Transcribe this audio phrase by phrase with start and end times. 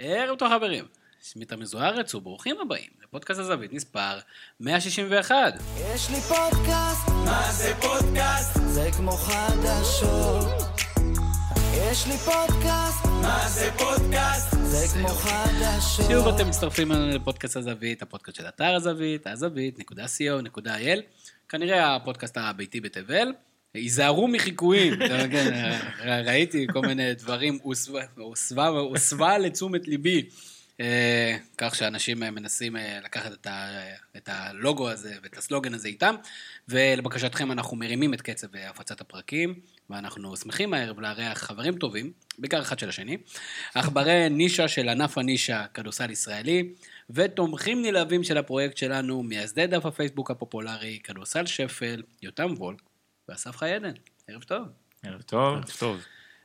[0.00, 0.84] ערב טוב חברים,
[1.22, 4.18] שמי תמיר זוארץ וברוכים הבאים לפודקאסט הזווית מספר
[4.60, 5.34] 161.
[5.94, 8.58] יש לי פודקאסט, מה זה פודקאסט?
[8.66, 10.46] זה כמו חדשות.
[11.72, 14.56] יש לי פודקאסט, מה זה פודקאסט?
[14.62, 16.06] זה כמו חדשות.
[16.10, 21.00] שוב אתם מצטרפים אלינו לפודקאסט הזווית, הפודקאסט של אתר הזווית, הזווית.co.il,
[21.48, 23.32] כנראה הפודקאסט הביתי בתבל.
[23.74, 24.94] היזהרו מחיקויים,
[25.30, 25.78] כן,
[26.26, 30.28] ראיתי כל מיני דברים, הוסבה- לתשומת ליבי.
[30.80, 33.32] אה, כך שאנשים אה, מנסים אה, לקחת
[34.16, 36.14] את, הלוגו הזה ואת הסלוגן הזה איתם,
[36.68, 39.54] ולבקשתכם אנחנו מרימים את קצב הפצת הפרקים,
[39.90, 43.16] ואנחנו שמחים הערב לארח חברים טובים, בעיקר אחד של השני,
[43.74, 46.68] עכברי נישה של ענף הנישה כדורסל ישראלי,
[47.10, 52.87] ותומכים נלהבים של הפרויקט שלנו, מייסדי דף הפייסבוק הפופולרי, כדורסל שפל, יותם וולק
[53.28, 53.92] ואסף חי עדן.
[54.28, 54.68] ערב טוב.
[55.02, 55.64] ערב טוב.
[55.78, 56.00] טוב.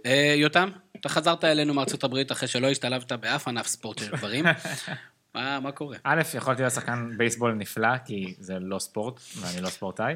[0.06, 0.70] אה, יותם,
[1.00, 4.46] אתה חזרת אלינו מארצות הברית אחרי שלא השתלבת באף ענף ספורט של גברים.
[5.36, 5.98] מה, מה קורה?
[6.04, 10.16] א', יכולתי להיות שחקן בייסבול נפלא, כי זה לא ספורט, ואני לא ספורטאי.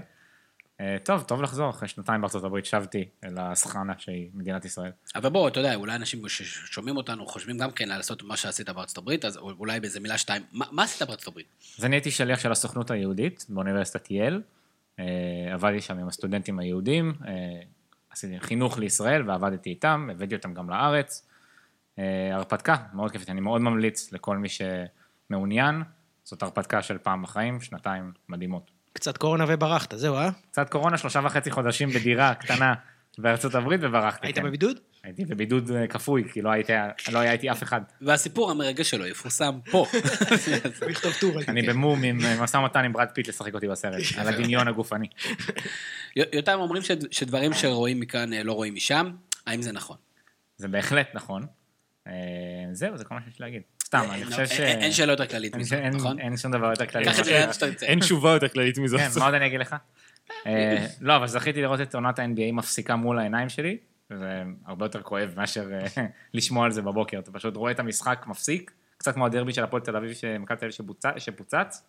[0.81, 4.91] אה, טוב, טוב לחזור, אחרי שנתיים בארצות הברית שבתי אל הסחנה שהיא מדינת ישראל.
[5.15, 8.97] אבל בוא, אתה יודע, אולי אנשים ששומעים אותנו חושבים גם כן לעשות מה שעשית בארצות
[8.97, 11.47] הברית, אז אולי באיזה מילה שתיים, מה, מה עשית בארצות הברית?
[11.79, 14.41] אז אני הייתי שליח של הסוכנות היהודית באוניברסיטת יל,
[15.53, 17.33] עבדתי שם עם הסטודנטים היהודים, אה,
[18.09, 21.27] עשיתי חינוך לישראל ועבדתי איתם, הבאתי אותם גם לארץ.
[21.99, 25.83] אה, הרפתקה, מאוד כיפית, אני מאוד ממליץ לכל מי שמעוניין,
[26.23, 28.71] זאת הרפתקה של פעם בחיים, שנתיים מדהימות.
[28.93, 30.29] קצת קורונה וברחת, זהו, אה?
[30.51, 32.73] קצת קורונה, שלושה וחצי חודשים בדירה קטנה
[33.17, 34.27] בארצות הברית וברחתי.
[34.27, 34.43] היית כן.
[34.43, 34.79] בבידוד?
[35.03, 36.73] הייתי בבידוד אה, כפוי, כי לא הייתי,
[37.11, 37.81] לא היה איתי אף אחד.
[38.01, 39.85] והסיפור המרגש שלו יפורסם פה.
[41.47, 45.07] אני במום עם אה, משא ומתן עם ברד פיט לשחק אותי בסרט, על הדמיון הגופני.
[46.15, 49.11] יותם אומרים שדברים שרואים מכאן אה, לא רואים משם,
[49.47, 49.97] האם זה נכון?
[50.57, 51.45] זה בהחלט נכון.
[52.71, 53.61] זהו, זה כל מה שיש להגיד.
[53.85, 54.59] סתם, אני חושב ש...
[54.59, 56.19] אין- שאלה יותר כללית אין- נכון?
[56.19, 57.05] אין שום דבר יותר כללי.
[57.81, 58.99] אין תשובה יותר כללית מזאת.
[58.99, 59.75] כן, מה עוד אני אגיד לך?
[61.01, 63.77] לא, אבל זכיתי לראות את עונת ה-NBA מפסיקה מול העיניים שלי,
[64.11, 64.25] וזה
[64.65, 67.19] הרבה יותר כואב מאשר אה, לשמוע על זה בבוקר.
[67.19, 70.65] אתה פשוט רואה את המשחק מפסיק, קצת כמו הדרבי של הפועל תל אביב, שמכבי תל
[70.65, 71.83] אביב שבוצע- שפוצץ,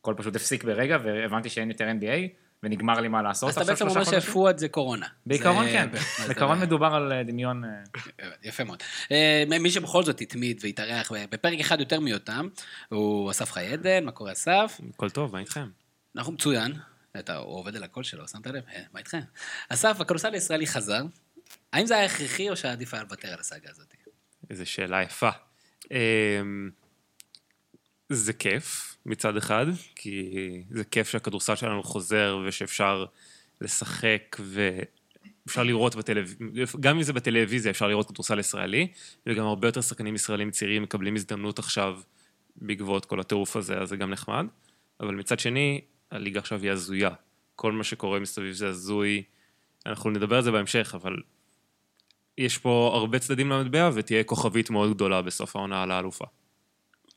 [0.00, 2.28] הכל פשוט הפסיק ברגע, והבנתי שאין יותר NBA,
[2.62, 4.20] ונגמר לי מה לעשות אז אתה בעצם אומר.
[4.20, 5.06] שפואד זה קורונה.
[5.26, 7.64] בעיקרון זה- כן, זה- בעיקרון זה- מדובר על אה, דמיון...
[7.64, 7.70] אה,
[8.42, 8.82] יפה מאוד.
[9.60, 12.48] מי שבכל זאת התמיד והתארח בפרק אחד יותר מיותם,
[12.88, 14.80] הוא אסף חי עדן, מה קורה אסף?
[14.94, 15.68] הכל טוב, מה איתכם?
[16.16, 16.72] אנחנו מצוין,
[17.18, 18.62] אתה עובד על הקול שלו, שמת לב?
[18.92, 19.20] מה איתכם?
[19.68, 21.02] אסף, הכדורסל הישראלי חזר,
[21.72, 23.94] האם זה היה הכרחי או שעדיף היה לוותר על הסאגה הזאת?
[24.50, 25.30] איזו שאלה יפה.
[25.90, 26.70] אמ,
[28.08, 30.32] זה כיף מצד אחד, כי
[30.70, 33.04] זה כיף שהכדורסל שלנו חוזר ושאפשר
[33.60, 38.88] לשחק ואפשר לראות בטלוויזיה, גם אם זה בטלוויזיה אפשר לראות כדורסל ישראלי,
[39.26, 42.00] וגם הרבה יותר שחקנים ישראלים צעירים מקבלים הזדמנות עכשיו
[42.56, 44.46] בעקבות כל הטירוף הזה, אז זה גם נחמד.
[45.00, 47.10] אבל מצד שני, הליגה עכשיו היא הזויה.
[47.56, 49.22] כל מה שקורה מסביב זה הזוי.
[49.86, 51.16] אנחנו נדבר על זה בהמשך, אבל
[52.38, 56.24] יש פה הרבה צדדים למטבע, ותהיה כוכבית מאוד גדולה בסוף העונה על האלופה.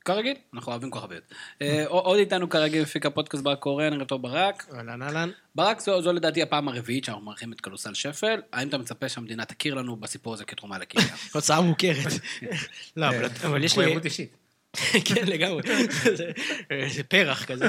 [0.05, 1.23] כרגיל, אנחנו אוהבים כוכביות.
[1.61, 4.65] אה, עוד איתנו כרגיל מפיק הפודקאסט ברק קורן, ערב טוב ברק.
[4.73, 5.29] אהלן אהלן.
[5.55, 9.45] ברק, זו, זו לדעתי הפעם הרביעית שאנחנו מארחים את כדורסל שפל, האם אתה מצפה שהמדינה
[9.45, 11.07] תכיר לנו בסיפור הזה כתרומה לקהילה?
[11.33, 12.11] הוצאה מוכרת.
[12.97, 13.95] לא, אבל- אבל יש לי...
[15.05, 15.61] כן, לגמרי.
[16.15, 16.31] זה-
[16.87, 17.65] זה פרח כזה.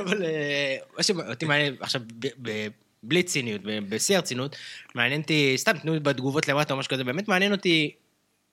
[0.00, 2.68] אבל אה, מה שאותי מעניין עכשיו, ב- ב-
[3.02, 4.56] בלי ציניות, בשיא הרצינות,
[4.94, 7.90] מעניין אותי, סתם תנו בתגובות למטה או משהו כזה, באמת מעניין אותי,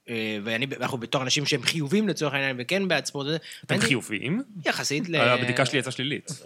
[0.09, 4.44] אה, ואנחנו בתור אנשים שהם חיובים לצורך העניין, וכן בעד ספורט, אתם חיוביים?
[4.66, 5.16] יחסית ל...
[5.16, 6.31] הבדיקה שלי יצאה שלילית.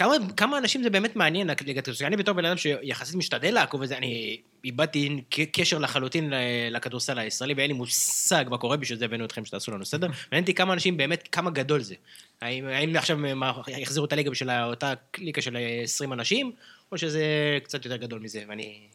[0.00, 2.04] אה, כמה, כמה אנשים זה באמת מעניין ליגת כדורסל?
[2.04, 5.22] אני בתור בן אדם שיחסית משתדל לעקוב את זה, אני איבדתי
[5.52, 6.32] קשר לחלוטין
[6.70, 10.06] לכדורסל הישראלי, ואין לי מושג מה קורה, בשביל זה הבאנו אתכם שתעשו לנו סדר.
[10.06, 11.94] מעניין אותי כמה אנשים באמת, כמה גדול זה.
[12.40, 16.52] האם, האם עכשיו מה, יחזירו את הליגה בשביל אותה קליקה של 20 אנשים,
[16.92, 17.24] או שזה
[17.64, 18.88] קצת יותר גדול מזה, ואני...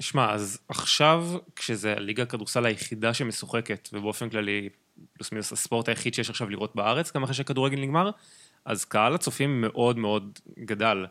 [0.00, 1.26] שמע, אז עכשיו,
[1.56, 4.68] כשזה הליגה הכדורסל היחידה שמשוחקת, ובאופן כללי,
[5.12, 8.10] פלוס מינוס הספורט היחיד שיש עכשיו לראות בארץ, גם אחרי שהכדורגל נגמר,
[8.64, 11.06] אז קהל הצופים מאוד מאוד גדל.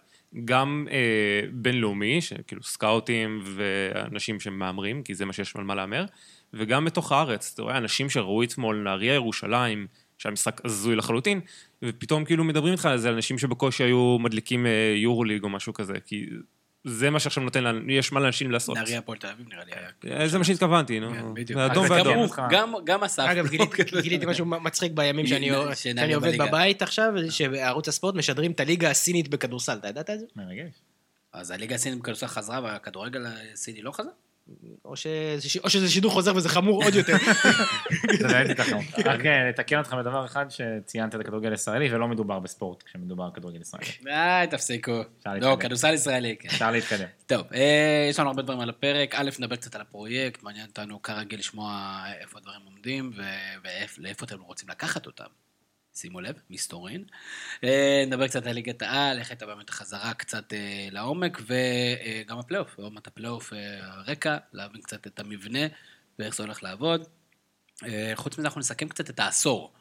[0.45, 6.05] גם אה, בינלאומי, שכאילו סקאוטים ואנשים שמהמרים, כי זה מה שיש על מה להמר,
[6.53, 7.51] וגם בתוך הארץ.
[7.53, 11.41] אתה רואה אנשים שראו אתמול נהריה ירושלים, שהיה משחק הזוי לחלוטין,
[11.83, 15.93] ופתאום כאילו מדברים איתך על זה, אנשים שבקושי היו מדליקים אה, יורוליג או משהו כזה,
[16.05, 16.25] כי
[16.83, 18.77] זה מה שעכשיו נותן, לנו- יש מה לאנשים לעשות.
[18.77, 19.71] נהריה הפועל תל אביב נראה לי
[20.05, 20.19] היה.
[20.21, 21.09] אה, זה מה שהתכוונתי, נו.
[21.13, 21.59] כן, בדיוק.
[21.59, 22.27] זה אדום ואדום.
[22.51, 23.23] גם- גם אסף.
[23.27, 25.49] אגב, גיליתי- גיליתי משהו מצחיק בימים שאני
[26.13, 26.41] עובד.
[26.41, 30.25] בבית עכשיו, שערוץ הספורט משדרים את הליגה הסינית בכדורסל, אתה ידעת את זה?
[30.35, 30.71] מרגש.
[31.33, 34.09] אז הליגה הסינית בכדורסל חזרה והכדורגל הסיני לא חזר?
[34.85, 37.15] או שזה ש- או שזה שידור חוזר וזה חמור עוד יותר.
[38.19, 38.77] זה באמת ייתכן.
[39.11, 43.29] רק אה, לתקן אותך בדבר אחד, שציינת את הכדורגל הישראלי, ולא מדובר בספורט כשמדובר על
[43.33, 43.85] כדורגל ישראלי.
[44.03, 45.01] די, תפסיקו.
[45.19, 45.57] אפשר לא.
[45.59, 46.49] כדורסל ישראלי, כן.
[46.49, 47.07] אפשר להתקדם.
[47.27, 49.15] טוב, אה, יש לנו הרבה דברים על הפרק.
[49.15, 53.11] א', נדבר קצת על הפרויקט, מעניין אותנו כרגיל לשמוע איפה הדברים עומדים
[53.97, 55.25] ולאיפה אתם רוצים לקחת אותם.
[55.95, 57.03] שימו לב, מסתורין.
[57.63, 62.79] אה, נדבר קצת על ליגת העל, איך הייתה באמת החזרה קצת אה, לעומק, וגם הפלייאוף,
[62.79, 65.67] עוד מעט הפלייאוף אה, הרקע, להבין קצת את המבנה
[66.19, 67.07] ואיך זה הולך לעבוד.
[67.85, 69.73] אה, חוץ מזה אנחנו נסכם קצת את העשור.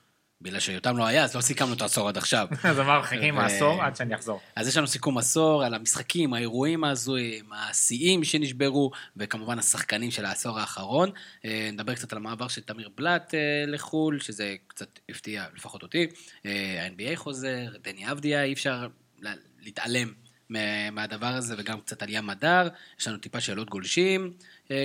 [0.42, 2.48] בגלל שיותם לא היה, אז לא סיכמנו את העשור עד עכשיו.
[2.64, 4.40] אז אמר, מחכים ו- עשור עד שאני אחזור.
[4.56, 10.58] אז יש לנו סיכום עשור על המשחקים, האירועים ההזויים, השיאים שנשברו, וכמובן השחקנים של העשור
[10.58, 11.10] האחרון.
[11.44, 16.06] אה, נדבר קצת על המעבר של תמיר בלאט אה, לחו"ל, שזה קצת הפתיע לפחות אותי.
[16.46, 16.50] אה,
[16.86, 18.86] ה-NBA חוזר, דני אבדיה, אי אפשר
[19.20, 20.12] לה- להתעלם
[20.48, 22.68] מה- מהדבר הזה, וגם קצת על ים הדר.
[23.00, 24.32] יש לנו טיפה שאלות גולשים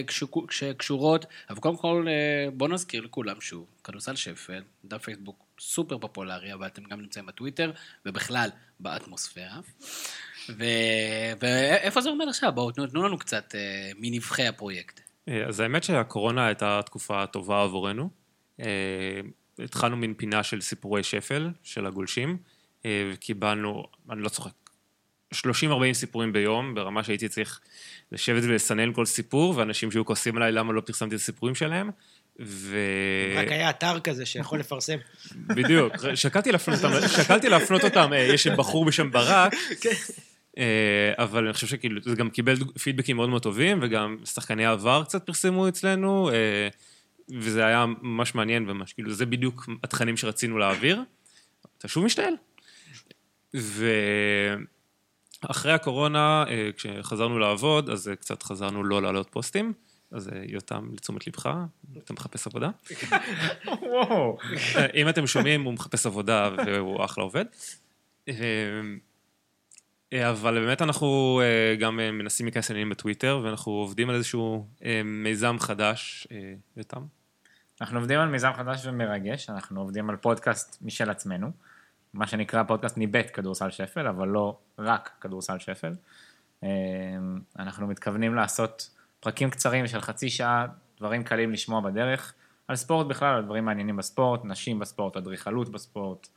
[0.06, 2.08] קשו- שקשורות, אבל קודם כל
[2.54, 7.72] בואו נזכיר לכולם שוב, כדורסל שפל, דף פייסבוק סופר פופולרי, אבל אתם גם נמצאים בטוויטר,
[8.06, 8.50] ובכלל
[8.80, 9.60] באטמוספירה.
[11.40, 12.52] ואיפה זה עומד עכשיו?
[12.52, 15.02] בואו תנו, לנו קצת אה, מנבחי הפרויקט.
[15.30, 18.10] אה, אז האמת שהקורונה הייתה תקופה טובה עבורנו.
[18.60, 18.66] אה,
[19.60, 22.38] התחלנו מין פינה של סיפורי שפל, של הגולשים,
[22.88, 24.52] וקיבלנו, אני לא צוחק,
[25.34, 25.38] 30-40
[25.94, 27.60] סיפורים ביום, ברמה שהייתי צריך
[28.12, 31.90] לשבת ולסנן כל סיפור, ואנשים שהיו כועסים עליי למה לא פרסמתי את הסיפורים שלהם.
[32.40, 32.78] ו...
[33.36, 34.98] רק היה אתר כזה שיכול לפרסם.
[35.36, 39.54] בדיוק, שקלתי להפנות אותם, שקלתי להפנות אותם, אה, יש בחור בשם ברק,
[40.58, 45.04] אה, אבל אני חושב שכאילו, זה גם קיבל פידבקים מאוד מאוד טובים, וגם שחקני העבר
[45.04, 46.68] קצת פרסמו אצלנו, אה,
[47.40, 51.02] וזה היה ממש מעניין, וממש, כאילו, זה בדיוק התכנים שרצינו להעביר.
[51.78, 52.34] אתה שוב משתעל.
[55.44, 56.46] ואחרי הקורונה,
[56.78, 59.74] כשחזרנו לעבוד, אז קצת חזרנו לא להעלות פוסטים.
[60.12, 61.50] אז אה, יותם, לתשומת לבך,
[61.98, 62.70] אתה מחפש עבודה.
[63.82, 64.38] וואו.
[64.76, 67.46] אה, אם אתם שומעים, הוא מחפש עבודה והוא אחלה עובד.
[68.28, 68.34] אה,
[70.32, 71.42] אבל באמת אנחנו
[71.80, 74.68] גם מנסים להיכנס לעניינים בטוויטר, ואנחנו עובדים על איזשהו
[75.06, 76.28] מיזם חדש,
[76.78, 77.02] איתם.
[77.82, 81.52] אנחנו עובדים על מיזם חדש ומרגש, אנחנו עובדים על פודקאסט משל עצמנו,
[82.14, 85.94] מה שנקרא פודקאסט ניבט כדורסל שפל, אבל לא רק כדורסל שפל.
[87.60, 90.68] אנחנו מתכוונים לעשות פרקים קצרים של חצי שעה,
[91.00, 92.34] דברים קלים לשמוע בדרך,
[92.68, 96.28] על ספורט בכלל, על דברים מעניינים בספורט, נשים בספורט, אדריכלות בספורט,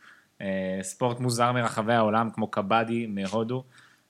[0.40, 3.64] אה, ספורט מוזר מרחבי העולם, כמו קבאדי מהודו.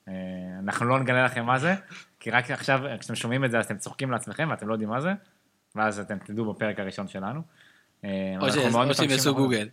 [0.07, 0.13] אה,
[0.59, 1.75] אנחנו לא נגלה לכם מה זה,
[2.19, 5.01] כי רק עכשיו, כשאתם שומעים את זה, אז אתם צוחקים לעצמכם ואתם לא יודעים מה
[5.01, 5.13] זה,
[5.75, 7.41] ואז אתם תדעו בפרק הראשון שלנו.
[8.05, 8.51] אה, או
[8.93, 9.35] שהם יעשו.
[9.35, 9.69] גוגל.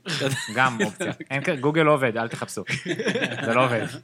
[0.54, 1.12] גם אופציה.
[1.60, 2.64] גוגל לא עובד, אל תחפשו.
[3.44, 3.86] זה לא עובד.
[3.86, 4.00] זה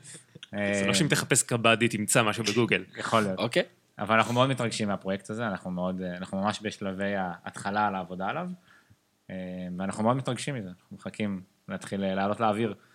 [0.54, 2.84] אה, לא שאם תחפש קבאדי תמצא משהו בגוגל.
[2.96, 3.38] יכול להיות.
[3.38, 3.62] אוקיי.
[3.98, 8.48] אבל אנחנו מאוד מתרגשים מהפרויקט הזה, אנחנו מאוד, אנחנו ממש בשלבי ההתחלה על העבודה עליו,
[9.30, 9.36] אה,
[9.78, 12.93] ואנחנו מאוד מתרגשים מזה, אנחנו מחכים להתחיל אה, לעלות לאוויר, אה,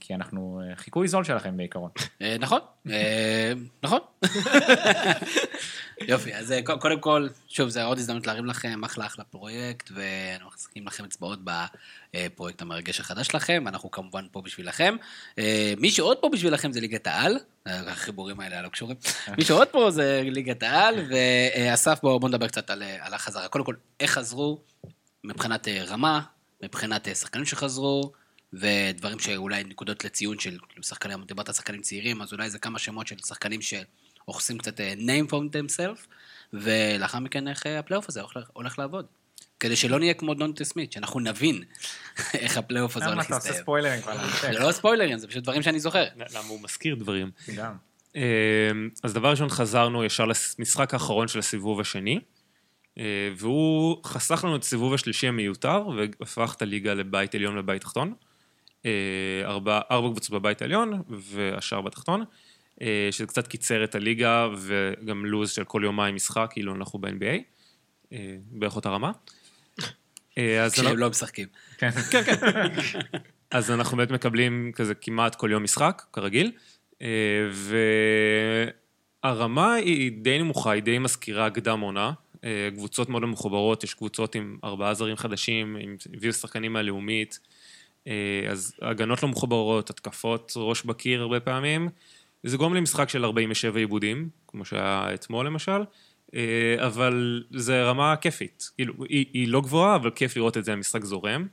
[0.00, 1.90] כי אנחנו אה, חיקוי זול שלכם בעיקרון.
[2.22, 2.60] אה, נכון,
[2.90, 4.00] אה, נכון.
[6.08, 10.48] יופי, אז אה, קודם כל, שוב, זה עוד הזדמנות להרים לכם אחלה אחלה פרויקט, ואנחנו
[10.48, 11.38] מחזיקים לכם אצבעות
[12.14, 14.96] בפרויקט המרגש החדש שלכם, אנחנו כמובן פה בשבילכם.
[15.38, 18.96] אה, מי שעוד פה בשבילכם זה ליגת העל, אה, החיבורים האלה הלא קשורים.
[19.38, 23.48] מי שעוד פה זה ליגת העל, ואסף, בואו בוא נדבר קצת על, אה, על החזרה.
[23.48, 24.58] קודם כל, איך חזרו
[25.24, 26.20] מבחינת אה, רמה,
[26.62, 28.12] מבחינת אה, שחקנים שחזרו,
[28.52, 32.78] ודברים שאולי נקודות לציון של כאילו, שחקנים, דיברת על שחקנים צעירים, אז אולי זה כמה
[32.78, 36.06] שמות של שחקנים שעושים קצת אה, name for themselves,
[36.52, 39.06] ולאחר מכן איך אה, הפלייאוף הזה הולך, הולך לעבוד.
[39.60, 41.62] כדי שלא נהיה כמו דונטה סמית, שאנחנו נבין
[42.34, 43.62] איך הפלייאוף הזה למה הולך אתה עושה להסתיים.
[43.62, 44.16] ספוילרים כבר?
[44.52, 46.04] זה לא ספוילרים, זה פשוט דברים שאני זוכר.
[46.16, 47.30] למה הוא מזכיר דברים.
[47.56, 47.74] גם.
[48.16, 48.70] אה,
[49.02, 50.24] אז דבר ראשון, חזרנו ישר
[50.58, 52.20] למשחק האחרון של הסיבוב השני,
[53.36, 58.14] והוא חסך לנו את הסיבוב השלישי המיותר, והפך את הליגה לבית עליון ובית תחתון.
[58.86, 58.90] אה,
[59.44, 62.24] ארבע, ארבע קבוצות בבית העליון, והשאר בתחתון,
[62.82, 67.42] אה, שזה קצת קיצר את הליגה, וגם לו"ז של כל יומיים משחק, כאילו אנחנו ב-NBA,
[68.12, 69.12] אה, בערך אותה רמה.
[70.38, 71.46] אה, כשהם לא משחקים.
[71.78, 71.90] כן.
[73.50, 76.52] אז אנחנו באמת מקבלים כזה כמעט כל יום משחק, כרגיל,
[77.02, 77.08] אה,
[79.24, 82.12] והרמה היא די נמוכה, היא די מזכירה קדם עונה.
[82.44, 87.48] אה, קבוצות מאוד מחוברות, יש קבוצות עם ארבעה זרים חדשים, עם הביאו שחקנים מהלאומית, אה,
[88.50, 91.88] אז הגנות לא מחוברות, התקפות ראש בקיר הרבה פעמים.
[92.42, 95.84] זה גורם למשחק של 47 עיבודים, כמו שהיה אתמול למשל,
[96.34, 98.70] אה, אבל זה רמה כיפית.
[98.76, 101.46] כאילו, היא, היא לא גבוהה, אבל כיף לראות את זה, המשחק זורם.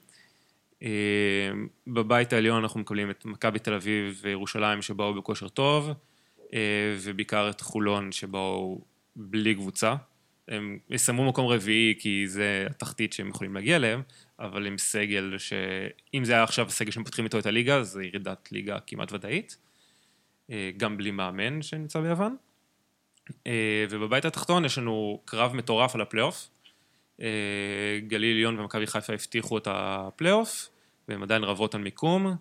[0.83, 0.89] אה,
[1.87, 5.89] בבית העליון אנחנו מקבלים את מכבי תל אביב וירושלים שבאו בכושר טוב,
[6.53, 8.81] אה, ובעיקר את חולון שבאו
[9.15, 9.95] בלי קבוצה.
[10.47, 14.01] הם יסיימו מקום רביעי כי זה התחתית שהם יכולים להגיע אליהם,
[14.39, 15.53] אבל עם סגל ש...
[16.13, 19.57] אם זה היה עכשיו הסגל שמפתחים איתו את הליגה, זה ירידת ליגה כמעט ודאית.
[20.51, 22.35] אה, גם בלי מאמן שנמצא ביוון.
[23.47, 26.49] אה, ובבית התחתון יש לנו קרב מטורף על הפלייאוף.
[27.21, 30.69] אה, גליל עליון ומכבי חיפה הבטיחו את הפלייאוף,
[31.07, 32.35] והם עדיין רבות על מיקום.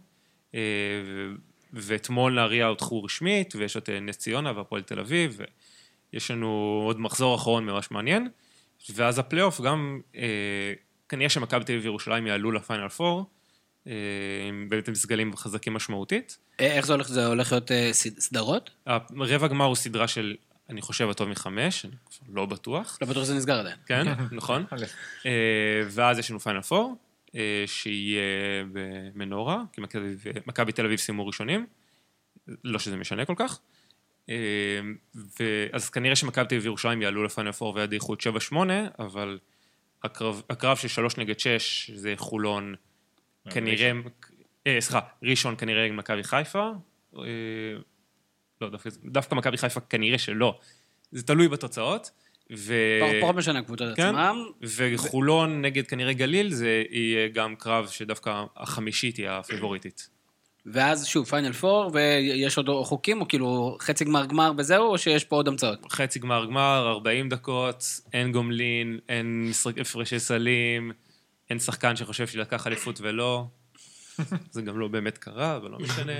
[1.72, 5.40] ואתמול נהריה הודחו רשמית, ויש את נס ציונה והפועל תל אביב,
[6.12, 8.28] ויש לנו עוד מחזור אחרון ממש מעניין.
[8.94, 10.00] ואז הפלייאוף גם,
[11.08, 13.26] כנראה שמכבי תל אביב וירושלים יעלו ל final four,
[14.48, 16.38] עם באמת מסגלים חזקים משמעותית.
[16.58, 17.08] איך זה הולך?
[17.08, 18.70] זה הולך להיות סדרות?
[19.16, 20.36] רבע גמר הוא סדרה של,
[20.70, 21.94] אני חושב, הטוב מחמש, אני
[22.28, 22.98] לא בטוח.
[23.00, 23.76] לא בטוח שזה נסגר עדיין.
[23.86, 24.64] כן, נכון.
[25.90, 26.96] ואז יש לנו פיינל פור,
[27.66, 28.22] שיהיה
[28.72, 29.80] במנורה, כי
[30.46, 31.66] מכבי תל אביב סיימו ראשונים,
[32.64, 33.60] לא שזה משנה כל כך.
[35.72, 38.22] אז כנראה שמכבי תל אביב וירושלים יעלו לפיינל פור ויד איכות
[38.52, 38.56] 7-8,
[38.98, 39.38] אבל
[40.04, 42.74] הקרב, הקרב של שלוש נגד שש זה חולון,
[43.50, 43.92] כנראה,
[44.80, 46.70] סליחה, ראשון כנראה עם מכבי חיפה,
[48.60, 50.58] לא, דווקא, דווקא מכבי חיפה כנראה שלא,
[51.10, 52.10] זה תלוי בתוצאות.
[52.56, 52.74] ו...
[53.20, 54.06] פחות משנה הקבוצות כן?
[54.06, 54.44] עצמם.
[54.62, 55.54] וחולון ו...
[55.54, 60.08] נגד כנראה גליל, זה יהיה גם קרב שדווקא החמישית היא הפיבוריטית.
[60.66, 65.24] ואז שוב, פיינל פור, ויש עוד חוקים, או כאילו חצי גמר גמר וזהו, או שיש
[65.24, 65.92] פה עוד המצאות?
[65.92, 69.50] חצי גמר גמר, 40 דקות, אין גומלין, אין
[69.80, 70.92] הפרשי סלים,
[71.50, 73.46] אין שחקן שחושב שלקח אליפות ולא.
[74.50, 76.12] זה גם לא באמת קרה, אבל לא משנה.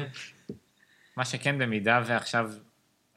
[1.17, 2.51] מה שכן, במידה ועכשיו,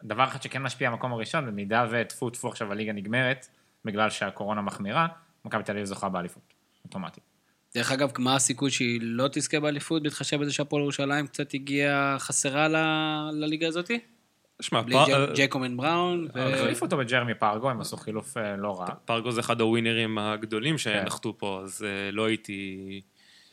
[0.03, 3.47] דבר אחד שכן משפיע במקום הראשון, במידה וטפו טפו עכשיו הליגה נגמרת,
[3.85, 5.07] בגלל שהקורונה מחמירה,
[5.45, 6.53] מכבי תל אביב זוכה באליפות,
[6.85, 7.30] אוטומטית.
[7.75, 12.67] דרך אגב, מה הסיכוי שהיא לא תזכה באליפות, בהתחשב בזה שהפועל ירושלים קצת הגיעה חסרה
[12.67, 12.75] ל...
[13.31, 13.99] לליגה הזאתי?
[14.61, 15.33] שמע, בלי פר...
[15.35, 16.27] ג'קומן בראון.
[16.33, 16.53] ו...
[16.53, 18.87] החליפו אותו בג'רמי פרגו, הם עשו חילוף אה, לא רע.
[19.05, 23.01] פרגו זה אחד הווינרים הגדולים שנחתו פה, אז אה, לא הייתי...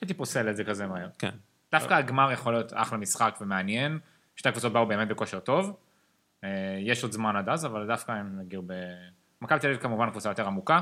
[0.01, 1.09] הייתי פוסל את זה כזה מהר.
[1.19, 1.31] כן.
[1.73, 3.99] דווקא הגמר יכול להיות אחלה משחק ומעניין.
[4.37, 5.77] שתי הקבוצות באו באמת בכושר טוב.
[6.45, 8.73] אה, יש עוד זמן עד אז, אבל דווקא הם נגיעו ב...
[9.43, 10.81] מכבי תל אביב כמובן קבוצה יותר עמוקה,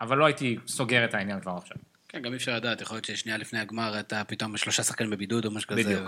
[0.00, 1.76] אבל לא הייתי סוגר את העניין כבר עכשיו.
[2.08, 5.44] כן, גם אי אפשר לדעת, יכול להיות ששנייה לפני הגמר אתה פתאום שלושה שחקנים בבידוד
[5.44, 5.82] או משהו כזה.
[5.82, 6.02] בדיוק.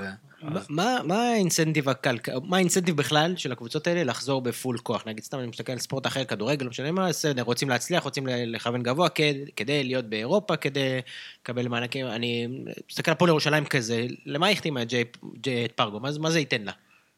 [1.04, 2.28] מה האינסנטיב הקלק...
[2.28, 5.06] מה האינסנטיב בכלל של הקבוצות האלה לחזור בפול כוח?
[5.06, 8.26] נגיד סתם אני מסתכל על ספורט אחר, כדורגל, לא משנה מה, בסדר, רוצים להצליח, רוצים
[8.26, 9.08] לכוון גבוה
[9.56, 11.00] כדי להיות באירופה, כדי
[11.42, 12.06] לקבל מענקים.
[12.06, 12.48] אני
[12.90, 16.00] מסתכל על פועל ירושלים כזה, למה היא החתימה את פרגו?
[16.00, 16.72] מה זה ייתן לה?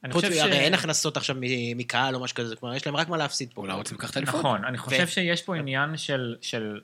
[0.05, 0.37] אני חושב ש...
[0.37, 1.37] הרי אין הכנסות עכשיו
[1.77, 3.61] מקהל או משהו כזה, כלומר, יש להם רק מה להפסיד פה.
[3.61, 4.41] אולי רוצים לקחת אליפות.
[4.41, 6.81] נכון, אני חושב שיש פה עניין של...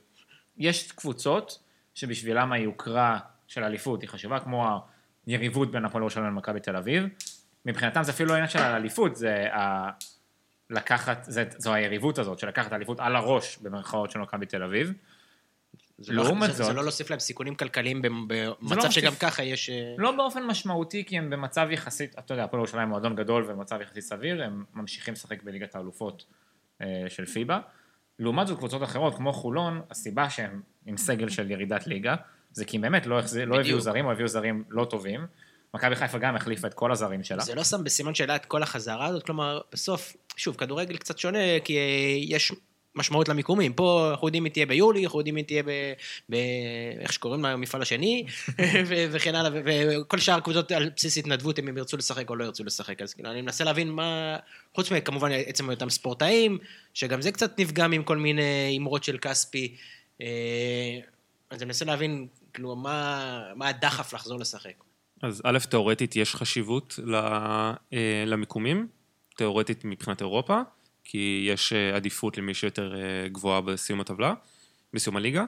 [0.58, 1.58] יש קבוצות
[1.94, 3.18] שבשבילם היוקרה
[3.48, 4.80] של אליפות היא חשובה, כמו
[5.26, 7.04] היריבות בין הפועל ירושלים למכבי תל אביב.
[7.66, 9.90] מבחינתם זה אפילו לא עניין של האליפות, זה ה...
[10.70, 14.92] לקחת, זה, זו היריבות הזאת, של לקחת אליפות על הראש, במרכאות של מכבי תל אביב.
[15.98, 19.70] זה לא, זה, זאת, זה לא להוסיף להם סיכונים כלכליים במצב לא שגם ככה יש...
[19.70, 23.80] אה, לא באופן משמעותי, כי הם במצב יחסית, אתה יודע, הפועל ירושלים מועדון גדול ובמצב
[23.80, 26.24] יחסית סביר, הם ממשיכים לשחק בליגת האלופות
[26.82, 27.60] אה, של פיבה.
[28.18, 32.14] לעומת זאת, קבוצות אחרות, כמו חולון, הסיבה שהם עם סגל של ירידת ליגה,
[32.52, 35.26] זה כי באמת לא, לא הביאו זרים, או הביאו זרים לא טובים.
[35.74, 37.42] מכבי חיפה גם החליפה את כל הזרים שלה.
[37.42, 41.38] זה לא שם בסימן שאלה את כל החזרה הזאת, כלומר, בסוף, שוב, כדורגל קצת שונה,
[41.64, 41.78] כי
[42.28, 42.52] יש
[42.96, 43.72] משמעות למיקומים.
[43.72, 45.70] פה אנחנו יודעים מי תהיה ביולי, אנחנו יודעים מי תהיה ב...
[46.30, 46.36] ב...
[47.00, 48.24] איך שקוראים למפעל השני,
[49.12, 49.50] וכן הלאה,
[50.00, 53.02] וכל שאר הקבוצות על בסיס התנדבות, אם הם ירצו לשחק או לא ירצו לשחק.
[53.02, 54.36] אז כאילו, אני מנסה להבין מה...
[54.74, 56.58] חוץ מכמובן עצם אותם ספורטאים,
[56.94, 59.76] שגם זה קצת נפגע עם כל מיני אמרות של כספי.
[60.20, 60.26] אה,
[61.50, 64.74] אז אני מנסה להבין, כאילו, מה, מה הדחף לחזור לשחק.
[65.22, 67.72] אז א', תאורטית יש חשיבות אה,
[68.26, 68.88] למיקומים,
[69.36, 70.60] תאורטית מבחינת אירופה.
[71.08, 74.34] כי יש אה, עדיפות למי שיותר אה, גבוהה בסיום הטבלה,
[74.92, 75.44] בסיום הליגה,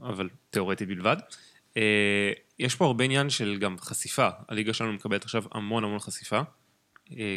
[0.00, 1.16] אבל תיאורטית בלבד.
[1.76, 6.40] אה, יש פה הרבה עניין של גם חשיפה, הליגה שלנו מקבלת עכשיו המון המון חשיפה,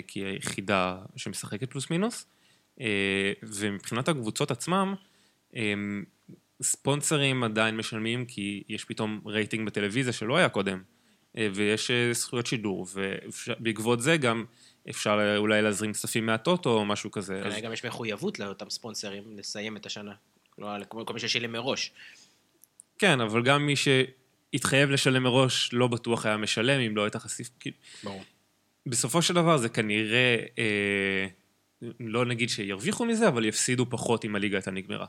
[0.07, 2.25] כי היא היחידה שמשחקת פלוס מינוס,
[3.43, 4.95] ומבחינת הקבוצות עצמם,
[6.61, 10.81] ספונסרים עדיין משלמים כי יש פתאום רייטינג בטלוויזיה שלא היה קודם,
[11.35, 14.45] ויש זכויות שידור, ובעקבות זה גם
[14.89, 17.39] אפשר אולי להזרים כספים מהטוטו או משהו כזה.
[17.43, 20.13] כנראה גם יש מחויבות לאותם ספונסרים לסיים את השנה.
[20.57, 21.91] לא כל מי ששילם מראש.
[22.99, 27.69] כן, אבל גם מי שהתחייב לשלם מראש לא בטוח היה משלם אם לא הייתה חשיפה.
[28.03, 28.23] ברור.
[28.85, 31.27] בסופו של דבר זה כנראה, אה,
[31.99, 35.05] לא נגיד שירוויחו מזה, אבל יפסידו פחות אם הליגה הייתה נגמרה.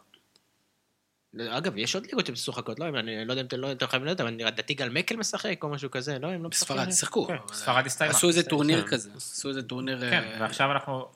[1.36, 2.88] אגב, יש עוד ליגות שמשוחקות, לא?
[2.88, 5.90] אני לא יודע אם אתם לא חייבים לדעת, אבל לדעתי גל מקל משחק או משהו
[5.90, 6.28] כזה, לא?
[6.28, 6.76] הם לא משחקים?
[6.76, 7.26] בספרד, שיחקו.
[7.26, 8.14] כן, ספרד הסתיימה.
[8.14, 8.88] עשו איזה טורניר כן.
[8.88, 10.00] כזה, עשו איזה טורניר...
[10.00, 11.08] כן, אה, ועכשיו אנחנו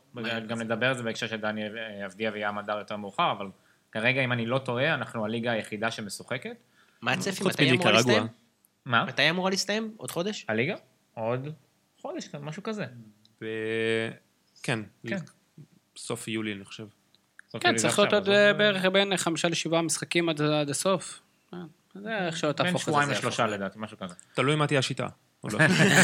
[0.49, 1.63] גם נדבר על זה בהקשר של דני
[2.07, 3.47] אבדיה וים הדר יותר מאוחר, אבל
[3.93, 6.57] כרגע, אם אני לא טועה, אנחנו הליגה היחידה שמשוחקת.
[7.01, 7.45] מה הצפי?
[7.45, 7.93] מתי היא אמורה.
[7.93, 8.27] להסתיים?
[8.85, 9.05] מה?
[9.05, 9.95] מתי היא אמורה להסתיים?
[9.97, 10.45] עוד חודש?
[10.49, 10.75] הליגה?
[11.15, 11.49] עוד
[12.01, 12.87] חודש, משהו כזה.
[14.63, 15.17] כן, כן.
[15.97, 16.87] סוף יולי אני חושב.
[17.53, 20.41] זאת כן, צריך להיות עכשיו, עוד אה, בערך בין חמישה לשבעה משחקים עד
[20.71, 21.21] הסוף.
[21.55, 21.59] אה,
[21.95, 22.85] זה איך שלא בין תהפוך את זה.
[22.85, 23.47] שבועיים זה לשלושה.
[23.47, 24.15] לדעתי, משהו כזה.
[24.35, 25.09] תלוי מה תהיה השיטה.
[25.45, 25.59] או לא.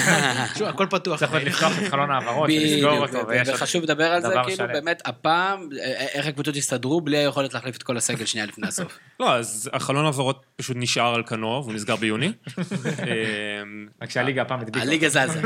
[0.59, 1.18] שוב, הכל פתוח.
[1.18, 4.66] צריך עוד לפתוח את חלון ההעברות, ולסגור אותו, וחשוב לדבר על זה, כאילו.
[4.68, 8.99] באמת הפעם, אה, איך הקבוצות יסתדרו בלי היכולת להחליף את כל הסגל שנייה לפני הסוף.
[9.21, 12.26] לא, אז החלון העברות פשוט נשאר על כנו, והוא נסגר ביוני.
[12.59, 14.80] אמ, רק שהליגה הפעם הדביקה.
[14.80, 15.40] הליגה זזה.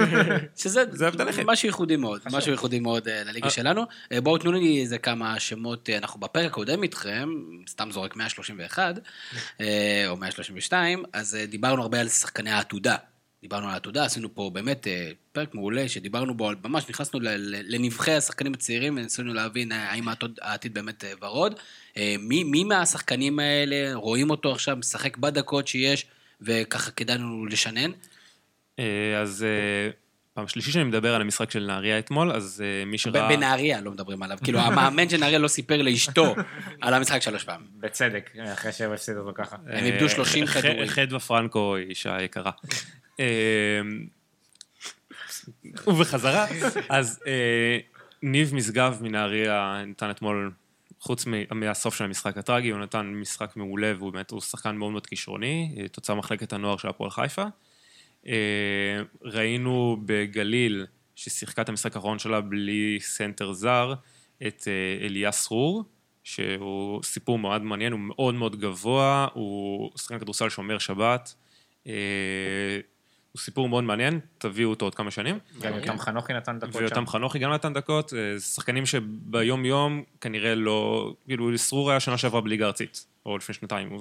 [0.57, 0.85] שזה.
[1.45, 3.83] משהו ייחודי מאוד, משהו ייחודי מאוד אה, לליגה שלנו.
[4.13, 7.29] אה, בואו תנו לי איזה כמה שמות, אה, אנחנו בפרק הקודם איתכם,
[7.69, 8.95] סתם זורק 131,
[9.61, 12.97] אה, או 132, אז אה, דיברנו הרבה על שחקני העתודה.
[13.43, 18.55] דיברנו על העתודה, עשינו פה באמת אה, פרק מעולה, שדיברנו בו, ממש נכנסנו לנבחי השחקנים
[18.55, 21.55] הצעירים, וניסינו להבין אה, האם העתוד- העתיד באמת אה, ורוד.
[22.19, 26.07] מי, מי מהשחקנים האלה, רואים אותו עכשיו משחק בדקות שיש,
[26.41, 27.91] וככה כדאי לנו לשנן?
[29.23, 29.47] אז
[30.35, 33.29] פעם שלישית שאני מדבר על המשחק של נהריה אתמול, אז אה, מי שראה...
[33.29, 34.39] בנהריה לא מדברים עליו.
[34.45, 36.35] כאילו, המאמן של נהריה לא סיפר לאשתו
[36.81, 37.61] על המשחק שלוש פעם.
[37.81, 39.57] בצדק, אחרי שהוא הפסיד אותו ככה.
[39.67, 40.87] הם איבדו 30 אה, כדורים.
[40.87, 42.51] חדווה פרנקו היא אישה יקרה.
[43.21, 43.81] אה,
[45.87, 46.47] ובחזרה,
[46.89, 47.79] אז אה,
[48.23, 50.53] ניב משגב מנהריה נתן אתמול,
[51.01, 54.93] חוץ מ- מהסוף של המשחק הטרגי, הוא נתן משחק מעולה, והוא באמת, הוא שחקן מאוד
[54.93, 57.45] מאוד כישרוני, אה, תוצר מחלקת הנוער של הפועל חיפה.
[58.27, 60.87] אה, ראינו בגליל,
[61.17, 63.95] ששיחקה את המשחק האחרון שלה בלי סנטר זר,
[64.47, 65.85] את אה, אליאס רור,
[66.25, 71.35] שהוא סיפור מאוד מעניין, הוא מאוד מאוד גבוה, הוא שחקן כדורסל שומר שבת.
[71.87, 71.93] אה,
[73.33, 75.39] הוא סיפור מאוד מעניין, תביאו אותו עוד כמה שנים.
[75.61, 76.79] גם יותם חנוכי נתן דקות שם.
[76.79, 82.41] ויותם חנוכי גם נתן דקות, שחקנים שביום יום כנראה לא, כאילו סרור היה שנה שעברה
[82.41, 83.97] בליגה ארצית, או לפני שנתיים,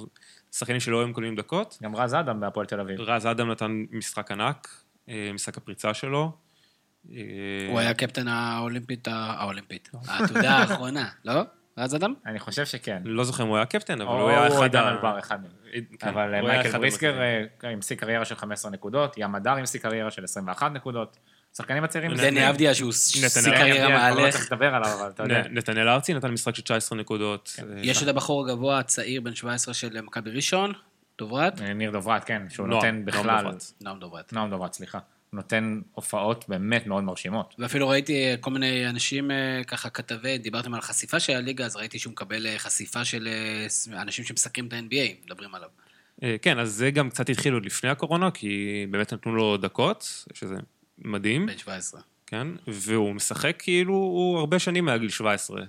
[0.51, 1.77] שחקנים שלא היו מקבלים דקות.
[1.83, 2.99] גם רז אדם בהפועל תל אביב.
[2.99, 4.67] רז אדם נתן משחק ענק,
[5.09, 6.31] אה, משחק הפריצה שלו.
[7.11, 7.17] אה,
[7.69, 11.41] הוא היה קפטן האולימפית, האולימפית, העתודה האחרונה, לא?
[11.77, 12.13] רז אדם?
[12.25, 13.01] אני חושב שכן.
[13.05, 14.91] לא זוכר אם הוא היה קפטן, אבל או הוא היה אחד עידן ה...
[14.91, 15.51] אלבר, אחד מהם.
[15.99, 17.21] כן, אבל מייקל בריסקר.
[17.21, 21.17] אה, המשיג קריירה של 15 נקודות, ים הדר המשיג קריירה של 21 נקודות.
[21.57, 22.13] שחקנים הצעירים...
[22.13, 24.33] דני אבדיה, שהוא שיא קריירה לא מהלך.
[24.35, 25.47] צריך לדבר עליו, אבל אתה יודע.
[25.47, 27.55] נ- נתנאל ארצי נתן משחק של 19 נקודות.
[27.59, 30.73] אה, יש את הבחור הגבוה הצעיר בן 17 של מכבי ראשון,
[31.17, 31.61] דוברת?
[31.61, 33.43] אה, ניר דוברת, כן, שהוא נותן בכלל...
[33.43, 33.63] דוברת.
[33.81, 34.33] נועם דוברת.
[34.33, 34.99] נועם דוברת, סליחה.
[35.33, 37.55] נותן הופעות באמת מאוד מרשימות.
[37.59, 41.75] ואפילו ראיתי אה, כל מיני אנשים, אה, ככה כתבי, דיברתם על חשיפה של הליגה, אז
[41.75, 45.69] ראיתי שהוא מקבל אה, חשיפה של אה, אנשים שמסקרים את ה-NBA, מדברים עליו.
[46.23, 50.25] אה, כן, אז זה גם קצת התחיל עוד לפני הקורונה, כי באמת נתנו לו דקות,
[50.33, 50.55] שזה
[51.01, 52.01] מדהים, בן 17.
[52.27, 52.47] כן?
[52.67, 55.61] והוא משחק כאילו הוא הרבה שנים מעל גיל 17.
[55.61, 55.65] אה,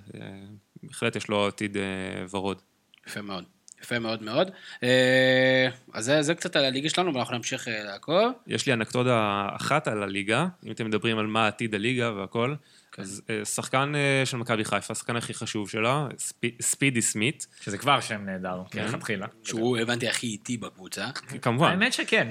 [0.83, 1.83] בהחלט יש לו עתיד אה,
[2.31, 2.61] ורוד.
[3.07, 3.43] יפה מאוד.
[3.81, 4.51] יפה מאוד מאוד.
[4.83, 8.31] אה, אז זה, זה קצת על הליגה שלנו, ואנחנו נמשיך לעקוב.
[8.47, 12.55] יש לי אנקדודה אחת על הליגה, אם אתם מדברים על מה עתיד הליגה והכל.
[12.97, 17.77] אז אה, שחקן אה, של מכבי חיפה, השחקן הכי חשוב שלה, ספי- ספידי סמית, שזה
[17.77, 18.85] כבר שם נהדר, כן.
[18.85, 19.27] מלכתחילה.
[19.43, 21.05] שהוא, הבנתי, הכי איטי בקבוצה.
[21.41, 22.27] כמובן, האמת שכן.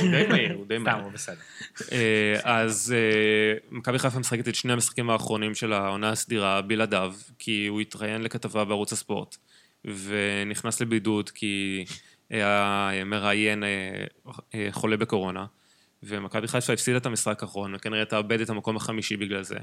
[0.00, 0.96] הוא די מהיר, הוא די מהיר.
[0.96, 1.36] סתם, הוא בסדר.
[1.92, 2.94] אה, אז
[3.70, 8.64] מכבי חיפה משחקת את שני המשחקים האחרונים של העונה הסדירה בלעדיו, כי הוא התראיין לכתבה
[8.64, 9.36] בערוץ הספורט,
[9.84, 11.84] ונכנס לבידוד כי
[12.30, 14.04] המראיין אה,
[14.54, 15.46] אה, חולה בקורונה,
[16.02, 19.56] ומכבי חיפה הפסידה את המשחק האחרון, וכנראה תאבד את המקום החמישי בגלל זה.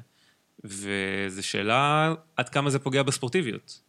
[0.63, 3.81] וזו שאלה עד כמה זה פוגע בספורטיביות.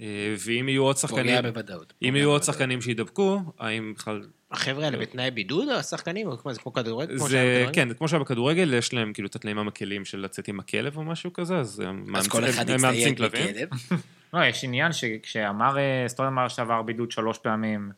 [0.00, 1.92] אה, ואם יהיו עוד שחקנים, פוגע בוודאות.
[2.02, 2.42] אם יהיו עוד.
[2.42, 6.26] שחקנים שידבקו, האם בכלל החבר'ה האלה בתנאי בידוד, השחקנים?
[6.28, 7.16] או כמו- זה כמו כדורגל?
[7.18, 7.66] זה?
[7.72, 11.04] כן, כמו שהיה בכדורגל, יש להם כאילו את התנאים המקלים של לצאת עם הכלב או
[11.04, 13.46] משהו כזה, אז הם מאמצים- כלבים.
[14.34, 17.90] לא, יש עניין שכשאמר, אה, סטולנמר שעבר בידוד שלוש פעמים.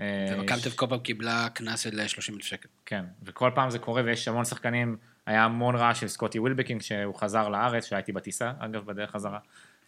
[0.00, 0.04] אה,
[0.38, 2.68] ומכבי תל כל פעם קיבלה קנס של 30 אלף שקל.
[2.86, 7.14] כן, וכל פעם זה קורה ויש המון שחקנים, היה המון רעש של סקוטי ווילבקינג שהוא
[7.14, 9.38] חזר לארץ, שהייתי בטיסה, אגב, בדרך חזרה.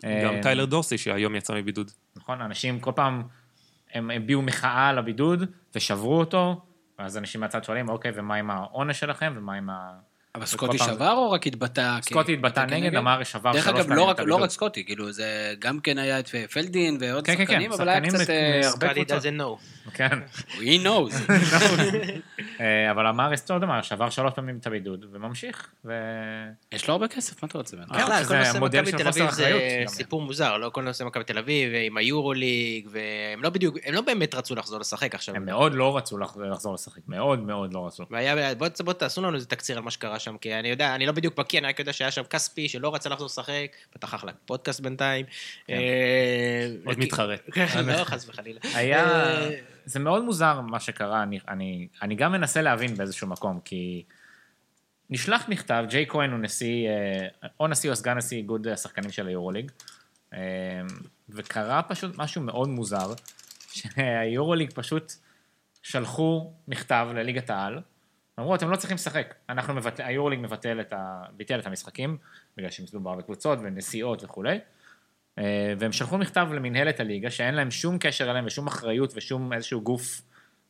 [0.03, 1.91] גם אה, טיילר דורסי שהיום יצא מבידוד.
[2.17, 3.23] נכון, אנשים כל פעם,
[3.95, 6.61] הם הביעו מחאה על הבידוד ושברו אותו,
[6.99, 9.99] ואז אנשים מהצד שואלים, אוקיי, ומה עם העונש שלכם, ומה עם ה...
[10.39, 11.99] אבל סקוטי שבר או רק התבטא?
[12.03, 14.37] סקוטי התבטא נגד, אמר שבר דרך שלוש אגב, פעמים לא את רק- לא.
[14.37, 15.25] רק סקוטי, כאילו, זה
[15.59, 18.31] גם כן היה את פלדין ועוד כן, כן, שחקנים, כן, אבל היה שחקנים קצת...
[18.31, 19.59] אה, הרבה קבוצות.
[19.95, 20.19] כן.
[20.61, 21.33] he knows.
[22.61, 25.93] אה, אבל אמר סטודמר שעבר שלוש פעמים את הבידוד, וממשיך, ו...
[26.73, 27.89] יש לו הרבה כסף, מה אתה רוצה ממנו?
[27.89, 29.39] בכלל, שזה כל נושא מכבי של תל חוסר אביב
[29.89, 29.95] זה.
[29.95, 34.01] סיפור מוזר, לא כל נושא מכבי תל אביב, עם היורוליג, והם לא בדיוק, הם לא
[34.01, 35.37] באמת רצו לחזור לשחק עכשיו.
[35.37, 38.05] הם מאוד לא רצו לח- לחזור לשחק, מאוד מאוד לא רצו.
[38.85, 41.37] בוא תעשו לנו איזה תקציר על מה שקרה שם, כי אני יודע, אני לא בדיוק
[41.37, 45.27] בקיא, אני רק יודע שהיה שם כספי שלא רצה לחזור לשחק, פתח אחלה פודקאסט בינתיים.
[45.67, 45.75] כן.
[45.75, 47.37] אה, עוד מתחרה.
[47.53, 48.61] כן, לא, חס וחלילה.
[48.75, 49.05] היה...
[49.05, 49.51] אה,
[49.85, 51.25] זה מאוד מוזר מה שקרה,
[52.03, 54.05] אני, גם מנסה להבין באיזשהו מקום, כי
[55.11, 59.27] נשלח מכתב, ג'יי כהן הוא נשיא, אה, או נשיא או סגן נשיא איגוד השחקנים של
[59.27, 59.71] היורוליג,
[60.35, 60.39] אה,
[61.29, 63.13] וקרה פשוט משהו מאוד מוזר,
[63.77, 65.13] שהיורוליג פשוט
[65.83, 67.81] שלחו מכתב לליגת העל,
[68.39, 71.23] אמרו, אתם לא צריכים לשחק, אנחנו מבטל, היורוליג מבטל את ה...
[71.33, 72.17] ביטל את המשחקים,
[72.57, 74.59] בגלל שמדובר בקבוצות ונסיעות וכולי,
[75.39, 79.81] אה, והם שלחו מכתב למנהלת הליגה, שאין להם שום קשר אליהם ושום אחריות ושום איזשהו
[79.81, 80.23] גוף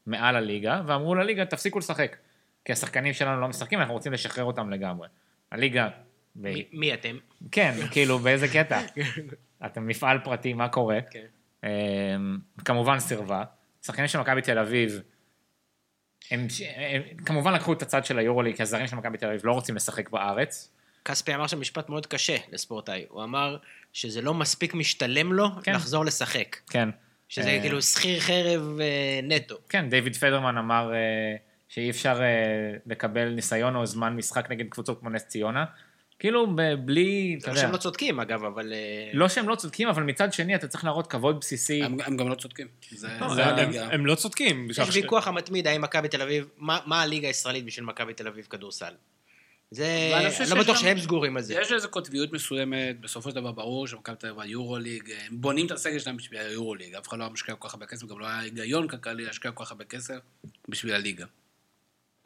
[0.06, 2.16] מעל הליגה, ואמרו לליגה, תפסיקו לשחק,
[2.64, 5.08] כי השחקנים שלנו לא משחקים, אנחנו רוצים לשחרר אותם לגמרי.
[5.52, 5.88] הליגה,
[6.36, 6.52] ב...
[6.52, 7.16] מי- מי אתם?
[7.52, 8.80] כן, כאילו, באיזה קטע?
[9.66, 10.98] אתם מפעל פרטי, מה קורה?
[11.10, 11.24] כן.
[11.64, 11.70] אה,
[12.64, 13.44] כמובן סירבה.
[13.82, 15.00] שחקנים של מכבי תל אביב,
[16.30, 19.52] הם, הם כמובן לקחו את הצד של היורוליג, כי הזרים של מכבי תל אביב לא
[19.52, 20.70] רוצים לשחק בארץ.
[21.04, 23.06] כספי אמר שם משפט מאוד קשה לספורטאי.
[23.08, 23.56] הוא אמר
[23.92, 25.74] שזה לא מספיק משתלם לו כן.
[25.74, 26.56] לחזור לשחק.
[26.70, 26.88] כן.
[27.28, 29.56] שזה אה, כאילו שכיר חרב אה, נטו.
[29.68, 31.36] כן, דיוויד פדרמן אמר אה,
[31.68, 35.64] שאי אפשר אה, לקבל ניסיון או זמן משחק נגד קבוצות כמו נס ציונה.
[36.18, 38.72] כאילו, ב- בלי, אתה לא יודע, שהם לא צודקים אגב, אבל...
[38.72, 41.82] אה, לא שהם לא צודקים, אבל מצד שני אתה צריך להראות כבוד בסיסי.
[41.82, 42.66] הם הם גם לא צודקים.
[42.90, 43.72] זה לא, זה הם-.
[43.90, 44.68] הם לא צודקים.
[44.70, 48.46] יש ויכוח המתמיד האם מכבי תל אביב, מה מה הליגה הישראלית בשביל מכבי תל אביב
[48.50, 48.92] כדורסל.
[49.70, 50.12] זה...
[50.40, 51.54] אני לא בטוח גם- שהם סגורים על זה.
[51.54, 55.70] יש איזו קוטביות מסוימת, בסופו של דבר ברור שמכבי תל אביב היורוליג, הם בונים את
[55.70, 58.26] הסגל שלהם בשביל היורוליג, אף אחד לא היה משקיע כל כך הרבה כסף, גם לא
[58.26, 60.18] היה היגיון כלכלי להשקיע כל כך הרבה כסף
[60.68, 61.26] בשביל הליגה.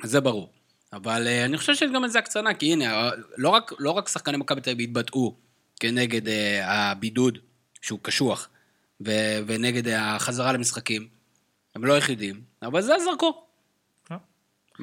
[0.02, 0.52] זה ברור.
[0.92, 4.08] אבל אה, אני חושב שיש גם איזה הקצנה, כי הנה, אה, לא רק, לא רק
[4.08, 5.34] שחקני מכבי תל אביב התבטאו
[5.80, 7.38] כנגד אה, הבידוד,
[7.82, 8.48] שהוא קשוח,
[9.06, 11.08] ו- ונגד החזרה למשחקים,
[11.74, 13.46] הם לא היחידים, אבל זה הזרקור.
[14.10, 14.16] לא.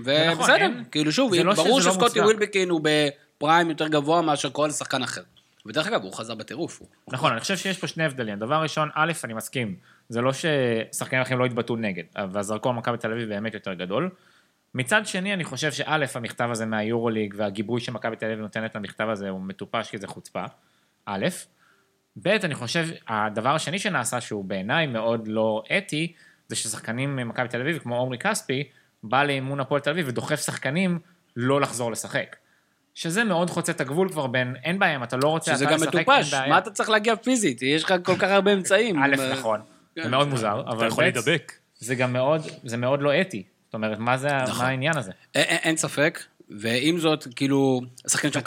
[0.04, 2.24] זה נכון, ובסדר, אין- כאילו שוב, לא ברור לא שסקוטי מוצדק.
[2.24, 5.22] ווילבקין הוא בפריים יותר גבוה מאשר כל שחקן אחר.
[5.66, 6.80] ודרך אגב, הוא חזר בטירוף.
[6.80, 8.40] הוא- נכון, אני חושב שיש פה שני הבדלים.
[8.40, 9.76] דבר ראשון, א', אני מסכים,
[10.10, 14.10] זה לא ששחקנים אחרים לא התבטאו נגד, והזרקור מכבי תל אביב באמת יותר גדול.
[14.76, 19.30] מצד שני, אני חושב שא', המכתב הזה מהיורוליג והגיבוי שמכבי תל אביב נותנת למכתב הזה
[19.30, 20.44] הוא מטופש כי זה חוצפה,
[21.06, 21.28] א',
[22.22, 26.14] ב', אני חושב, הדבר השני שנעשה, שהוא בעיניי מאוד לא אתי,
[26.48, 28.64] זה ששחקנים ממכבי תל אביב, כמו עומרי כספי,
[29.04, 31.00] בא לאימון הפועל תל אביב ודוחף שחקנים
[31.36, 32.36] לא לחזור לשחק.
[32.94, 35.74] שזה מאוד חוצה את הגבול כבר בין, אין בעיה, אם אתה לא רוצה, שזה אתה
[35.74, 36.50] גם לשחק, מטופש, אין בעיה.
[36.50, 37.62] מה אתה צריך להגיע פיזית?
[37.62, 39.04] יש לך כל כך הרבה אמצעים.
[39.04, 39.62] א', נכון,
[39.96, 40.04] כן.
[40.04, 41.54] זה מאוד מוזר, אתה אבל יכול ב', להידבק.
[41.78, 43.44] זה גם מאוד, זה מאוד לא אתי.
[43.70, 44.66] זאת אומרת, מה זה, נכון.
[44.66, 45.12] מה העניין הזה?
[45.36, 48.40] אין- ספק, ועם זאת, כאילו, השחקנים של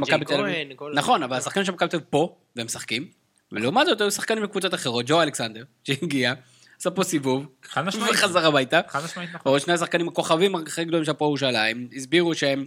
[0.00, 0.54] מכבי תל אביב,
[0.94, 3.08] נכון, אבל השחקנים של מכבי תל אביב פה, והם משחקים,
[3.52, 6.34] ולעומת זאת היו שחקנים מקבוצות אחרות, ג'ו אלכסנדר, שהגיע,
[6.80, 8.10] עשה פה סיבוב, חד משמעית.
[8.14, 9.52] וחזר הביתה, חד משמעית נכון.
[9.52, 12.66] או שני השחקנים הכוכבים הכי גדולים של הפועל ירושלים, הסבירו שהם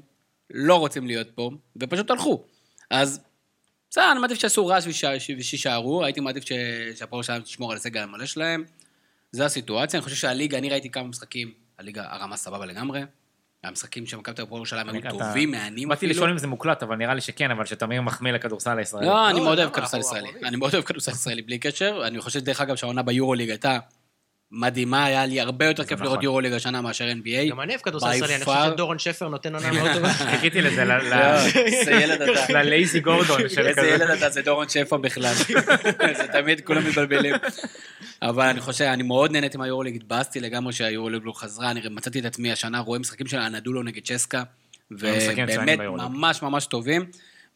[0.51, 1.49] לא רוצים להיות פה,
[1.82, 2.43] ופשוט הלכו.
[2.91, 3.19] אז
[3.89, 5.03] בסדר, אני מעדיף שיעשו רעש וש-
[5.38, 8.63] ושישארו, הייתי מעדיף שהפועל ירושלים תשמור על הסגל המלא שלהם.
[9.32, 13.02] זה הסיטואציה, אני חושב שהליגה, אני ראיתי כמה משחקים, הליגה הרמה סבבה לגמרי.
[13.63, 16.12] המשחקים של מכבי תל אביב ירושלים היו טובים, מהנים באתי אפילו.
[16.12, 19.06] לשאול אם זה מוקלט, אבל נראה לי שכן, אבל שתמיר מחמיא לכדורסל הישראלי.
[19.06, 20.30] לא, אני לא, מאוד אוהב כדורסל ישראלי.
[20.44, 22.04] אני מאוד אוהב כדורסל ישראלי, בלי קשר.
[22.08, 23.80] אני חושב, דרך אגב, שהעונה ביורוליג הייתה
[24.51, 26.05] מדהימה, היה לי הרבה יותר כיף נכון.
[26.05, 27.49] לראות יורוליג השנה מאשר NBA.
[27.51, 28.43] גם אני אוהב כדורסל ישראלי, אני.
[28.45, 30.13] חושב שדורון שפר נותן עונה מאוד טובה.
[30.31, 31.10] חיכיתי לזה, ל- ל-
[32.49, 32.60] לא.
[32.62, 33.81] ללייזי גורדון של איזה.
[33.88, 35.33] ילד אתה, זה דורון שפע בכלל.
[36.17, 37.36] זה תמיד, כולם מתבלבלים.
[38.21, 42.25] אבל אני חושב, אני מאוד נהניתי מהיורוליג, התבאסתי לגמרי שהיורוליג לא חזרה, אני מצאתי את
[42.25, 44.43] עצמי השנה רואה משחקים של אנדולו נגד צ'סקה,
[44.91, 45.79] מצוינים ובאמת.
[45.79, 47.05] ממש ממש טובים,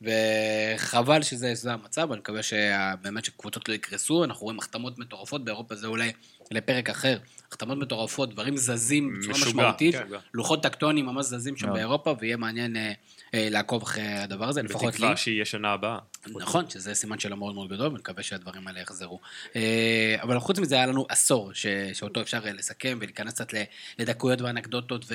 [0.01, 5.87] וחבל שזה המצב, אני מקווה שבאמת שקבוצות לא יקרסו, אנחנו רואים החתמות מטורפות, באירופה זה
[5.87, 6.11] אולי
[6.51, 7.17] לפרק אחר,
[7.49, 10.03] החתמות מטורפות, דברים זזים בצורה משוגע, משמעותית, כן.
[10.33, 11.77] לוחות טקטונים ממש זזים שם מאוד.
[11.77, 12.91] באירופה, ויהיה מעניין אה,
[13.33, 14.91] אה, לעקוב אחרי הדבר הזה, לפחות לי.
[14.91, 15.97] בתקווה שיהיה שנה הבאה.
[16.27, 19.19] נכון, שזה סימן שאלה מאוד מאוד גדול, ונקווה שהדברים האלה יחזרו.
[19.55, 23.47] אה, אבל חוץ מזה, היה לנו עשור ש- שאותו אפשר אה, לסכם ולהיכנס קצת
[23.99, 25.05] לדקויות ואנקדוטות,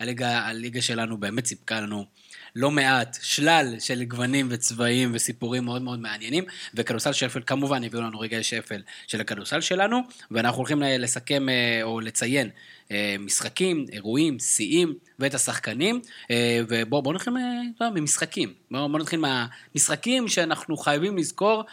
[0.00, 2.06] והליגה הליגה שלנו באמת סיפקה לנו
[2.56, 8.20] לא מעט, שלל של גוונים וצבעים וסיפורים מאוד מאוד מעניינים, וכדורסל שפל כמובן הביאו לנו
[8.20, 12.50] רגעי שפל של הכדורסל שלנו, ואנחנו הולכים לסכם אה, או לציין
[12.90, 17.32] אה, משחקים, אירועים, שיאים ואת השחקנים, אה, ובואו בוא נתחיל
[17.80, 18.54] יודע, ממשחקים.
[18.70, 21.64] בואו בוא נתחיל מהמשחקים שאנחנו חייבים לזכור,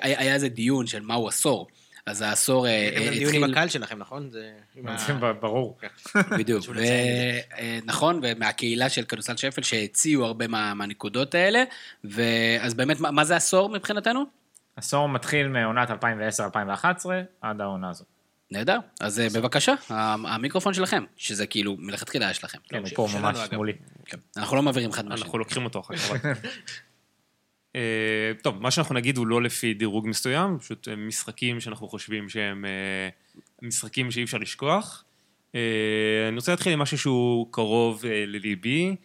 [0.00, 1.66] היה איזה דיון של מהו עשור.
[2.10, 3.44] אז העשור אה, אה, דיון עם התחיל...
[3.54, 4.30] הקהל שלכם, נכון?
[4.30, 4.52] זה...
[4.96, 5.78] זה ברור.
[6.38, 6.68] בדיוק.
[6.68, 6.78] לציין
[7.38, 11.62] את אה, נכון, ומהקהילה של כדורסל שפל שהציעו הרבה מה- מהנקודות האלה.
[12.04, 14.24] ואז באמת, מה זה עשור מבחינתנו?
[14.76, 15.94] עשור מתחיל מעונת 2010-2011
[17.40, 18.06] עד העונה הזאת.
[18.50, 18.78] נהדר.
[19.00, 22.58] אז בבקשה, המיקרופון שלכם, שזה כאילו מלכתחילה יש לכם.
[22.68, 23.38] כן, הוא ש- פה ממש.
[23.52, 23.72] מולי.
[24.06, 24.18] כן.
[24.36, 25.24] אנחנו לא מעבירים אחד מהשני.
[25.24, 26.10] אנחנו לוקחים אותו אחר כך.
[27.76, 32.28] אה, טוב, מה שאנחנו נגיד הוא לא לפי דירוג מסוים, פשוט אה, משחקים שאנחנו חושבים
[32.28, 33.08] שהם אה,
[33.62, 35.04] משחקים שאי אפשר לשכוח.
[36.28, 38.96] אני רוצה להתחיל עם משהו שהוא קרוב לליבי.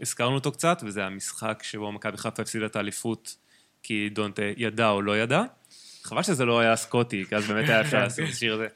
[0.00, 3.36] הזכרנו אותו קצת, וזה המשחק שבו מכבי חיפה הפסידה את האליפות
[3.82, 5.42] כי דונטה ידע או לא ידע.
[6.02, 8.66] חבל שזה לא היה סקוטי, כי אז באמת היה אפשר לעשות את השיר הזה.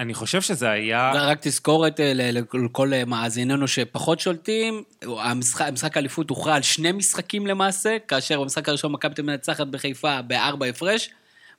[0.00, 1.12] אני חושב שזה היה...
[1.14, 2.12] רק תזכורת אה,
[2.54, 8.68] לכל אה, מאזיננו שפחות שולטים, המשחק, המשחק האליפות הוכרע על שני משחקים למעשה, כאשר במשחק
[8.68, 11.10] הראשון מכבי תל אביב מנצחת בחיפה בארבע הפרש,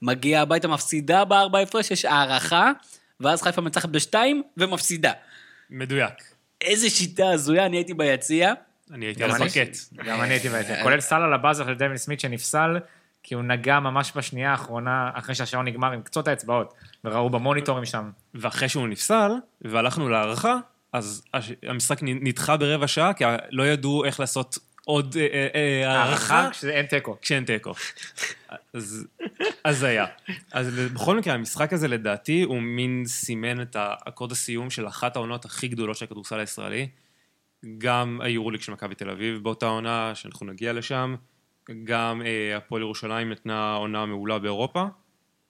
[0.02, 2.72] מגיעה הביתה מפסידה בארבע הפרש, יש הערכה,
[3.20, 5.12] ואז חיפה מנצחת בשתיים ומפסידה.
[5.70, 6.14] מדויק.
[6.62, 8.54] איזה שיטה הזויה, אני הייתי ביציע.
[8.94, 9.32] אני הייתי על.
[9.32, 9.78] הפרקט.
[10.06, 10.74] גם אני הייתי בעצם.
[10.84, 12.78] כולל סל על הבאזר של דווין סמית שנפסל,
[13.28, 18.10] כי הוא נגע ממש בשנייה האחרונה, אחרי שהשעון נגמר עם קצות האצבעות, וראו במוניטורים שם.
[18.34, 20.58] ואחרי שהוא נפסל, והלכנו להערכה,
[20.94, 21.24] אז
[21.64, 26.52] המשחק נדחה ברבע שעה, כי לא ידעו איך לעשות עוד אה, אה, אה, הערכה הערכה
[26.52, 27.18] כשזה אין תיקו.
[27.22, 27.74] כשאין תיקו.
[29.64, 30.06] אז, היה.
[30.52, 35.46] אז בכל מקרה, המשחק הזה לדעתי הוא מין סימן את הקוד הסיום של אחת העונות
[35.46, 36.88] הכי גדולות של הכדורסל הישראלי.
[37.78, 41.16] גם היורוליג של מכבי תל אביב באותה עונה, שאנחנו נגיע לשם.
[41.84, 44.86] גם אה, הפועל ירושלים נתנה עונה מעולה באירופה,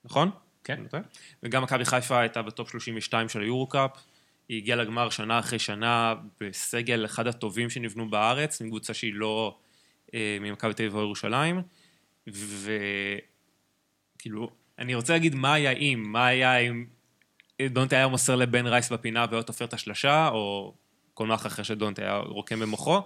[0.04, 0.30] נכון?
[0.64, 0.82] כן.
[0.92, 0.98] לא?
[1.42, 3.90] וגם מכבי חיפה הייתה בטופ 32 של היורו-קאפ.
[4.48, 9.58] היא הגיעה לגמר שנה אחרי שנה בסגל אחד הטובים שנבנו בארץ, מקבוצה שהיא לא
[10.14, 11.62] אה, ממכבי תל אביב או ירושלים.
[12.26, 16.84] וכאילו, אני רוצה להגיד מה היה אם, מה היה אם
[17.62, 20.74] דונטה היה מוסר לבן רייס בפינה והיה תופר את השלשה, או
[21.14, 23.00] כל נוח אחר שדונטה היה רוקם במוחו.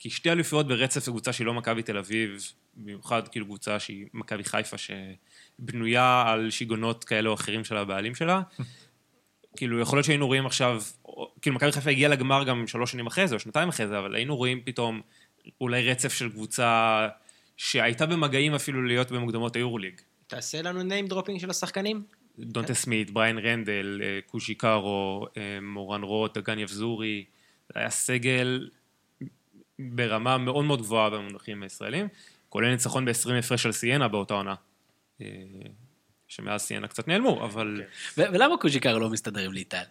[0.00, 4.44] כי שתי אליפויות ברצף לקבוצה שהיא לא מכבי תל אביב, במיוחד כאילו קבוצה שהיא מכבי
[4.44, 8.42] חיפה, שבנויה על שיגעונות כאלה או אחרים של הבעלים שלה.
[9.56, 10.82] כאילו, יכול להיות שהיינו רואים עכשיו,
[11.42, 14.14] כאילו, מכבי חיפה הגיעה לגמר גם שלוש שנים אחרי זה, או שנתיים אחרי זה, אבל
[14.14, 15.00] היינו רואים פתאום
[15.60, 17.08] אולי רצף של קבוצה
[17.56, 20.00] שהייתה במגעים אפילו להיות במוקדמות היורוליג.
[20.26, 22.02] תעשה לנו name dropping של השחקנים.
[22.38, 27.24] דונטה סמית, בראיין רנדל, אה, פושקארו, אה, מורן רוט, דגן יבזורי,
[27.74, 28.68] זה היה סגל
[29.90, 32.08] ברמה מאוד מאוד גבוהה במונחים הישראלים,
[32.48, 34.54] כולל ניצחון ב-20 הפרש על סיינה באותה עונה.
[35.20, 35.26] אה,
[36.28, 37.82] שמאז סיינה קצת נעלמו, אבל
[38.18, 39.82] ו- ולמה קוז'יקר לא מסתדר עם ליטל?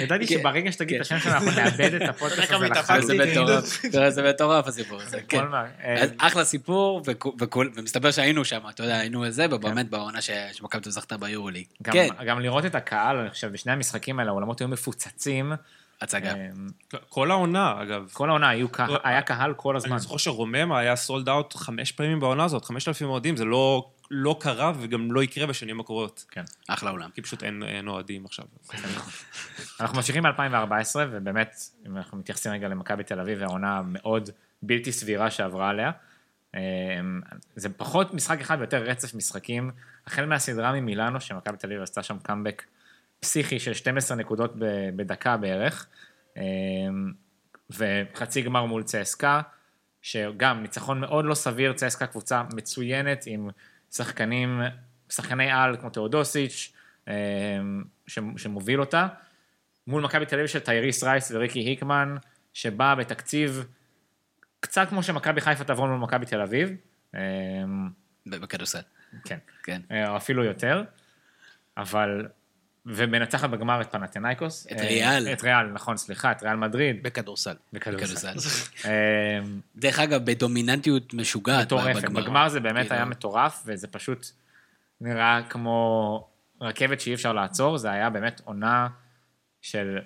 [0.00, 1.14] ידעתי כן, שברגע שתגיד את כן.
[1.16, 4.10] השם שלנו, אנחנו נאבד את הפודקאסט הזה לחלוטין.
[4.10, 5.44] זה מטורף הסיפור הזה, כן.
[5.84, 7.02] אה, אחלה סיפור,
[7.76, 10.18] ומסתבר שהיינו שם, אתה יודע, היינו זה, ובאמת בעונה
[10.52, 11.64] שמכבי זכתה ביורוליג.
[11.82, 15.52] גם- כן, גם לראות את הקהל, אני חושב, בשני המשחקים האלה, האולמות היו מפוצצים.
[16.02, 16.34] הצגה.
[16.34, 16.50] אה,
[17.08, 18.10] כל העונה, אגב.
[18.12, 18.48] כל העונה
[19.02, 19.92] היה קהל כל הזמן.
[19.92, 23.90] אני זוכר שרוממה היה סולד אאוט חמש פעמים בעונה הזאת, חמשת אלפים אוהדים, זה לא,
[24.10, 26.24] לא קרה וגם לא יקרה בשנים הקרובות.
[26.30, 26.44] כן.
[26.68, 27.10] אחלה עולם.
[27.14, 28.44] כי פשוט אין, אין אוהדים עכשיו.
[29.80, 34.30] אנחנו ממשיכים מ-2014, ובאמת, אם אנחנו מתייחסים רגע למכבי תל אביב, העונה המאוד
[34.62, 35.90] בלתי סבירה שעברה עליה.
[36.54, 36.60] אה,
[37.56, 39.70] זה פחות משחק אחד ויותר רצף משחקים,
[40.06, 42.62] החל מהסדרה ממילאנו, שמכבי תל אביב עשתה שם קאמבק
[43.22, 44.52] פסיכי של 12 נקודות
[44.96, 45.86] בדקה בערך,
[46.36, 46.42] אה,
[47.70, 49.40] וחצי גמר מול צסקה,
[50.02, 53.50] שגם ניצחון מאוד לא סביר, צסקה קבוצה מצוינת עם
[53.90, 54.60] שחקנים,
[55.08, 56.72] שחקני על כמו תאודוסיץ',
[57.08, 57.14] אה,
[58.36, 59.08] שמוביל אותה,
[59.86, 62.16] מול מכבי תל אביב של טייריס רייס וריקי היקמן,
[62.52, 63.64] שבאה בתקציב
[64.60, 66.70] קצת כמו שמכבי חיפה תעבור מול מכבי תל אביב,
[67.14, 67.20] אה,
[68.26, 68.80] ב- בכדורסל.
[69.24, 69.80] כן, כן.
[70.16, 70.84] אפילו יותר,
[71.76, 72.28] אבל,
[72.86, 74.66] ומנצחת בגמר את פנתנייקוס.
[74.66, 75.28] את אה, ריאל.
[75.32, 77.02] את ריאל, נכון, סליחה, את ריאל מדריד.
[77.02, 77.54] בכדורסל.
[77.72, 78.28] בכדורסל.
[78.88, 79.38] אה,
[79.76, 81.66] דרך אגב, בדומיננטיות משוגעת.
[81.66, 82.02] מטורפת.
[82.02, 82.22] בגמר.
[82.22, 84.26] בגמר זה באמת כאילו, היה מטורף, וזה פשוט
[85.00, 86.28] נראה כמו
[86.60, 88.88] רכבת שאי אפשר לעצור, זה היה באמת עונה
[89.60, 89.98] של,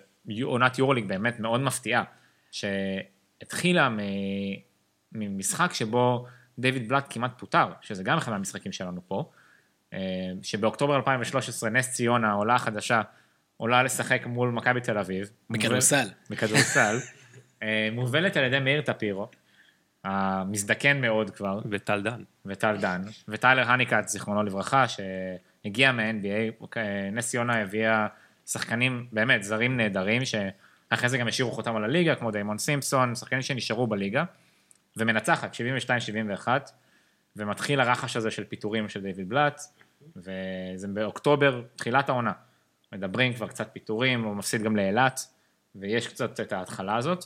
[0.42, 2.04] עונת יורוליג באמת מאוד מפתיעה,
[2.50, 3.88] שהתחילה
[5.12, 6.26] ממשחק שבו
[6.58, 9.45] דיוויד בלאט כמעט פוטר, שזה גם אחד מהמשחקים שלנו פה, אה,
[10.42, 13.02] שבאוקטובר 2013 נס ציונה, העולה החדשה,
[13.56, 15.30] עולה לשחק מול מכבי תל אביב.
[15.50, 16.08] בכדורסל.
[16.30, 16.96] בכדורסל.
[17.62, 19.28] אה, מובלת על ידי מאיר טפירו,
[20.04, 22.22] המזדקן מאוד כבר, וטל דן.
[22.46, 28.06] וטל דן, וטיילר הניקאט, זיכרונו לברכה, שהגיע מה-NBA, אה, נס ציונה הביאה
[28.46, 33.42] שחקנים באמת זרים נהדרים, שאחרי זה גם השאירו חותם על הליגה, כמו דיימון סימפסון, שחקנים
[33.42, 34.24] שנשארו בליגה,
[34.96, 35.56] ומנצחת
[36.44, 36.48] 72-71,
[37.36, 39.60] ומתחיל הרחש הזה של פיטורים של דיוויד בלאט,
[40.16, 42.32] וזה באוקטובר, תחילת העונה.
[42.92, 45.20] מדברים כבר קצת פיטורים, הוא מפסיד גם לאילת,
[45.74, 47.24] ויש קצת את ההתחלה הזאת.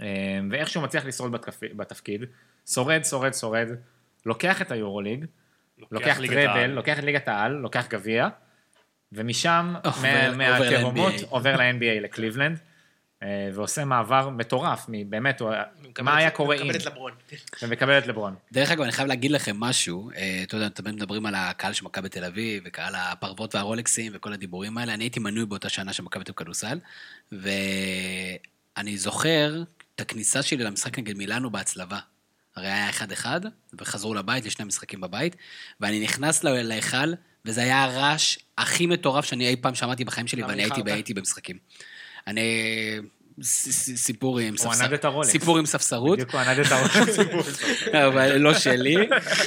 [0.00, 1.60] אה, ואיכשהו מצליח לשרוד בתפ...
[1.76, 2.24] בתפקיד,
[2.66, 3.68] שורד, שורד, שורד,
[4.26, 5.24] לוקח את היורוליג,
[5.90, 6.66] לוקח טראבל.
[6.66, 8.28] לוקח את ליגת העל, לוקח גביע,
[9.12, 9.74] ומשם,
[10.36, 11.14] מהתהומות.
[11.28, 12.58] עובר ל-NBA, לקליבלנד,
[13.54, 15.42] ועושה מעבר מטורף, באמת,
[16.02, 17.12] מה היה קורה אם, מקבל את לברון.
[17.62, 18.34] ומקבל את לברון.
[18.52, 21.84] דרך אגב, אני חייב להגיד לכם משהו, אה, אתה יודע, תמיד מדברים על הקהל של
[21.84, 26.02] מכבי תל אביב, וקהל הפרוות והרולקסים וכל הדיבורים האלה, אני הייתי מנוי באותה שנה של
[26.02, 26.78] מכבי תל אביב כדורסל,
[27.32, 29.62] ואני זוכר
[29.94, 31.98] את הכניסה שלי למשחק נגד מילאנו בהצלבה.
[32.56, 33.26] הרי היה 1-1,
[33.78, 35.36] וחזרו לבית, לשני משחקים בבית,
[35.80, 37.12] ואני נכנס להיכל,
[37.44, 40.80] וזה היה הרעש הכי מטורף שאני אי פעם שמעתי בחיים שלי, ואני הייתי?
[40.86, 41.58] הייתי במשחקים.
[42.26, 42.42] אני...
[43.42, 45.30] סיפור עם הוא ענד את הרולקס.
[45.30, 46.12] סיפור עם ספסרות.
[46.18, 47.18] בדיוק הוא ענד את הרולקס.
[48.08, 48.94] אבל לא שלי,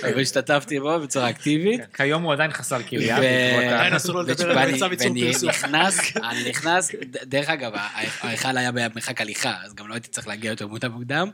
[0.03, 1.81] אבל השתתפתי בו בצורה אקטיבית.
[1.95, 3.17] כיום הוא עדיין חסר כליה.
[3.17, 5.49] עדיין אסור לו לדבר על איסור ואני פרסום.
[5.49, 6.91] נכנס, אני נכנס,
[7.23, 7.71] דרך אגב,
[8.21, 11.29] ההיכל היה במרחק הליכה, אז גם לא הייתי צריך להגיע יותר מוקדם מוקדם,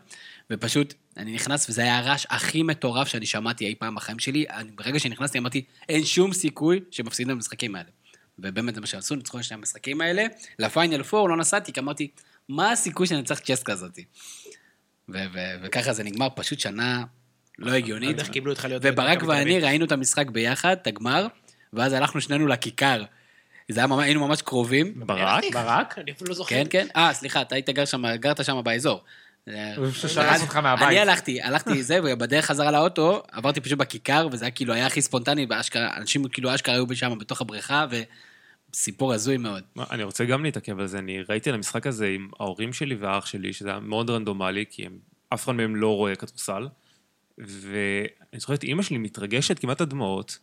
[0.51, 4.45] ופשוט, אני נכנס, וזה היה הרעש הכי מטורף שאני שמעתי אי פעם בחיים שלי.
[4.49, 7.89] אני- ברגע שנכנסתי אמרתי, אין שום סיכוי שמפסידים במשחקים האלה.
[8.39, 10.25] ובאמת זה מה שעשו, ניצחו את שני המשחקים האלה.
[10.59, 12.07] לפיינל פור לא נסעתי, כי אמרתי,
[12.49, 14.05] מה הסיכוי שאני צריך צ'ס כזאתי?
[15.09, 17.03] ו- ו- וככה זה נגמר, פשוט שנה
[17.59, 18.19] לא הגיונית.
[18.19, 18.81] איך קיבלו אותך להיות...
[18.85, 19.59] וברק ואני?
[19.59, 21.27] ראינו את המשחק ביחד, את הגמר,
[21.73, 23.03] ואז הלכנו שנינו לכיכר.
[23.71, 24.93] זה היה ממש, היינו ממש קרובים.
[24.95, 25.43] ברק?
[25.53, 25.97] ברק?
[25.97, 26.55] אני אפילו לא זוכר.
[26.55, 26.87] כן, כן.
[26.95, 29.03] אה, סליחה, אתה היית גר שם, גרת שם באזור.
[30.87, 35.01] אני הלכתי, הלכתי זה, ובדרך חזרה לאוטו, עברתי פשוט בכיכר, וזה היה כאילו, היה הכי
[35.01, 37.85] ספונטני, ואשכרה, אנשים כאילו אשכרה היו שם בתוך הבריכה,
[38.73, 39.63] וסיפור הזוי מאוד.
[39.75, 42.95] מה, אני רוצה גם להתעכב על זה, אני ראיתי על המשחק הזה עם ההורים שלי
[42.95, 44.85] והאח שלי, שזה היה מאוד רנדומלי, כי
[45.33, 46.67] אף אחד מהם לא רואה כדורסל,
[47.37, 50.39] ואני זוכר את אימא שלי מתרגשת כמעט עד דמעות,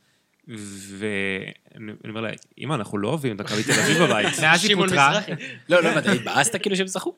[0.49, 4.39] ואני אני אומר לה, אימא, אנחנו לא אוהבים את מכבי תל אביב בבית.
[4.43, 5.21] מאז היא פוטרה.
[5.69, 7.17] לא, לא, ואתה התבאסת כאילו שהם זכו?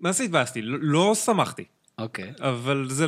[0.00, 0.62] מה זה התבאסתי?
[0.62, 1.64] לא, לא שמחתי,
[1.98, 2.32] אוקיי.
[2.40, 3.06] אבל זה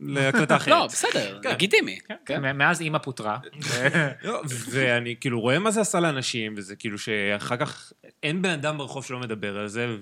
[0.00, 0.68] להקלטה אחרת.
[0.68, 1.98] לא, בסדר, לגיטימי.
[2.26, 2.42] כן.
[2.54, 3.38] מ- מאז אימא פוטרה.
[4.24, 8.78] לא, ואני כאילו רואה מה זה עשה לאנשים, וזה כאילו שאחר כך אין בן אדם
[8.78, 9.96] ברחוב שלא מדבר על זה,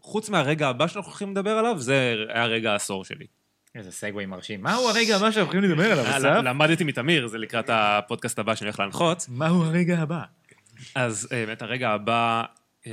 [0.00, 3.26] וחוץ מהרגע הבא שאנחנו הולכים לדבר עליו, זה היה רגע העשור שלי.
[3.74, 4.62] איזה סגווי מרשים.
[4.62, 6.40] מהו הרגע הבא שאנחנו הולכים לדבר עליו, אסף?
[6.44, 9.26] למדתי מתמיר, זה לקראת הפודקאסט הבא שאני הולך להנחות.
[9.28, 10.20] מהו הרגע הבא?
[10.94, 12.42] אז אה, באמת הרגע הבא,
[12.86, 12.92] אה,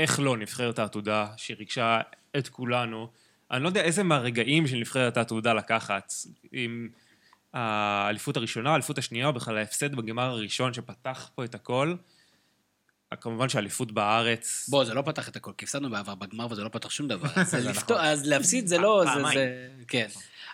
[0.00, 2.00] איך לא נבחרת העתודה, שריגשה
[2.36, 3.10] את כולנו.
[3.50, 6.12] אני לא יודע איזה מהרגעים של נבחרת העתודה לקחת.
[6.52, 6.88] עם
[7.52, 11.94] האליפות הראשונה, האליפות השנייה, או בכלל ההפסד בגמר הראשון שפתח פה את הכל.
[13.20, 14.68] כמובן שהאליפות בארץ...
[14.68, 17.28] בוא, זה לא פתח את הכל, כי הפסדנו בעבר בגמר וזה לא פתח שום דבר.
[17.40, 19.22] אז, לפתור, אז להפסיד זה לא, זה.
[19.34, 19.68] זה...
[19.88, 20.06] כן.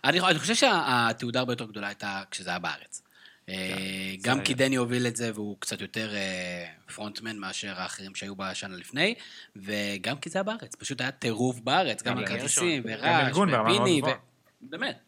[0.04, 3.02] אני, אני חושב שהתעודה הרבה יותר גדולה הייתה כשזה היה בארץ.
[3.48, 4.54] אה, גם כי.
[4.54, 9.14] דני הוביל את זה והוא קצת יותר אה, פרונטמן מאשר האחרים שהיו בשנה לפני,
[9.56, 10.74] וגם כי זה היה בארץ.
[10.74, 14.14] פשוט היה טירוף בארץ, גם הכרטיסים, ורעש, ארגון ברמה מאוד ופיני, גבוהה.
[14.14, 14.70] ו...
[14.70, 14.98] באמת.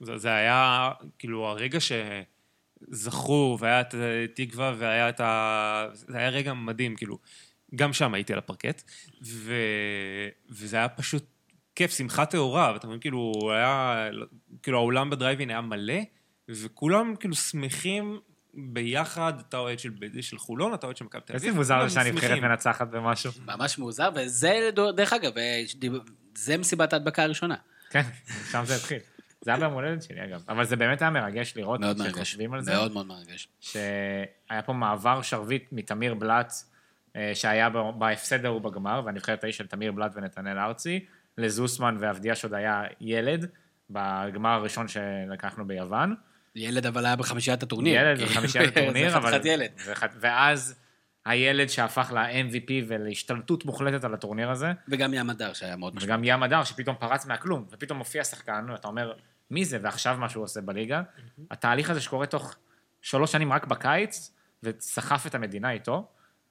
[0.00, 1.78] זה, זה היה, כאילו, הרגע
[2.90, 3.94] שזכו, והיה את
[4.34, 5.86] תקווה, והיה את ה...
[5.92, 7.18] זה היה רגע מדהים, כאילו.
[7.74, 8.82] גם שם הייתי על הפרקט,
[9.24, 9.54] ו...
[10.50, 11.24] וזה היה פשוט
[11.74, 14.08] כיף, שמחה טהורה, ואתה מבין, כאילו, היה...
[14.62, 16.00] כאילו, האולם בדרייבין היה מלא,
[16.48, 18.20] וכולם כאילו שמחים
[18.54, 21.44] ביחד, אתה אוהד של, של חולון, אתה אוהד של מכבי תל אביב.
[21.44, 22.42] איזה מוזר שהנבחרת.
[22.42, 23.32] מנצחת במשהו.
[23.46, 25.62] ממש מוזר, וזה, דרך אגב, אה,
[26.34, 27.54] זה מסיבת ההדבקה הראשונה.
[27.90, 28.02] כן,
[28.52, 28.98] שם זה התחיל.
[29.40, 32.12] זה היה ביום הולדת שלי אגב, אבל זה באמת היה מרגש לראות, מאוד מרגש.
[32.12, 33.48] כשחושבים על זה, מאוד מאוד מרגש.
[33.60, 36.52] שהיה פה מעבר שרביט מתמיר בלאט,
[37.16, 41.04] אה, שהיה בהפסד ההוא בגמר, והנבחרת ההיא של תמיר בלאט ונתנאל ארצי,
[41.38, 43.46] לזוסמן ואבדיה שעוד היה ילד,
[43.90, 46.14] בגמר הראשון שלקחנו ביוון.
[46.56, 47.94] ילד אבל היה בחמישיית הטורניר.
[47.94, 49.28] ילד בחמישיית הטורניר, זה אבל...
[49.28, 49.70] חתיכת ילד.
[49.84, 50.74] זה ואז
[51.24, 56.12] הילד שהפך ל-MVP ולהשתלטות מוחלטת על הטורניר הזה, וגם ים הדר שהיה מאוד משמעותי.
[56.12, 59.12] וגם ים הדר שפתאום פרץ מהכלום, ופתאום מופיע שחקן, ואתה אומר,
[59.50, 61.02] מי זה, ועכשיו מה שהוא עושה בליגה.
[61.50, 62.54] התהליך הזה שקורה תוך
[63.02, 66.08] שלוש שנים רק בקיץ, וסחף את המדינה איתו,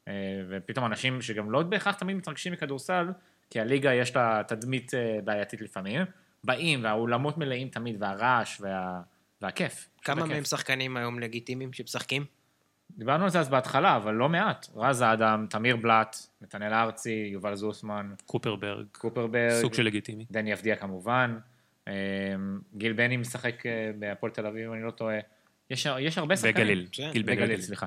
[0.07, 0.13] אה,
[0.49, 3.07] ופתאום אנשים שגם לא בהכרח תמיד מתרגשים מכדורסל,
[3.49, 6.01] כי הליגה יש לה תדמית אה, בעייתית לפעמים,
[6.43, 9.01] באים, והאולמות מלאים תמיד, והרעש, וה...
[9.43, 9.89] והכיף.
[10.01, 10.25] כמה.
[10.25, 12.25] מהם שחקנים היום לגיטימיים שמשחקים?
[12.91, 14.67] דיברנו על זה אז בהתחלה, אבל לא מעט.
[14.75, 20.25] רז אדם, תמיר בלאט, נתנאל ארצי, יובל זוסמן, קופרברג, קופרברג, סוג של לגיטימי.
[20.31, 21.37] דני אבדיה כמובן,
[21.87, 21.93] אה,
[22.75, 25.15] גיל בני משחק אה, בהפועל תל אביב, אם אני לא טועה.
[25.69, 26.53] יש, יש הרבה שחקנים.
[26.55, 27.11] בגליל, בסדר.
[27.11, 27.61] גיל בן בגליל, גליל.
[27.61, 27.85] סליחה.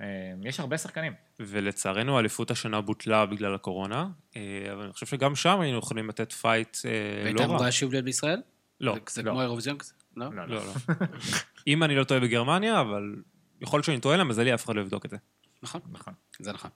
[0.00, 0.06] אה,
[0.44, 1.12] יש הרבה שחקנים.
[1.40, 4.40] ולצערנו האליפות השנה בוטלה בגלל הקורונה, אה,
[4.72, 6.90] אבל אני חושב שגם שם היינו יכולים לתת פייט אה,
[7.24, 7.54] והייתה לא רע.
[7.56, 8.42] אמורה שוב להיות בישראל?
[8.80, 9.30] לא, זה- זה לא.
[9.30, 9.92] כמו אירוויזיון כזה?
[10.16, 10.26] לא?
[10.34, 10.72] לא, לא, לא.
[11.66, 13.14] אם אני לא טועה בגרמניה, אבל
[13.60, 15.16] יכול להיות שאני טועה, למזלי אף אחד לא יבדוק את זה.
[15.62, 16.14] נכון, נכון.
[16.38, 16.70] זה נכון.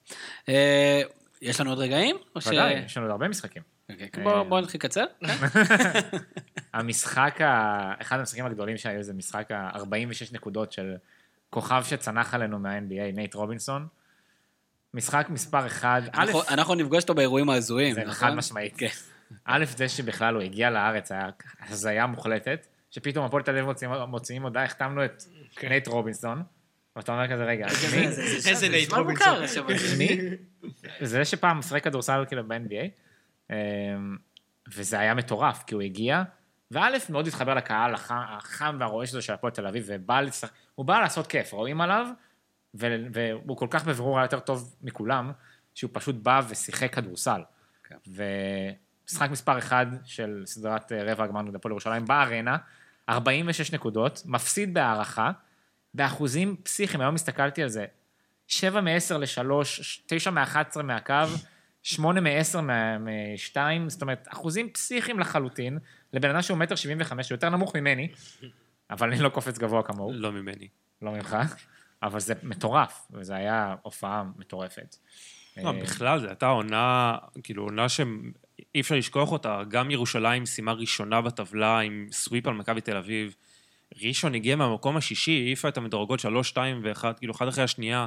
[0.49, 1.03] אה,
[1.43, 2.17] יש לנו עוד רגעים?
[2.47, 3.63] ודאי, יש לנו עוד הרבה משחקים.
[3.91, 5.05] אוקיי, בוא- בוא נתחיל לקצר.
[6.75, 7.39] המשחק.
[8.03, 9.83] אחד המשחקים הגדולים שהיו זה משחק ה-46
[10.33, 10.95] נקודות של
[11.51, 13.87] כוכב שצנח עלינו מה-NBA, נייט רובינסון.
[14.95, 18.15] משחק מספר אחד, א', אנחנו- נפגוש אותו באירועים ההזויים, זה נכון?
[18.15, 18.77] חד משמעית.
[19.45, 21.29] א', זה שבכלל הוא הגיע לארץ, היה
[21.69, 22.67] הזיה מוחלטת,
[22.97, 23.65] שפתאום הפועל תל אביב
[24.07, 25.23] מוציאים- הודעה, החתמנו את
[25.63, 26.43] נייט רובינסון,
[26.97, 27.67] ואתה אומר כזה, רגע,
[27.97, 28.07] מי?
[28.49, 29.27] איזה נייט רובינסון.
[29.99, 30.19] מי?
[31.01, 32.89] זה שפעם משחק כדורסל כאילו ב-NBA,
[33.51, 33.57] אמ,
[34.75, 36.23] וזה היה מטורף, כי הוא הגיע,
[36.71, 41.01] וא', מאוד התחבר לקהל החם, והרועש הזה של הפועל תל אביב, ובא לשחק, הוא בא
[41.01, 42.07] לעשות כיף, רואים עליו,
[42.75, 45.33] והוא כל כך בבירור היה יותר טוב מכולם,
[45.75, 47.41] שהוא פשוט בא ושיחק כדורסל.
[47.85, 47.97] כן.
[48.07, 52.57] ומשחק מספר אחד של סדרת אה, רבע הגמר נגד הפועל ירושלים בארנה,
[53.09, 55.31] 46 נקודות, מפסיד בהערכה,
[55.95, 57.85] באחוזים פסיכיים, היום הסתכלתי על זה,
[58.47, 59.51] 7 מ-10 ל-3,
[60.07, 61.15] 9 מ-11 מהקו,
[61.83, 63.57] 8 מ-10 מ-2,
[63.89, 65.79] זאת אומרת, אחוזים פסיכיים לחלוטין,
[66.13, 68.09] לבן אדם שהוא מטר 75, יותר נמוך ממני,
[68.91, 70.69] אבל אני לא קופץ גבוה כמוהו, לא ממני.
[71.03, 71.37] לא ממך,
[72.03, 74.97] אבל זה מטורף, וזו היה הופעה מטורפת.
[75.57, 77.89] לא, אה, בכלל, זו הייתה עונה, כאילו, עונה
[78.61, 79.63] שאי אפשר לשכוח אותה.
[79.69, 83.37] גם ירושלים סיימה ראשונה בטבלה עם סוויפ על מכבי תל אביב.
[84.03, 88.07] ראשון הגיע מהמקום השישי, העיפה את המדורגות שלוש, שתיים ואחת, כאילו, אחת אחרי השנייה.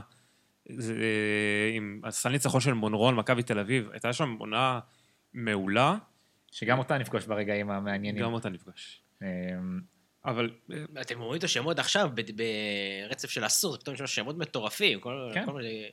[0.70, 3.90] זה, אה, עם הסל ניצחון של מונרון, מכבי תל אביב.
[3.92, 4.80] הייתה שם עונה
[5.34, 5.96] מעולה,
[6.52, 8.24] שגם אותה נפגוש ברגעים המעניינים.
[8.24, 9.02] גם אותה נפגש.
[9.24, 9.28] אה,
[10.26, 12.22] אבל אה, אתם רואים את השמות עכשיו ב-
[13.08, 15.00] ברצף של עשור, זה פתאום יש שמות מטורפים.
[15.00, 15.46] כל- כן.
[15.46, 15.90] כל מיני...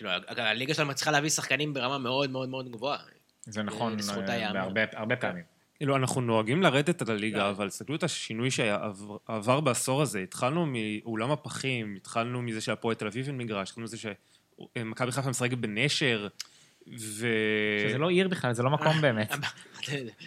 [0.00, 2.98] כאילו, הליגה שלנו מצליחה להביא שחקנים ברמה מאוד מאוד מאוד גבוהה.
[3.44, 3.96] זה נכון
[4.28, 4.52] אה.
[4.52, 5.44] בהרבה הרבה פעמים.
[5.76, 7.50] כאילו, אנחנו נוהגים לרדת על הליגה.
[7.50, 10.20] אבל תסתכלו את השינוי שעבר בעשור הזה.
[10.20, 15.58] התחלנו מאולם הפחים, התחלנו מזה שהפועל תל אביב אין מגרש, התחלנו מזה שמכבי חיפה משחקת
[15.58, 16.28] בנשר,
[16.98, 17.28] ו...
[17.88, 19.32] שזה לא עיר בכלל, זה לא מקום באמת.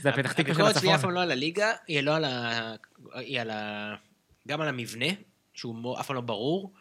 [0.01, 0.93] זה הפתח תקווה של הביקורת שלי הצפון.
[0.93, 2.76] אף פעם לא על הליגה, היא לא על ה...
[3.13, 3.95] היא על ה...
[4.47, 5.05] גם על המבנה,
[5.53, 6.74] שהוא אף פעם לא ברור,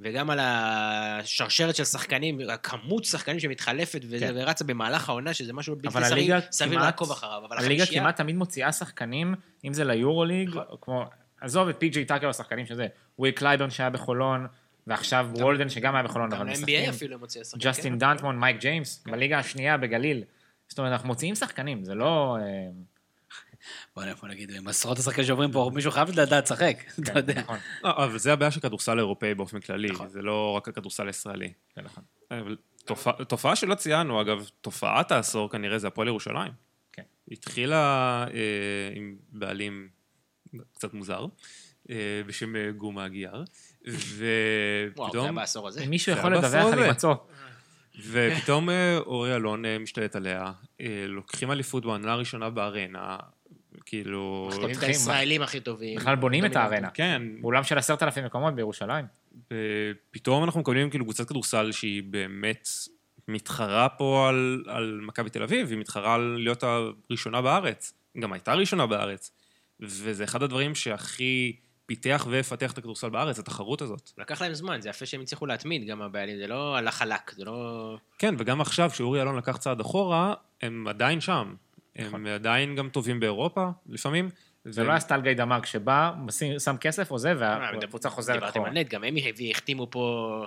[0.00, 4.32] וגם על השרשרת של שחקנים, הכמות שחקנים שמתחלפת כן.
[4.34, 7.42] ורצה במהלך העונה, שזה משהו בלתי סביר סביר לעקוב אחריו.
[7.48, 9.34] אבל הליגה החמישייה- כמעט תמיד מוציאה שחקנים,
[9.64, 11.04] אם זה ליורוליג, כמו,
[11.40, 12.86] עזוב את פי.ג'יי טאקר השחקנים שזה,
[13.18, 14.46] וויל קלייברן שהיה בחולון,
[14.86, 17.70] ועכשיו וולדן שגם היה בחולון, גם אבל ל-NBA משחקים, אפילו מוציא שחקנים.
[17.70, 17.98] ג'סטין כן.
[17.98, 20.24] דנטמון, מייק ג'יימס, בליגה השנייה בגליל.
[20.68, 22.36] זאת אומרת, אנחנו מוציאים שחקנים, זה לא...
[23.96, 27.40] בוא נגיד, עם עשרות השחקנים שעוברים פה, מישהו חייב לדעת לשחק, אתה יודע.
[27.40, 31.52] נכון, לא, אבל זה הבעיה של כדורסל אירופאי באופן כללי, זה לא רק הכדורסל הישראלי.
[31.76, 32.04] זה נכון.
[33.28, 36.52] תופעה- שלא ציינו, אגב, תופעת העשור כנראה זה הפועל ירושלים.
[36.92, 37.02] כן.
[37.30, 39.88] התחילה אה, עם בעלים
[40.74, 41.26] קצת מוזר,
[41.90, 41.96] אה,
[42.26, 43.44] בשם אה, גומה גיאר, וואו,
[44.00, 45.86] זה היה ופתאום, בעשור הזה.
[45.86, 46.82] מישהו יכול לדווח על.
[46.82, 47.14] הימצאו.
[48.10, 50.52] ופתאום אורי אלון משתלט עליה,
[51.08, 53.16] לוקחים אליפות בעונה הראשונה בארנה,
[53.86, 54.50] כאילו...
[54.72, 55.96] את הישראלים הכי טובים.
[55.96, 56.56] בכלל בונים את.
[56.56, 56.90] הארנה.
[56.90, 59.06] כן, באולם של עשרת אלפים מקומות בירושלים.
[59.50, 62.68] ופתאום אנחנו מקבלים כאילו קבוצת כדורסל שהיא באמת
[63.28, 67.94] מתחרה פה על, על מכבי תל אביב, היא מתחרה על להיות הראשונה בארץ.
[68.20, 69.30] גם הייתה ראשונה בארץ.
[69.80, 71.56] וזה אחד הדברים שהכי
[71.86, 74.10] פיתח והפתח את הכדורסל בארץ, התחרות הזאת.
[74.18, 77.44] לקח להם זמן, זה יפה שהם הצליחו להתמיד, גם הבעלים, זה לא הלך חלק, זה
[77.44, 77.96] לא...
[78.18, 81.54] כן, וגם עכשיו, כשאורי אלון לקח צעד אחורה, הם עדיין שם.
[81.96, 84.30] הם עדיין גם טובים באירופה, לפעמים.
[84.64, 88.50] זה לא היה סטל גיא דמר, כשבא, משים- שם כסף, עוזב, אה, והקבוצה חוזרת דיברתם
[88.60, 88.68] אחורה.
[88.70, 89.14] על נט, גם הם
[89.50, 90.44] החתימו פה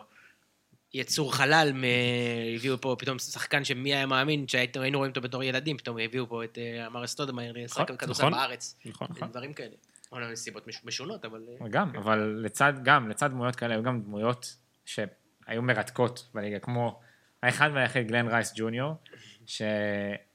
[0.94, 1.72] יצור חלל,
[2.56, 6.44] הביאו פה פתאום שחקן שמי היה מאמין שהיינו רואים אותו בתור ילדים, פתאום הביאו פה
[6.44, 8.34] את אה, אמר אסטודמאייר לשחק כדורסל נכון.
[8.40, 8.80] בארץ.
[8.86, 9.08] נכון.
[9.30, 9.76] דברים כאלה.
[10.12, 11.44] אבל מסיבות מש- משונות, אבל...
[11.62, 17.00] אה, גם, אבל לצד, גם, לצד דמויות כאלה, היו גם דמויות שהיו מרתקות בליגה, כמו
[17.44, 18.94] האחד והיחיד גלן רייס ג'וניור,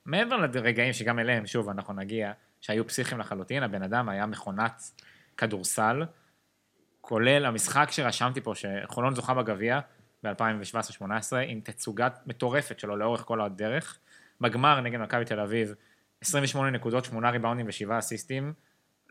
[0.05, 4.82] שמעבר לרגעים שגם אליהם, שוב, אנחנו נגיע, שהיו פסיכיים לחלוטין, הבן אדם היה מכונת
[5.36, 6.03] כדורסל,
[7.00, 9.80] כולל המשחק שרשמתי פה, שחולון זוכה בגביע
[10.24, 11.05] ב-2017-2018,
[11.46, 13.98] עם תצוגת מטורפת שלו לאורך כל הדרך.
[14.40, 15.74] בגמר נגד מכבי תל אביב,
[16.20, 18.53] 28 נקודות, 8 ריבאונדים ו-7 אסיסטים.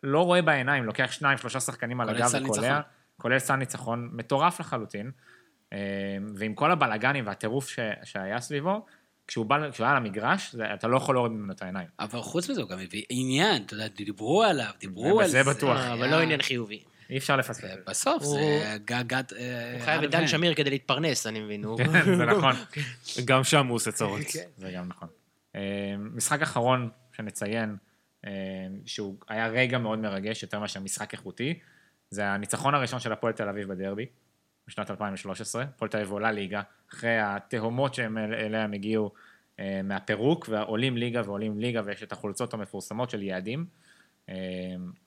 [0.03, 2.81] לא רואה בעיניים, לוקח שניים, שלושה שחקנים על הגב וקולע.
[3.17, 5.11] כולל סל ניצחון, מטורף לחלוטין.
[5.73, 5.77] אה,
[6.35, 8.85] ועם כל הבלגנים והטירוף ש- שהיה סביבו,
[9.27, 11.87] כשהוא בא, כשהוא היה על המגרש, זה, אתה לא יכול להוריד ממנו את העיניים.
[11.99, 15.49] אבל חוץ מזה, הוא גם הביא עניין, אתה יודע, דיברו עליו, דיברו על בזה זה.
[15.53, 15.77] בטוח.
[15.77, 16.83] אה, אבל לא עניין חיובי.
[17.09, 17.61] אי אפשר לפספס.
[17.61, 17.75] זה.
[17.87, 19.33] בסוף הוא- זה גגת...
[19.33, 21.63] אה, הוא חייב את דן שמיר כדי להתפרנס, אני מבין.
[21.63, 22.55] הוא- כן, זה נכון.
[23.25, 24.21] גם שם הוא עושה צרות.
[24.57, 25.07] זה גם נכון.
[25.55, 25.61] אה,
[25.97, 27.75] משחק אחרון שנציין,
[28.25, 28.31] אה,
[28.85, 31.59] שהוא היה רגע מאוד מרגש, יותר מאשר משחק איכותי.
[32.09, 34.05] זה הניצחון הראשון של הפועל תל אביב בדרבי,
[34.71, 35.63] בשנת 2013.
[35.63, 36.61] הפועל תל אביב עולה ליגה,
[36.93, 39.11] אחרי התהומות שהם אל- אליה הם הגיעו
[39.59, 43.65] אה, מהפירוק, ועולים ליגה ועולים ליגה, ויש את החולצות המפורסמות של יעדים.
[44.31, 44.35] אה,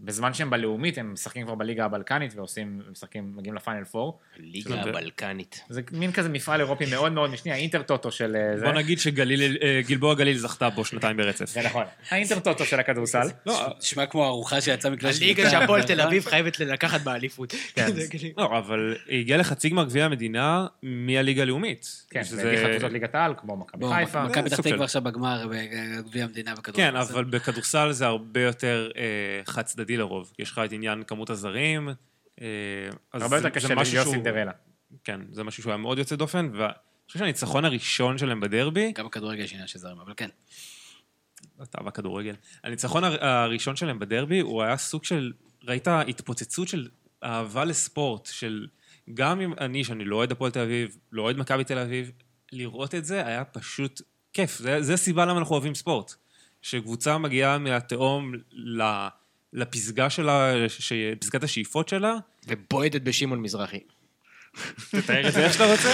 [0.00, 4.18] בזמן שהם בלאומית, הם משחקים כבר בליגה הבלקנית ועושים, משחקים, מגיעים לפיינל פור.
[4.36, 5.60] ליגה הבלקנית.
[5.68, 8.64] זה מין כזה מפעל אירופי מאוד מאוד משני, האינטר טוטו של אה, זה.
[8.64, 11.48] בוא נגיד שגלבוע גליל זכתה בו שנתיים ברצף.
[11.48, 11.84] זה נכון.
[12.10, 13.26] האינטר טוטו של הכדורסל.
[13.46, 17.54] לא, נשמע כמו ארוחה שיצאה מכלי הליגה שהפועל תל אביב חייבת לקחת באליפות.
[17.74, 17.86] כן.
[18.10, 22.04] כאילו- לא, אבל הגיע לחצי גמר גביע המדינה מהליגה הלאומית.
[22.10, 24.24] כן, הדיחה קבוצות ליגת העל, כמו מכבי חיפה.
[24.24, 26.90] מכבי פתח תקווה עכשיו בגמר בגביע המדינה בכדורגל.
[26.90, 29.13] כן, אבל בכדורסל זה הרבה יותר אה,
[29.44, 30.32] חד צדדי לרוב.
[30.38, 31.88] יש לך את עניין כמות הזרים.
[32.40, 32.46] אה,
[33.12, 34.52] אז הרבה יותר קשה להיות סינדרלה.
[35.04, 36.72] כן, זה משהו שהוא היה מאוד יוצא דופן, ואני
[37.06, 40.28] חושב שהניצחון הראשון שלהם בדרבי, גם בכדורגל יש עניין של זרים, אבל כן.
[41.62, 42.34] אתה בכדורגל,
[42.64, 45.32] הניצחון הר- הראשון שלהם בדרבי, הוא היה סוג של,
[45.68, 46.88] ראית התפוצצות של
[47.24, 48.66] אהבה לספורט, של
[49.14, 52.10] גם אם אני, שאני לא אוהד הפועל תל אביב, לא אוהד מכבי תל אביב,
[52.52, 54.00] לראות את זה היה פשוט
[54.32, 54.58] כיף.
[54.58, 56.14] זה, זה הסיבה למה אנחנו אוהבים ספורט.
[56.64, 59.06] שקבוצה מגיעה מהתהום ל-
[59.52, 62.14] לפסגה שלה, ש- פסגת השאיפות שלה,
[62.48, 63.80] ובועטת בשמעון מזרחי.
[64.90, 65.88] תתאר את זה איך שאתה רוצה.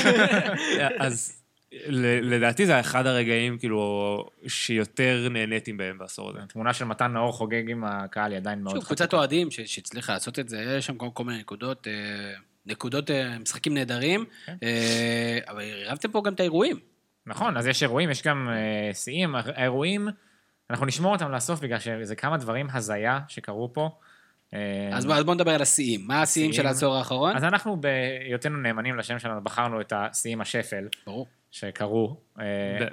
[0.98, 1.42] אז
[1.86, 6.38] ל- לדעתי זה אחד הרגעים, כאילו, שיותר נהניתי בהם בעשור הזה.
[6.48, 10.38] תמונה של מתן נאור חוגג עם הקהל היא עדיין מאוד שוב, קבוצת אוהדים שהצליחה לעשות
[10.38, 11.92] את זה, יש שם כל מיני נקודות, אה,
[12.66, 14.56] נקודות, אה, משחקים נהדרים, כן.
[14.62, 16.76] אה, אבל עירבתם פה גם את האירועים.
[17.26, 18.48] נכון, אז יש אירועים, יש גם
[18.94, 19.34] שיאים.
[19.34, 20.08] האירועים,
[20.70, 23.90] אנחנו נשמור אותם לסוף בגלל שזה כמה דברים הזיה שקרו פה.
[24.54, 26.00] אה, אז בוא בוא נדבר על השיאים.
[26.06, 26.66] מה השיאים של.
[26.66, 27.36] העשור האחרון?
[27.36, 31.26] אז אנחנו, בהיותנו נאמנים לשם שלנו, בחרנו את השיאים השפל ברור.
[31.50, 32.20] שקרו.
[32.40, 32.44] אה,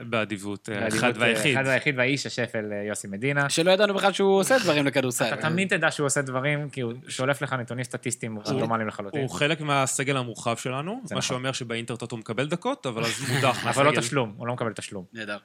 [0.03, 1.57] באדיבות, אה, באדיבות, אחד אה, והיחיד.
[1.57, 3.49] אחד והיחיד והאיש השפל יוסי מדינה.
[3.49, 5.25] שלא ידענו בכלל שהוא עושה דברים לכדורסל.
[5.25, 9.21] אתה תמיד תדע שהוא עושה דברים, כי הוא שולף לך נתונים סטטיסטיים רנדומליים לחלוטין.
[9.21, 11.21] הוא חלק מהסגל המורחב שלנו, מה נכון.
[11.21, 14.01] שאומר שבאינטרטוט הוא מקבל דקות, אבל אז מודח אבל לא מהסגל.
[14.01, 15.05] תשלום, הוא לא מקבל תשלום.
[15.13, 15.37] נהדר.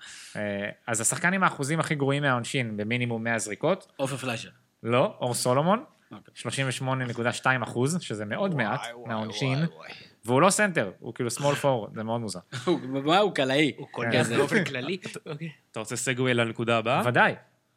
[0.86, 4.50] אז השחקן עם האחוזים הכי גרועים מהעונשין במינימום 100 זריקות, עופר פליישר.
[4.82, 6.52] לא, אור סולומון, אוקיי.
[6.52, 9.90] 38.2 אחוז, שזה מאוד מעט מהעונשין, וואי, וואי.
[10.24, 12.38] והוא לא סנטר, הוא כאילו small forward, זה מאוד מוזר.
[13.04, 13.72] מה הוא קלעי.
[13.76, 14.98] הוא כן, קולע זה- באופן כללי.
[15.26, 15.48] אוקיי.
[15.72, 17.02] אתה רוצה סגווי לנקודה הבאה?
[17.06, 17.34] ודאי,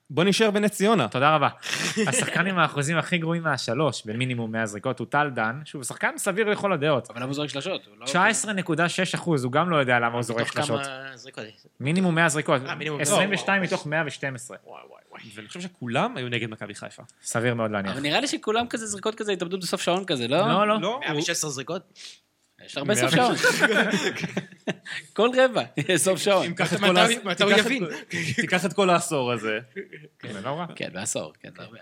[0.09, 1.07] בוא נשאר בנס ציונה.
[1.07, 1.49] תודה רבה.
[2.09, 6.49] השחקן עם האחוזים הכי גרועים מהשלוש במינימום 100 זריקות הוא טל דן, שהוא שחקן סביר
[6.49, 7.09] לכל הדעות.
[7.09, 7.81] אבל למה הוא זורק שלשות?
[7.87, 10.81] הוא לא- 19.6 אחוז, הוא גם לא יודע למה הוא זורק שלשות.
[11.79, 13.01] מינימום 100 זריקות, אה, מינימום.
[13.01, 14.57] 22 מתוך 112.
[14.65, 15.21] וואי וואי וואי.
[15.35, 17.03] ואני חושב שכולם היו נגד מכבי חיפה.
[17.21, 17.91] סביר מאוד להניח.
[17.91, 20.37] אבל נראה לי שכולם כזה זריקות כזה התאבדות בסוף שעון כזה, לא?
[20.47, 20.81] לא, לא.
[20.81, 21.81] לא, הוא- 116 זריקות?
[22.65, 23.35] יש הרבה סוף שעון.
[25.13, 26.47] כל רבע, יש סוף שעון.
[26.47, 26.77] מתי
[27.37, 27.85] כל הוא- יבין?
[27.85, 27.91] כל-
[28.41, 29.59] תיקח את כל העשור הזה.
[30.31, 30.65] זה לא רע.
[30.75, 31.77] כן, בעשור, כן, זה הרבה.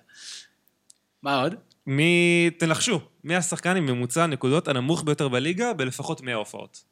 [1.23, 1.55] מה עוד?
[1.87, 6.83] מי, תנחשו, מי השחקן עם ממוצע הנקודות הנמוך ביותר בליגה בלפחות 100 הופעות?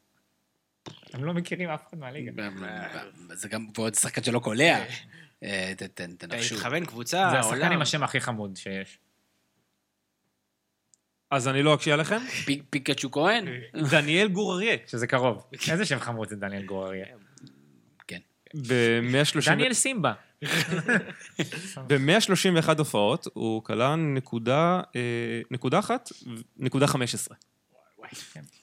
[1.12, 2.48] הם לא מכירים אף אחד מהליגה.
[3.32, 4.78] זה גם ועוד שחקן שלא קולע.
[5.42, 5.84] אה, אתה
[6.18, 6.54] תנחשו.
[6.54, 7.72] מתכוון קבוצה, זה השחקן.
[7.72, 8.98] עם השם הכי חמוד שיש.
[11.32, 12.18] אז אני לא אקשיב עליכם.
[12.44, 13.44] פי- פיקצ'ו כהן?
[13.90, 14.76] דניאל גור אריה.
[14.86, 15.44] שזה קרוב.
[15.70, 17.06] איזה שם חמוד זה דניאל גורריה.
[18.06, 18.18] כן.
[18.54, 20.12] ב-130 דניאל סימבה.
[21.88, 26.08] ב-131 הופעות הוא כלה נקודה, אה, נקודה אחת,
[26.56, 27.36] נקודה 15.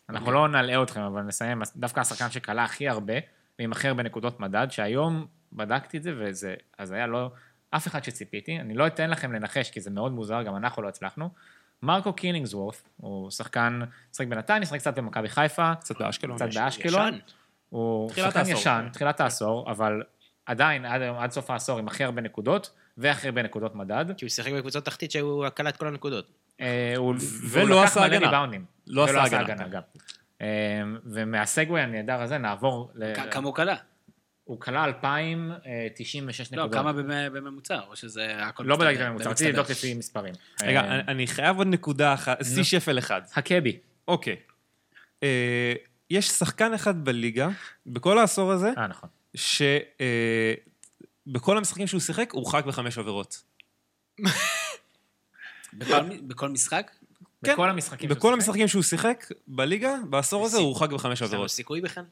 [0.10, 1.62] אנחנו לא נלאה אתכם, אבל נסיים.
[1.76, 3.14] דווקא השחקן שכלה הכי הרבה,
[3.60, 7.32] ועם הכי הרבה נקודות מדד, שהיום בדקתי את זה, וזה, אז היה לא,
[7.72, 8.60] אף אחד שציפיתי.
[8.60, 11.30] אני לא אתן לכם לנחש, כי זה מאוד מוזר, גם אנחנו לא הצלחנו.
[11.84, 13.80] מרקו קילינגסוורף, הוא שחקן,
[14.12, 16.38] משחק בנתניה, משחק קצת במכבי חיפה, קצת באשקלון.
[16.38, 17.14] קצת באשקלון.
[17.14, 17.20] ישן.
[17.70, 18.60] הוא תחילת שחקן העשור.
[18.60, 20.04] ישן, תחילת העשור, אבל
[20.46, 24.06] עדיין, עד, עד סוף העשור, עם הכי הרבה נקודות, והכי הרבה נקודות מדד.
[24.18, 26.32] כי הוא שיחק בקבוצות תחתית שהוא את כל הנקודות.
[26.62, 27.16] אה, הוא
[27.50, 28.26] ולא הוא לקח עשה מלא הגנה.
[28.28, 28.66] ריבאונדים.
[28.88, 29.68] לא ולא עשה הגנה.
[29.68, 29.82] גם.
[30.42, 30.48] אה,
[31.06, 32.92] ומהסגווי הנהדר הזה נעבור,
[33.32, 33.76] כמה הוא קלע?
[34.50, 36.82] הוא כלה 2,096 לא, נקודות.
[36.82, 39.52] כמה במ- בממוצע, או שזה הכל לא בדקתי בממוצע, רציתי.
[39.52, 40.34] לבדוק לפי מספרים.
[40.62, 43.22] רגע, אה, אני- חייב עוד נקודה אחת, שיא שפל אחד.
[43.36, 43.80] הקבי.
[44.08, 44.36] אוקיי.
[45.24, 45.74] אה,
[46.10, 47.48] יש שחקן אחד בליגה,
[47.86, 49.10] בכל העשור הזה, אה, נכון.
[49.36, 50.08] שבכל
[51.58, 53.44] המשחקים שהוא שיחק, הוא הורחק בחמש עבירות.
[56.28, 56.92] בכל משחק?
[57.46, 57.54] כן.
[57.54, 58.10] בכל המשחקים.
[58.10, 58.34] בכל
[58.68, 61.50] שהוא שיחק בליגה, בעשור הזה הוא הורחק בחמש יש עבירות.
[61.50, 62.04] סיכוי בכלל?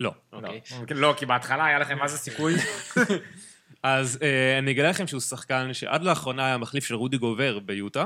[0.00, 0.14] לא.
[0.32, 0.60] אוקיי.
[0.64, 0.90] שיחק.
[0.90, 2.54] לא, כי בהתחלה היה לכם מה זה סיכוי.
[3.82, 8.04] אז אה, אני אגלה לכם שהוא שחקן שעד לאחרונה היה מחליף של רודי גובר ביוטה.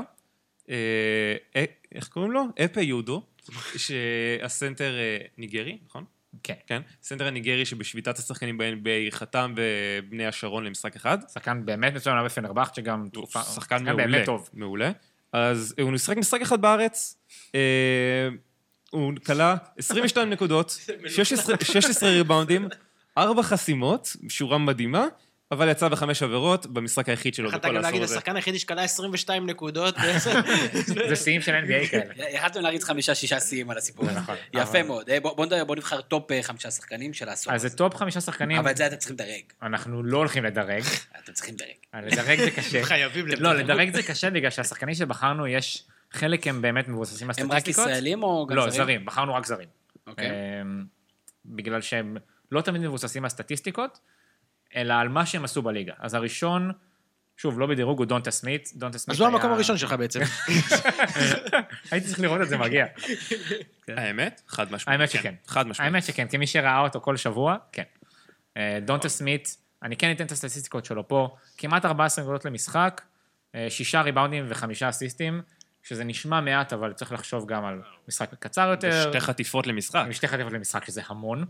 [0.69, 0.75] אה,
[1.55, 1.65] אה,
[1.95, 2.43] איך קוראים לו?
[2.65, 3.23] אפה יודו,
[3.77, 4.93] שהסנטר
[5.37, 6.05] ניג'רי, נכון?
[6.43, 6.53] כן.
[6.67, 6.81] כן?
[7.03, 11.17] סנטר הניג'רי שבשביתת השחקנים ב-NBA חתם בבני השרון למשחק אחד.
[11.33, 13.43] שחקן באמת מצוין, היה בפנרבחצ'ה גם תקופה...
[13.43, 14.07] שחקן מעולה.
[14.07, 14.49] באמת טוב.
[14.53, 14.91] מעולה.
[15.33, 17.17] אז הוא משחק משחק אחד בארץ,
[18.91, 20.77] הוא קלע 22 נקודות,
[21.07, 22.67] 16 16 ריבאונדים,
[23.17, 25.05] 4 חסימות, שורה מדהימה,
[25.51, 28.15] אבל יצא בחמש עבירות במשחק היחיד שלו יכולת בכל גם להגיד, העשור הזה.
[28.15, 29.95] השחקן היחידי שקלע 22 נקודות.
[31.09, 32.13] זה שיאים של NBA כאלה.
[32.29, 34.19] יכלתם להריץ חמישה-שישה שיאים על הסיפור הזה.
[34.19, 34.35] נכון.
[34.53, 35.09] יפה מאוד.
[35.09, 37.69] אה, בוא- בוא נדבר- בוא נבחר טופ אה, חמישה שחקנים של העשור אז הזה.
[37.69, 39.41] זה טופ חמישה שחקנים, אבל את זה אתם צריכים לדרג.
[39.63, 40.83] אנחנו לא הולכים לדרג.
[41.23, 42.03] אתם צריכים לדרג.
[42.11, 42.83] לדרג זה קשה.
[42.91, 45.83] חייבים לא, לדרג זה קשה בגלל שהשחקנים שבחרנו, יש...
[46.11, 47.89] חלק הם באמת מבוססים על הם רק סטטיסטיקות.
[47.91, 48.73] ישראלים או גם לא, זרים?
[48.73, 49.67] זרים, בחרנו רק זרים.
[50.07, 50.29] אוקיי.
[50.61, 50.85] אמ,
[51.45, 52.17] בגלל שהם
[52.51, 53.99] לא תמיד מבוססים על סטטיסטיקות,
[54.75, 55.93] אלא על מה שהם עשו בליגה.
[55.99, 56.71] אז הראשון,
[57.37, 58.69] שוב, לא בדירוג, הוא דונטה סמית.
[58.75, 60.19] דונטה סמית אז הוא היה- המקום הראשון שלך בעצם.
[61.91, 62.85] הייתי צריך לראות את זה מגיע.
[63.87, 64.41] האמת?
[64.47, 64.99] חד משמעית.
[64.99, 65.35] האמת כן, שכן.
[65.47, 65.93] חד משמעית.
[65.93, 67.83] האמת שכן, כמי שראה אותו כל שבוע, כן.
[68.57, 73.01] אה, דונטה סמית, אני כן אתן את הסטטיסטיקות שלו פה, כמעט 14 נקודות למשחק,
[73.55, 75.41] אה, שישה ריבאונדים וחמישה אסיסטים,
[75.83, 79.09] שזה נשמע מעט, אבל צריך לחשוב גם על משחק קצר יותר.
[79.09, 80.03] שתי חטיפות למשחק.
[80.05, 81.45] עם שתי חטיבות למשחק, שזה המון.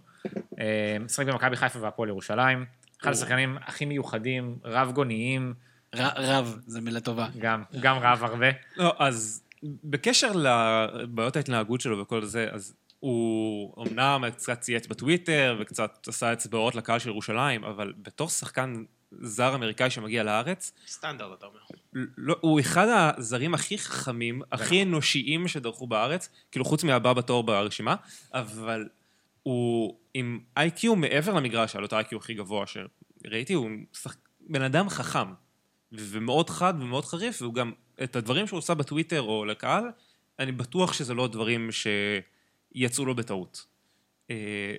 [0.60, 2.66] אה, משחק במכבי חיפה והפועל ירושלים.
[3.02, 5.54] אחד השחקנים הכי מיוחדים, רב גוניים,
[5.96, 7.28] רב, זו מילה טובה.
[7.40, 8.48] גם, גם רב הרבה.
[8.78, 16.08] לא, אז בקשר לבעיות ההתנהגות שלו וכל זה, אז הוא אמנם קצת צייץ בטוויטר וקצת
[16.08, 21.60] עשה אצבעות לקהל של ירושלים, אבל בתור שחקן זר אמריקאי שמגיע לארץ, סטנדרט, אתה אומר.
[22.18, 27.96] לא, הוא אחד הזרים הכי חכמים, הכי אנושיים שדרכו בארץ, כאילו חוץ מהבא בתור ברשימה,
[28.34, 28.90] אבל
[29.44, 34.16] הוא עם איי-קיו מעבר למגרש, היה לו את האיי-קיו הכי גבוה שראיתי, הוא שח...
[34.50, 35.34] בן אדם חכם,
[35.92, 37.72] ומאוד חד ומאוד חריף, והוא גם,
[38.04, 39.84] את הדברים שהוא עושה בטוויטר או לקהל,
[40.40, 41.70] אני בטוח שזה לא דברים
[42.74, 43.66] שיצאו לו בטעות.
[44.30, 44.36] אה,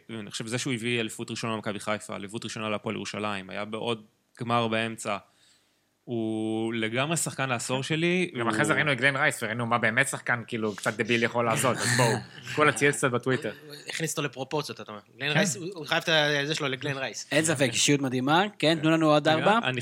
[0.08, 4.04] ואני חושב שזה שהוא הביא אליפות ראשונה למכבי חיפה, אליפות ראשונה להפועל ירושלים, היה בעוד
[4.40, 5.16] גמר באמצע.
[6.04, 8.30] הוא לגמרי שחקן העשור שלי.
[8.38, 11.44] גם אחרי זה ראינו את גלן רייס וראינו מה באמת שחקן כאילו קצת דביל יכול
[11.44, 12.16] לעשות, אז בואו,
[12.56, 13.52] כל הציוץ קצת בטוויטר.
[13.88, 15.00] הכניס אותו לפרופורציות, אתה אומר.
[15.18, 15.36] גלן כן.
[15.36, 16.02] רייס, הוא חייב
[16.42, 17.28] את זה שלו לגלן רייס.
[17.32, 18.44] אין ספק, אישיות מדהימה.
[18.58, 19.58] כן, תנו לנו עוד ארבע.
[19.64, 19.80] אני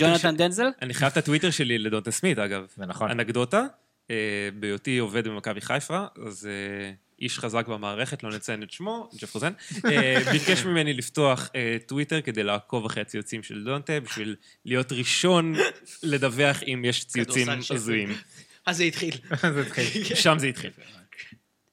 [0.00, 0.68] ג'ונתן דנזל?
[0.82, 2.66] אני חייב את הטוויטר שלי לדונטה סמית, אגב.
[2.76, 3.10] זה נכון.
[3.10, 3.66] אנקדוטה,
[4.10, 6.92] אה, בהיותי עובד במכבי חיפה, אז אה,
[7.22, 9.52] איש חזק במערכת, לא נציין את שמו, ג'ף רוזן,
[9.84, 15.54] אה, ביקש ממני לפתוח אה, טוויטר כדי לעקוב אחרי הציוצים של דונטה, בשביל להיות ראשון
[16.02, 17.48] לדווח אם יש ציוצים.
[17.70, 18.08] הזויים.
[18.66, 19.14] אז זה התחיל.
[19.54, 20.04] זה התחיל.
[20.04, 20.70] שם זה התחיל.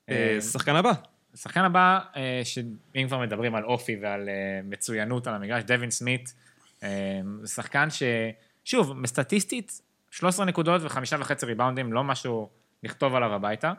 [0.09, 0.91] אה, שחקן הבא.
[1.33, 1.99] השחקן הבא,
[2.43, 4.29] שאם כבר מדברים על אופי ועל
[4.63, 6.33] מצוינות על המגרש, דווין סמית,
[7.41, 9.81] זה שחקן ששוב, סטטיסטית,
[10.11, 12.49] 13 נקודות וחמישה וחצי ריבאונדים, לא משהו
[12.83, 13.73] לכתוב עליו הביתה,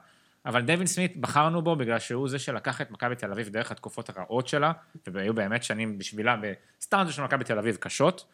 [0.47, 4.18] אבל דווין סמית, בחרנו בו בגלל שהוא זה שלקח את מכבי תל אביב דרך התקופות
[4.18, 4.72] הרעות שלה,
[5.07, 8.26] והיו באמת שנים בשבילה בסטנדרט של מכבי תל אביב קשות,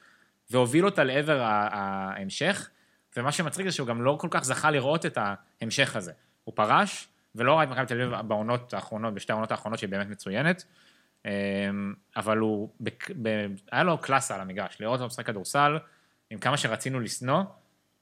[0.51, 2.71] והוביל אותה לעבר ההמשך,
[3.17, 6.13] ומה שמצחיק זה שהוא גם לא כל כך זכה לראות את ההמשך הזה.
[6.45, 10.09] הוא פרש, ולא ראה את מכבי תל אביב בעונות האחרונות, בשתי העונות האחרונות שהיא באמת
[10.09, 10.65] מצוינת,
[11.25, 11.31] אמ,
[12.17, 12.69] אבל הוא,
[13.73, 15.79] היה לו קלאסה על המגרש, לראות אותו משחק כדורסל,
[16.31, 17.43] עם כמה שרצינו לשנוא,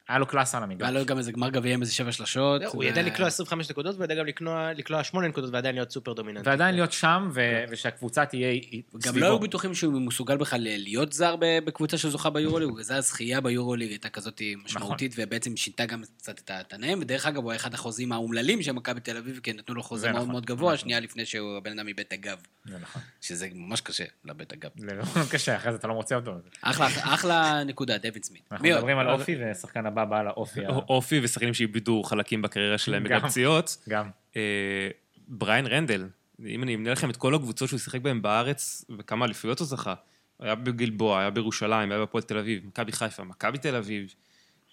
[0.08, 0.80] היה לו קלאסה על המגרש.
[0.88, 2.62] והיה לו גם איזה גמר גביע עם איזה שבע שלשות.
[2.62, 6.12] הוא ידע לקלוע 25 נקודות, והוא ידע גם לקלוע- לקלוע 8 נקודות ועדיין להיות סופר
[6.12, 6.48] דומיננטי.
[6.48, 8.52] ועדיין להיות שם, ו- ושהקבוצה תהיה
[8.94, 9.18] גם סביבו.
[9.18, 14.08] לא היו בטוחים שהוא מסוגל בכלל להיות זר בקבוצה שזוכה ביורוליג, זה הזכייה ביורוליג הייתה
[14.08, 15.24] כזאת משמעותית, נכון.
[15.26, 19.00] ובעצם שינתה גם קצת את התנאים, ודרך אגב הוא היה אחד החוזים האומללים של מכבי
[19.00, 20.76] תל אביב, כי נתנו לו חוזה זה מאוד נכון, מאוד גבוה, נכון.
[20.76, 23.02] שנייה לפני שהוא הבן אדם איבד את הגב, זה נכון.
[23.20, 24.70] שזה ממש קשה, לאבד את הגב.
[24.78, 26.32] לא קשה, אחרי זה אתה לא מוצא אותו.
[26.62, 28.42] אחלה, אחלה נקודה, דויד סמית.
[28.52, 28.78] אנחנו מי עוד?
[28.78, 30.66] מדברים על אופי, ושחקן הבא בא לאופי.
[30.66, 33.04] ה- אופי ושחקנים שאיבדו חלקים בקריירה שלהם.
[33.04, 33.76] בגלל פציעות.
[33.88, 34.10] גם.
[34.36, 34.88] אה,
[35.28, 36.08] בריין רנדל,
[36.46, 39.94] אם אני אמנה לכם את כל הקבוצות שהוא שיחק בהן בארץ, וכמה אליפויות הוא זכה,
[40.40, 44.14] היה בגלבוע, היה בירושלים, היה בהפועל תל אביב, מכבי חיפה, מכבי תל אביב,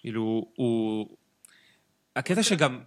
[0.00, 1.16] כאילו, הוא...
[2.16, 2.80] הקטע שגם...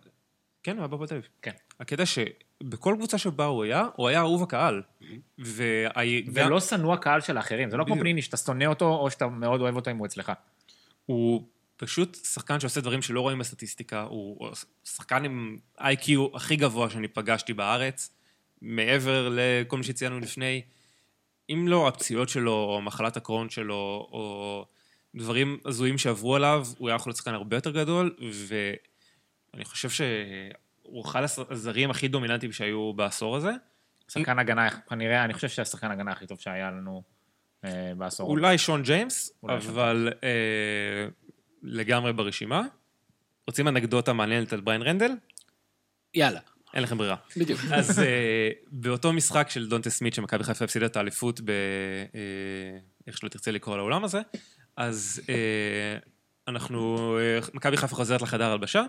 [0.64, 1.28] כן, הוא היה בהפועל תל אביב.
[1.42, 1.52] כן.
[1.80, 4.82] הקטע שבכל קבוצה שבה הוא היה, הוא היה אהוב הקהל.
[6.34, 7.96] ולא שנוא הקהל של האחרים, זה לא כמו.
[7.96, 10.32] פניני שאתה שונא אותו, או שאתה מאוד אוהב אותו אם הוא אצלך.
[11.06, 11.48] הוא
[11.78, 14.50] פשוט שחקן שעושה דברים שלא רואים בסטטיסטיקה, הוא
[14.86, 18.10] שחקן עם איי-קיו הכי גבוה שאני פגשתי בארץ,
[18.62, 20.62] מעבר לכל מה שציינו לפני.
[21.50, 24.66] אם לא הפציעות שלו, או מחלת הקרון שלו, או
[25.16, 28.16] דברים הזויים שעברו עליו, הוא היה יכול להיות שחקן הרבה יותר גדול,
[28.48, 33.52] ואני חושב שהוא אחד הזרים הכי דומיננטיים שהיו בעשור הזה.
[34.08, 37.04] שחקן הגנה, כנראה, אני חושב שהשחקן הגנה הכי טוב שהיה לנו
[37.66, 38.30] אה, בעשור.
[38.30, 41.08] אולי שון ג'יימס, אבל אה,
[41.66, 42.62] לגמרי ברשימה.
[43.48, 45.12] רוצים אנקדוטה מעניינת על בריין רנדל?
[46.14, 46.40] יאללה.
[46.74, 47.16] אין לכם ברירה.
[47.38, 47.60] בדיוק.
[47.78, 51.50] אז אה, באותו משחק של דונטה סמית, שמכבי חיפה הפסידה את האליפות ב...
[51.50, 54.22] אה, איך שלא תרצה לקרוא לאולם הזה,
[54.78, 55.98] אז אה,
[56.48, 57.18] אנחנו...
[57.20, 58.84] אה, מכבי חיפה חוזרת לחדר הלבשה,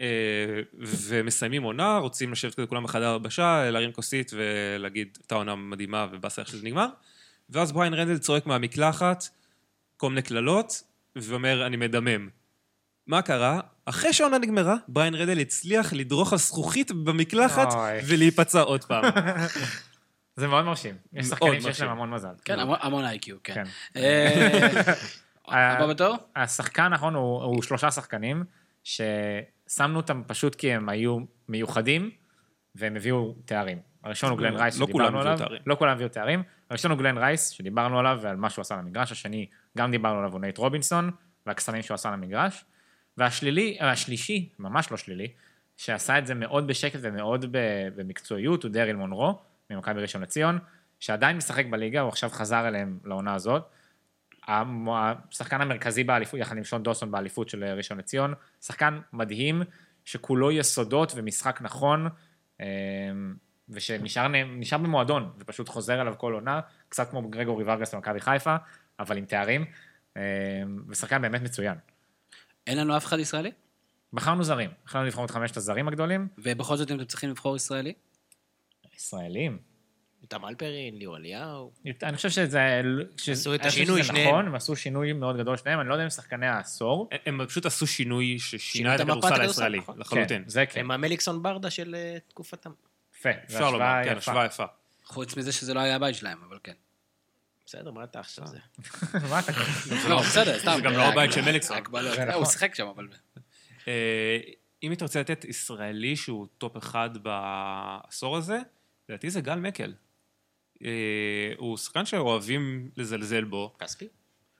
[0.00, 0.06] אה,
[0.78, 6.42] ומסיימים עונה, רוצים לשבת כזה כולם בחדר הלבשה, להרים כוסית ולהגיד, הייתה עונה מדהימה ובאסה
[6.42, 6.86] איך שזה נגמר,
[7.50, 9.24] ואז בריין רנדל צועק מהמקלחת,
[9.96, 10.82] כל מיני קללות,
[11.16, 12.28] ואומר, אני מדמם.
[13.06, 13.60] מה קרה?
[13.84, 17.98] אחרי שהעונה נגמרה, בריין רדל הצליח לדרוך על זכוכית במקלחת אוי.
[18.08, 19.04] ולהיפצע עוד פעם.
[20.36, 20.94] זה מאוד מרשים.
[21.12, 21.84] יש שחקנים שיש מרשים.
[21.86, 22.28] להם המון מזל.
[22.44, 23.54] כן, המון- המון איי-קיו, כן.
[23.54, 23.64] כן.
[23.96, 24.92] אה,
[25.52, 26.16] אה, הבא בתור?
[26.36, 28.44] השחקן האחרון הוא, הוא שלושה שחקנים,
[28.84, 32.10] ששמנו אותם פשוט כי הם היו מיוחדים,
[32.74, 33.78] והם הביאו תארים.
[34.04, 35.38] הראשון הוא גלן רייס, לא שדיברנו עליו.
[35.66, 36.42] לא כולם הביאו תארים.
[36.70, 39.12] הראשון הוא גלן רייס, שדיברנו עליו ועל מה שהוא עשה למגרש.
[39.12, 39.46] השני,
[39.78, 41.10] גם דיברנו עליו, הוא נייט רובינסון,
[41.46, 42.64] והקסמים שהוא עשה למגרש.
[43.16, 45.28] והשלילי, השלישי, ממש לא שלילי,
[45.76, 47.46] שעשה את זה מאוד בשקט ומאוד
[47.96, 49.38] במקצועיות, הוא דריל מונרו,
[49.70, 50.58] ממכבי ראשון לציון,
[51.00, 53.62] שעדיין משחק בליגה, הוא עכשיו חזר אליהם לעונה הזאת.
[54.48, 59.62] השחקן המרכזי באליפות, יחד עם שון דוסון באליפות של ראשון לציון, שחקן מדהים,
[60.04, 62.08] שכולו יסודות ומשחק נכון,
[62.60, 62.66] אה,
[63.70, 68.56] ושנשאר נשאר במועדון, ופשוט חוזר אליו כל עונה, קצת כמו גרגורי ורגס במכבי חיפה,
[68.98, 69.64] אבל עם תארים,
[70.16, 70.22] אה,
[70.88, 71.74] ושחקן באמת מצוין.
[72.66, 73.50] אין לנו אף אחד ישראלי?
[74.12, 77.92] בחרנו זרים, החלטנו לבחור את חמשת הזרים הגדולים, ובכל זאת אתם צריכים לבחור ישראלי?
[78.96, 79.58] ישראלים.
[80.28, 81.72] תם אלפרין, ליאור אליהו.
[82.02, 82.82] אני חושב שזה...
[83.32, 84.28] עשו את השינוי, שניהם.
[84.28, 87.08] נכון, הם עשו שינוי מאוד גדול שניהם, אני לא יודע אם שחקני העשור.
[87.26, 89.98] הם פשוט עשו שינוי ששינה את הכדורסל, הישראלי, נכון.
[89.98, 90.42] לחלוטין.
[90.42, 92.70] כן, זה כן, הם המליקסון ברדה של אה, תקופתם.
[93.20, 93.30] יפה.
[93.44, 94.16] אפשר לומר, כן.
[94.16, 94.64] השוואה יפה.
[95.04, 96.72] חוץ מזה שזה לא היה הבית שלהם, אבל כן.
[97.66, 98.58] בסדר, מה אתה עכשיו זה?
[99.30, 99.52] מה אתה
[100.10, 100.72] לא, בסדר, סתם.
[100.76, 101.76] זה גם לא הבית של מליקסון.
[101.76, 102.28] אה, נכון.
[102.34, 103.08] הוא שיחק שם, אבל...
[103.88, 104.38] אה,
[104.82, 108.58] אם היית רוצה לתת ישראלי שהוא טופ אחד בעשור הזה,
[109.08, 109.94] לדעתי זה גל מקל.
[110.84, 113.74] אה, הוא שחקן שאוהבים לזלזל בו.
[113.78, 114.08] כספי?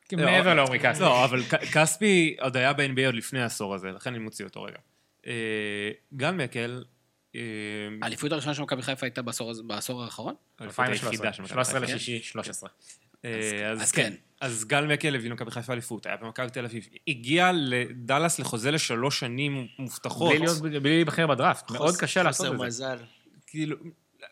[0.09, 1.03] כי מעבר לעומרי כספי.
[1.03, 1.43] לא, אבל
[1.73, 4.79] כספי עוד היה ב-NBA עוד לפני העשור הזה, לכן אני מוציא אותו רגע.
[6.15, 6.85] גל מקל,
[8.03, 9.23] האליפות הראשונה של מכבי חיפה הייתה
[9.65, 10.35] בעשור האחרון?
[10.59, 11.95] האליפות היחידה של מכבי 13 חיפה.
[11.95, 12.71] לשישי, 13.
[13.25, 14.13] אה, אז כן.
[14.41, 16.89] אז גל מקל הביא למכבי חיפה אליפות, היה במכבי תל אביב.
[17.09, 20.33] הגיע לדאלאס לחוזה לשלוש שנים מובטחות.
[20.63, 22.67] בלי להיבחר בדראפט, מאוד קשה לעשות חוסר את זה.
[22.67, 22.99] מזל.
[23.47, 23.77] כאילו,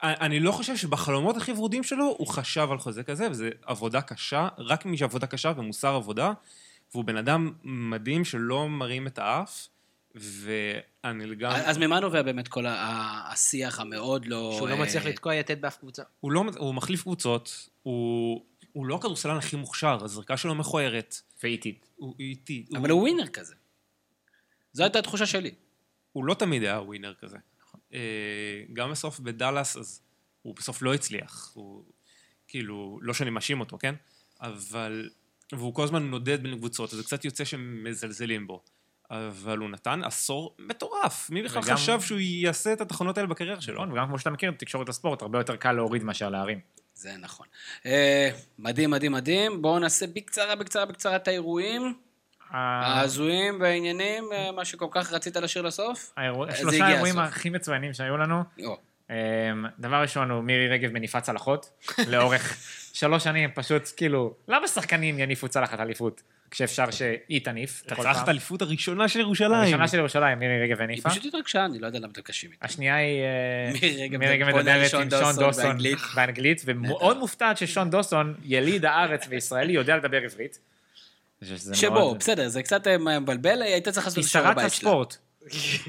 [0.03, 4.49] אני לא חושב שבחלומות הכי ורודים שלו הוא חשב על חוזה כזה, וזו עבודה קשה,
[4.59, 6.33] רק מי שעבודה קשה ומוסר עבודה,
[6.95, 9.69] והוא בן אדם מדהים שלא מרים את האף,
[10.15, 11.51] ואני גם...
[11.51, 14.53] אז ממה נובע באמת כל השיח המאוד לא...
[14.57, 16.03] שהוא לא אה, מצליח לתקוע יתד באף קבוצה.
[16.21, 21.89] הוא לא, הוא מחליף קבוצות, הוא, הוא לא הכדורסלן הכי מוכשר, הזריקה שלו מכוערת, ואיטית.
[21.97, 23.55] הוא איטי, אבל הוא ווינר כזה.
[24.73, 25.55] זו הייתה התחושה שלי.
[26.13, 27.37] הוא לא תמיד היה ווינר כזה.
[27.95, 30.03] אה, גם בסוף בדאלאס, אז
[30.43, 31.51] הוא בסוף לא הצליח.
[31.55, 31.85] הוא,
[32.49, 33.95] כאילו, לא שאני מאשים אותו, כן?
[34.41, 35.11] אבל...
[35.53, 38.63] והוא כל הזמן נודד בין קבוצות, אז זה קצת יוצא שמזלזלים בו.
[39.11, 41.31] אבל הוא נתן עשור מטורף.
[41.31, 43.75] מי בכלל וגם- חשב שהוא יעשה את התחנות האלה בקריירה שלו?
[43.75, 46.61] נכון, וגם כמו שאתה מכיר, תקשורת הספורט, הרבה יותר קל להוריד מאשר להרים.
[46.95, 47.47] זה נכון.
[47.87, 49.63] אה, מדהים, מדהים, מדהים.
[49.63, 51.95] בואו נעשה בקצרה, בקצרה, בקצרה את האירועים
[52.55, 56.13] אה, ההזויים והעניינים, אה, מה שכל כך רצית לשיר לסוף.
[56.51, 57.19] זה שלושה האירועים.
[57.19, 58.43] הכי מצוינים שהיו לנו.
[59.11, 59.15] אמ,
[59.79, 61.71] דבר ראשון הוא מירי רגב מניפת צלחות,
[62.07, 62.57] לאורך
[63.01, 67.83] שלוש שנים, פשוט כאילו, למה שחקנים יניפו צלחת אליפות, כשאפשר שהיא תניף?
[67.91, 68.25] רצחת פעם?
[68.27, 69.53] האליפות הראשונה של ירושלים.
[69.53, 71.11] הראשונה של ירושלים, מירי רגב היא הניפה.
[71.11, 72.67] פשוט התרגשה, אני לא יודע למה אתם קשים איתה.
[72.67, 73.23] השנייה היא...
[74.13, 75.77] אה, מירי רגב מדברת עם שון דוסון
[76.15, 76.63] באנגלית.
[76.65, 80.59] ומאוד מופתעת ששון דוסון, יליד הארץ וישראלי, יודע לדבר עברית.
[81.73, 84.73] שבו, בסדר, זה קצת אה, מבלבל, היא הייתה צריכה לעשות היא את שיעורי שרת בית
[84.73, 84.91] שלה.
[84.91, 85.17] הספורט.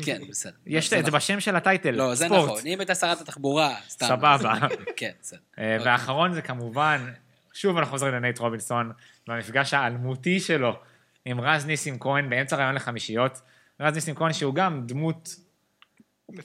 [0.05, 0.53] כן, בסדר.
[0.67, 1.11] יש את זה נכון.
[1.11, 2.25] בשם של הטייטל, לא, זה.
[2.25, 2.61] נכון.
[2.65, 4.07] אם הייתה שרת התחבורה, סתם.
[4.07, 4.53] סבבה.
[4.97, 5.39] כן, בסדר.
[5.59, 7.11] אה, והאחרון זה כמובן,
[7.53, 8.91] שוב אנחנו חוזרים לנייט רובינסון,
[9.29, 10.79] במפגש האלמותי שלו
[11.25, 13.41] עם רז ניסים כהן באמצע רעיון לחמישיות.
[13.79, 15.35] רז ניסים כהן שהוא גם דמות,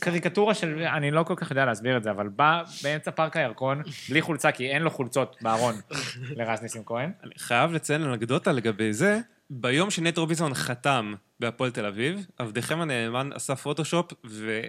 [0.00, 3.82] קריקטורה של, אני לא כל כך יודע להסביר את זה, אבל בא באמצע פארק הירקון,
[4.08, 5.74] בלי חולצה, כי אין לו חולצות בארון
[6.36, 7.12] לרז ניסים כהן.
[7.24, 9.20] אני חייב לציין אנקדוטה לגבי זה.
[9.50, 14.60] ביום שנט רובינסון חתם בהפועל תל אביב, עבדכם הנאמן עשה פוטושופ ו...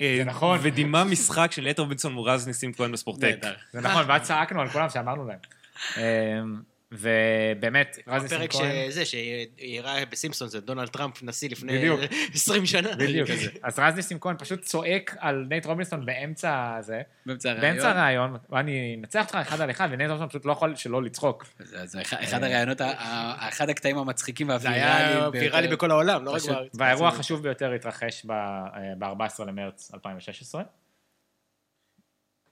[0.00, 0.58] זה נכון.
[0.62, 3.36] ודימה משחק של נט רובינסון מול רז ניסים כהן בספורטק.
[3.72, 5.38] זה נכון, ואז צעקנו על כולם שאמרנו להם.
[6.92, 8.52] אה, ובאמת, רז ניסים הפרק.
[8.88, 12.00] שזה, שהראה בסימפסון, זה דונלד טראמפ נשיא לפני בדיוק.
[12.34, 12.96] 20 שנה.
[12.96, 13.28] בדיוק.
[13.62, 17.70] אז רז ניסים כהן פשוט צועק על נייט רובינסון באמצע הזה, באמצע הרעיון.
[17.74, 21.46] באמצע הרעיון, ואני אנצח אותך אחד על אחד, ונייט רובינסון פשוט לא יכול שלא לצחוק.
[21.58, 25.32] זה זה אחד- אחד הראיונות, ה- ה- אחד הקטעים המצחיקים זה היה והוויראליים.
[25.32, 25.68] ויראלי.
[25.68, 26.42] בכל העולם, לא רק.
[26.48, 26.70] בארץ.
[26.74, 30.62] והאירוע החשוב ביותר התרחש ב-14 למרץ 2016.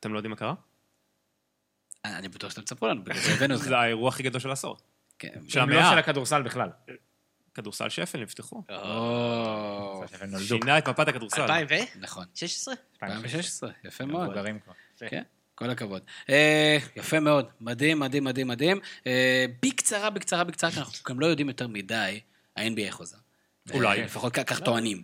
[0.01, 0.55] אתם לא יודעים מה קרה?
[2.05, 3.69] אני בטוח שאתם תספרו לנו, בגלל זה הבאנו אתכם.
[3.69, 4.77] זה האירוע הכי גדול של העשור.
[5.19, 5.29] כן.
[5.49, 5.91] של לא המאה.
[5.91, 6.69] של הכדורסל בכלל.
[7.55, 8.63] כדורסל שפל נפתחו.
[10.39, 11.43] שינה את מפת הכדורסל.
[11.43, 12.01] 2016?
[12.01, 12.23] נכון.
[12.23, 12.75] 2016.
[13.03, 14.25] 2016, יפה מאוד.
[14.25, 14.73] מבוגרים כבר.
[15.09, 15.23] כן,
[15.55, 16.03] כל הכבוד.
[16.31, 18.81] אה, יפה מאוד, מדהים, מדהים, מדהים, מדהים.
[19.07, 22.21] אה, בקצרה, בקצרה, בקצרה, כי אנחנו גם לא יודעים יותר מדי,
[22.57, 23.17] ה-NBA חוזר.
[23.71, 24.01] אולי.
[24.01, 25.03] אה, לפחות כך טוענים.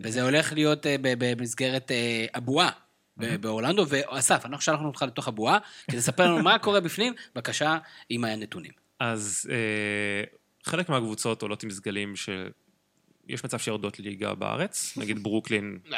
[0.00, 1.90] וזה הולך להיות במסגרת
[2.34, 2.70] הבועה.
[3.18, 5.58] ב- באורלנדו, ואסף, אנחנו שלחנו אותך לתוך הבועה,
[5.88, 8.72] כדי לספר לנו מה קורה בפנים, בבקשה, עם הנתונים.
[9.00, 10.24] אז אה,
[10.64, 15.78] חלק מהקבוצות עולות עם סגלים שיש מצב שיורדות ליגה בארץ, נגיד ברוקלין,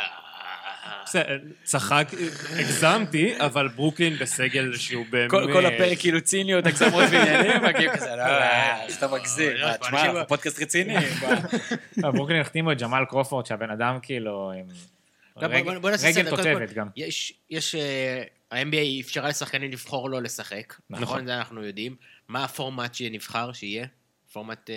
[1.04, 2.08] בסדר, צחק,
[2.58, 5.30] הגזמתי, אבל ברוקלין בסגל שהוא באמת...
[5.30, 8.22] כל כל הפרק כאילו ציניות, הגזמות ועניינים, מגיעים כזה, לא,
[8.86, 9.52] איך אתה מגזים.
[9.56, 10.94] לא, תשמע, אנחנו פודקאסט רציני.
[12.12, 14.52] ברוקלין החתימו את ג'מאל קרופורד, שהבן אדם כאילו
[15.49, 16.88] בוא- בוא- בוא רגל סדר, כל, תותבת גם.
[16.97, 21.03] יש, יש, אה, ה-NBA אפשרה לשחקנים לבחור לא לשחק, נכון.
[21.03, 21.26] נכון?
[21.26, 21.97] זה אנחנו יודעים.
[22.28, 23.86] מה הפורמט שנבחר שיהיה?
[24.32, 24.74] פורמט אה,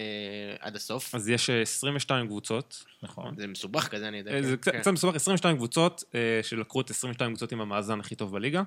[0.60, 1.16] עד הסוף?
[1.16, 3.36] אז יש אה, 22 קבוצות, נכון.
[3.38, 4.32] זה מסובך כזה, אני יודע.
[4.32, 4.80] אה, זה קצת כן.
[4.80, 8.64] קצת מסובך, 22 קבוצות אה, שלקחו את 22 קבוצות עם המאזן הכי טוב בליגה.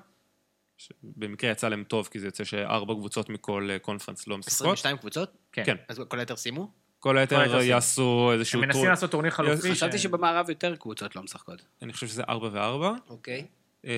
[1.03, 4.55] במקרה יצא להם טוב, כי זה יוצא שארבע קבוצות מכל אה, קונפרנס לא משחקות.
[4.55, 5.37] 22 קבוצות?
[5.51, 5.63] כן.
[5.65, 5.75] כן.
[5.87, 6.71] אז כל היתר סיימו?
[7.07, 7.61] כל היתר.
[7.61, 9.71] יעשו איזשהו הם מנסים לעשות טורניר חלופי.
[9.71, 11.61] חשבתי שבמערב יותר קבוצות לא משחקות.
[11.81, 12.93] אני חושב שזה ארבע וארבע.
[13.09, 13.45] אוקיי.
[13.85, 13.91] אה,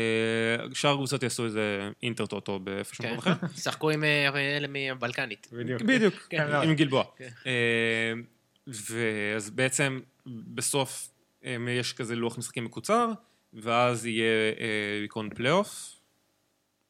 [0.74, 3.14] שאר הקבוצות יעשו איזה אינטר טוטו באיפשהו כן.
[3.14, 3.48] מקום אחר.
[3.64, 5.48] שחקו עם אה, אלה מהבלקנית.
[5.52, 5.82] בדיוק.
[5.82, 6.62] בדיוק, כן, לא.
[6.62, 7.04] עם גלבוע.
[7.18, 7.30] כן.
[7.48, 8.14] אה,
[8.68, 11.10] ואז בעצם בסוף
[11.46, 13.12] אה, יש כזה לוח משחקים מקוצר,
[13.54, 16.00] ואז יהיה אה, עיקרון פלייאוף.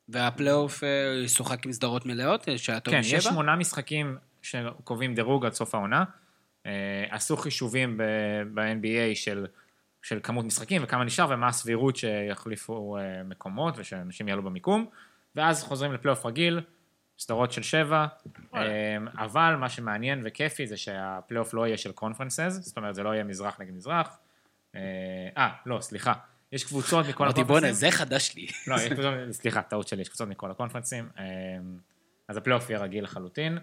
[0.09, 0.89] והפלייאוף אה,
[1.23, 3.17] ישוחק עם סדרות מלאות, אה, שהיה טוב כן, משבע?
[3.17, 6.03] יש שמונה משחקים שקובעים דירוג עד סוף העונה.
[6.65, 7.97] אה, עשו חישובים
[8.53, 9.45] ב-NBA של,
[10.01, 14.85] של כמות משחקים וכמה נשאר ומה הסבירות שיחליפו אה, מקומות ושאנשים יעלו במיקום,
[15.35, 16.61] ואז חוזרים לפלייאוף רגיל,
[17.19, 18.05] סדרות של שבע,
[18.55, 23.13] אה, אבל מה שמעניין וכיפי זה שהפלייאוף לא יהיה של קונפרנסס, זאת אומרת זה לא
[23.13, 24.19] יהיה מזרח נגד מזרח.
[24.75, 26.13] אה, לא, סליחה.
[26.51, 27.89] יש קבוצות מכל אמרתי, בואנה, הקונפרנסים.
[27.89, 28.47] זה חדש לי.
[28.67, 31.09] לא, יש קבוצות, סליחה, טעות שלי, יש קבוצות מכל הקונפרנסים.
[32.27, 33.57] אז הפלייאוף יהיה רגיל לחלוטין,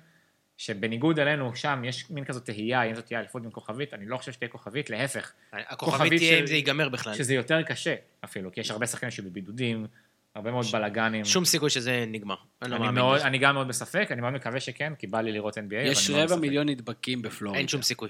[0.58, 4.16] שבניגוד אלינו, שם יש מין כזאת תהייה, אם זאת תהיה אליפות עם כוכבית, אני לא
[4.16, 7.14] חושב שתהיה כוכבית, להפך, הכוכבית תהיה אם זה ייגמר בכלל.
[7.14, 7.94] שזה יותר קשה
[8.24, 9.86] אפילו, כי יש הרבה שחקנים שבבידודים,
[10.34, 11.24] הרבה מאוד בלאגנים.
[11.24, 12.34] שום סיכוי שזה נגמר.
[12.62, 13.20] אני לא אני, מאוד.
[13.20, 16.36] אני גם מאוד בספק, אני מאוד מקווה שכן, כי בא לי לראות NBA, יש רבע.
[16.36, 17.58] מיליון נדבקים בפלורידה.
[17.58, 18.08] אין שום סיכוי.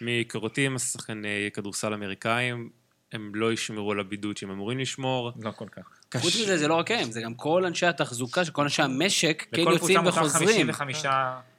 [0.00, 2.70] מהיכרותי עם השחקני כדורסל אמריקאים,
[3.12, 5.32] הם לא ישמרו על הבידוד שהם אמורים לשמור.
[5.42, 5.82] לא כל כך.
[6.16, 9.60] חוץ מזה, זה לא רק הם, זה גם כל אנשי התחזוקה, כל אנשי המשק, כן
[9.60, 10.72] לכל יוצאים קבוצה מותר וחוזרים.
[10.72, 11.06] 55...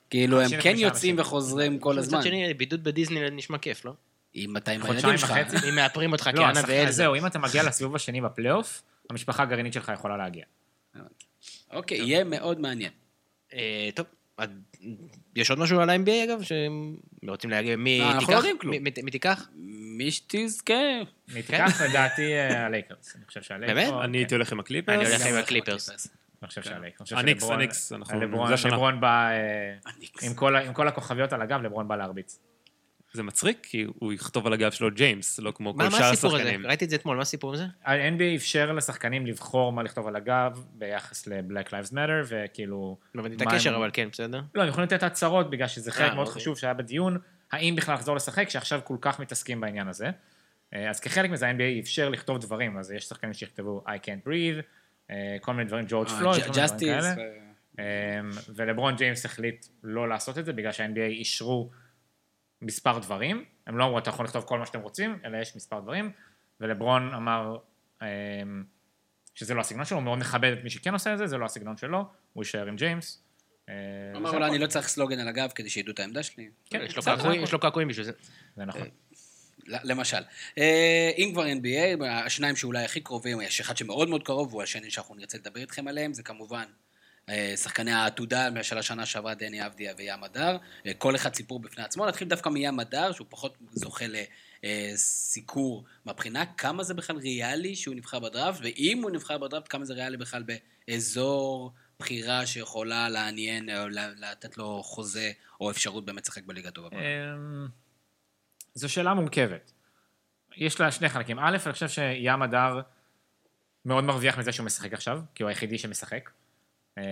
[0.09, 0.89] כאילו, הם 55 כן יוצאים
[1.19, 1.19] אנשים.
[1.27, 2.17] וחוזרים כל הזמן.
[2.19, 3.93] מצד שני, בידוד בדיסנילנד נשמע כיף, לא?
[4.33, 5.31] עם 200 חודשיים הילדים שלך.
[5.31, 5.69] וחצי.
[5.69, 6.91] אם מאפרים אותך לא, כאנה ואלזה.
[6.91, 10.43] זהו, אם אתה מגיע לסיבוב השני בפלייאוף, המשפחה הגרעינית שלך יכולה להגיע.
[11.73, 12.91] אוקיי, יהיה מאוד מעניין.
[13.53, 14.05] אה, טוב,
[15.35, 16.41] יש עוד משהו על ה-NBA אגב?
[16.43, 16.95] שהם
[17.27, 18.31] רוצים להגיד מי לא, אנחנו תיקח?
[18.31, 18.75] לא יודעים כלום.
[19.03, 19.49] מי- תיקח?
[19.97, 20.73] מי שתזכה,
[21.33, 23.15] מי תיקח, לדעתי, אה, הלייקרס.
[23.15, 23.77] אני חושב שהלייקרס...
[23.77, 23.89] באמת?
[23.93, 24.17] או- אני.
[24.17, 24.95] הייתי הולך עם הקליפרס.
[25.07, 26.07] אני הולך עם הקליפרס.
[26.43, 26.61] אני חושב.
[26.73, 28.19] אני חושב הניקס, שלברון- הניקס, אנחנו-
[28.65, 29.29] לברון- בא...
[29.29, 29.75] אה.
[30.67, 32.39] עם כל הכוכביות על הגב, לברון בא להרביץ.
[33.13, 36.35] זה מצחיק, כי הוא יכתוב על הגב שלו ג'יימס, לא כמו כל מה שאר הסיפור
[36.35, 36.43] הזה?
[36.43, 36.67] השחקנים.
[36.67, 37.63] ראיתי את זה אתמול, מה הסיפור הזה?
[37.85, 42.97] ה-NBA אפשר לשחקנים לבחור מה לכתוב על הגב ביחס ל-Black Lives Matter, וכאילו...
[43.15, 44.41] לא הבנתי את הקשר, הם- אבל כן, בסדר.
[44.55, 46.41] לא, הם יכולים לתת הצהרות בגלל שזה חלק אה, מאוד אוקיי.
[46.41, 47.17] חשוב שהיה בדיון,
[47.51, 50.09] האם בכלל לחזור לשחק, שעכשיו כל כך מתעסקים בעניין הזה.
[50.73, 54.61] אה, אז כחלק מזה ה-NBA אפשר לכתוב דברים, אז יש שחקנים שיכתבו I can't breathe,
[55.41, 57.05] כל מיני דברים, ג'ורג' אה, פלויד, כל מיני דברים justice.
[57.05, 57.49] כאלה.
[57.79, 61.69] אמ, ולברון ג'יימס החליט לא לעשות את זה בגלל שה-NBA אישרו
[62.61, 63.45] מספר דברים.
[63.67, 66.11] הם לא אמרו, אתה יכול לכתוב כל מה שאתם רוצים, אלא יש מספר דברים.
[66.59, 67.57] ולברון אמר
[68.01, 68.63] אמ,
[69.35, 71.45] שזה לא הסגנון שלו, הוא מאוד מכבד את מי שכן עושה את זה, זה לא
[71.45, 73.23] הסגנון שלו, הוא יישאר עם ג'יימס.
[73.69, 73.73] אה,
[74.15, 74.43] אמר, הכל.
[74.43, 76.49] אני לא צריך סלוגן על הגב כדי שידעו את העמדה שלי.
[76.65, 78.11] כן, יש לו קעקועים בשביל זה.
[78.55, 78.87] זה נכון.
[79.83, 80.21] למשל.
[80.57, 84.91] אה, אם כבר NBA, השניים שאולי הכי קרובים, יש אחד שמאוד מאוד קרוב, והוא השני
[84.91, 86.63] שאנחנו נרצה לדבר איתכם עליהם, זה כמובן
[87.29, 90.57] אה, שחקני העתודה של השנה שעברה, דני אבדיה וים הדר.
[90.85, 92.05] אה, כל אחד סיפור בפני עצמו.
[92.05, 94.05] נתחיל דווקא מים הדר, שהוא פחות זוכה
[94.63, 99.93] לסיקור מהבחינה, כמה זה בכלל ריאלי שהוא נבחר בדראפט, ואם הוא נבחר בדראפט, כמה זה
[99.93, 100.43] ריאלי בכלל
[100.87, 103.69] באזור בחירה שיכולה לעניין,
[104.17, 106.89] לתת לו חוזה, או אפשרות באמת לשחק בליגה טובה.
[108.73, 109.73] זו שאלה מורכבת.
[110.57, 111.39] יש לה שני חלקים.
[111.39, 112.81] א', אני חושב ים הדר
[113.85, 116.29] מאוד מרוויח מזה שהוא משחק עכשיו, כי הוא היחידי שמשחק,
[116.97, 117.03] אמ,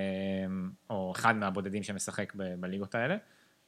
[0.89, 3.17] או אחד מהבודדים שמשחק ב- בליגות האלה,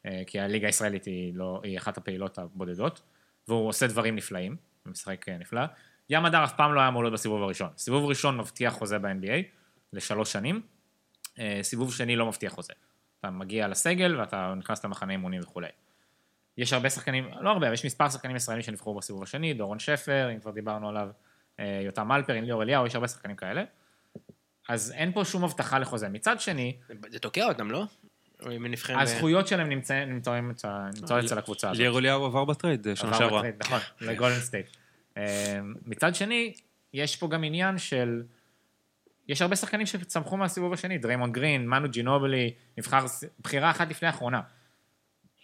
[0.06, 3.02] אה, כי הליגה הישראלית היא, לא, היא אחת הפעילות הבודדות,
[3.48, 5.62] והוא עושה דברים נפלאים, הוא משחק אה, נפלא.
[6.10, 7.70] ים הדר אף פעם לא היה אמור להיות בסיבוב הראשון.
[7.78, 9.44] סיבוב ראשון מבטיח חוזה ב-NBA
[9.94, 10.62] לשלוש שנים,
[11.40, 12.74] אה, סיבוב שני לא מבטיח חוזה.
[13.20, 15.68] אתה מגיע לסגל ואתה נכנס למחנה אימונים וכולי.
[16.58, 20.30] יש הרבה שחקנים, לא הרבה, אבל יש מספר שחקנים ישראלים שנבחרו בסיבוב השני, דורון שפר,
[20.34, 21.10] אם כבר דיברנו עליו,
[21.60, 23.64] אה, יותם מלפרין, ליאור אליהו, יש הרבה שחקנים כאלה.
[24.70, 26.10] אז אין פה שום הבטחה לחוזה.
[26.10, 26.78] מצד שני,
[27.10, 27.84] זה תוקע אותם, לא?
[29.02, 31.80] הזכויות שלהם נמצא- נמצאות אצל הקבוצה הזאת.
[31.82, 33.40] ליאור אליהו עבר בטרייד אה, שנה עבר שעברה.
[33.40, 34.66] בטרייד, נכון, לגולדן סטייט.
[35.18, 36.54] אה, מצד שני,
[36.94, 38.24] יש פה גם עניין של...
[39.28, 43.06] יש הרבה שחקנים שצמחו מהסיבוב השני, דריימונד גרין, מנו ג'ינובלי, נבחר
[43.44, 44.42] בחירה אחת לפני האחרונה.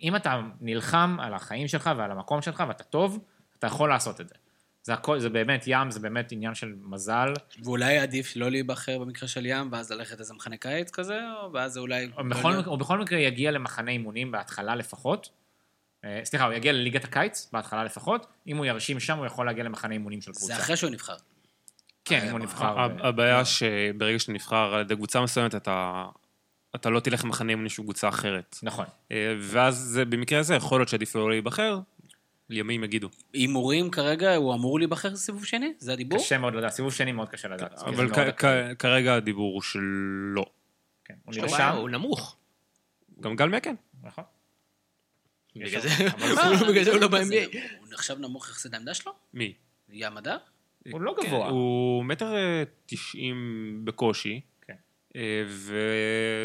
[0.01, 3.19] אם אתה נלחם על החיים שלך ועל המקום שלך ואתה טוב,
[3.59, 4.35] אתה יכול לעשות את זה.
[4.83, 7.33] זה הכל, זה באמת ים, זה באמת עניין של מזל.
[7.63, 11.73] ואולי עדיף לא להיבחר במקרה של ים, ואז ללכת איזה מחנה קיץ כזה, או ואז
[11.73, 12.09] זה אולי...
[12.15, 15.29] הוא בכל, מקרה- הוא בכל מקרה יגיע למחנה אימונים בהתחלה לפחות.
[16.05, 18.27] אה, סליחה, הוא יגיע לליגת הקיץ בהתחלה לפחות.
[18.47, 20.45] אם הוא ירשים שם, הוא יכול להגיע למחנה אימונים של קבוצה.
[20.45, 21.15] זה אחרי שהוא נבחר.
[22.05, 22.79] כן, אם הוא נבחר.
[22.79, 26.05] ה- ב- הבעיה שברגע שאתה נבחר על ידי קבוצה מסוימת, אתה
[26.75, 28.59] אתה לא תלך למחנה אימונים של קבוצה אחרת.
[28.63, 28.85] נכון.
[29.11, 31.79] אה, ואז זה, במקרה הזה יכול להיות שעדיף לו לא להיבחר,
[32.49, 33.09] ימים יגידו.
[33.33, 35.73] הימורים כרגע, הוא אמור להיבחר לסיבוב שני?
[35.77, 36.19] זה הדיבור?
[36.19, 37.73] קשה מאוד לדעת, סיבוב שני מאוד קשה לדעת.
[37.79, 38.53] אבל מאוד כ- הקרוב.
[38.73, 40.45] כ- כרגע הדיבור הוא שלא.
[41.05, 42.37] כן, הוא נרשם, הוא נמוך.
[43.21, 43.75] גם גל מקן.
[44.03, 44.23] נכון.
[45.55, 45.81] בגלל
[46.83, 47.57] זה הוא לא ב-NBA.
[47.79, 49.11] הוא נחשב נמוך יחסית לעמדה שלו?
[49.33, 49.53] מי?
[49.89, 50.37] ים הדר?
[50.91, 51.49] הוא לא כן, גבוה.
[51.49, 53.35] הוא מטר אה, תשעים
[53.83, 54.41] בקושי.
[55.15, 55.77] אה, ו...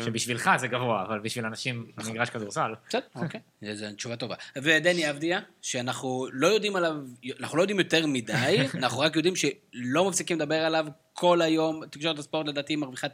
[0.04, 2.72] שבשבילך זה גבוה, אבל בשביל אנשים במגרש כדורסל.
[2.88, 3.40] בסדר, אוקיי.
[3.74, 4.34] זו תשובה טובה.
[4.56, 6.96] ודני אבדיה, שאנחנו לא יודעים עליו,
[7.40, 10.86] אנחנו לא יודעים יותר מדי, אנחנו רק יודעים שלא מפסיקים לדבר עליו
[11.20, 11.86] כל היום.
[11.90, 13.06] תקשורת הספורט לדעתי מרוויחה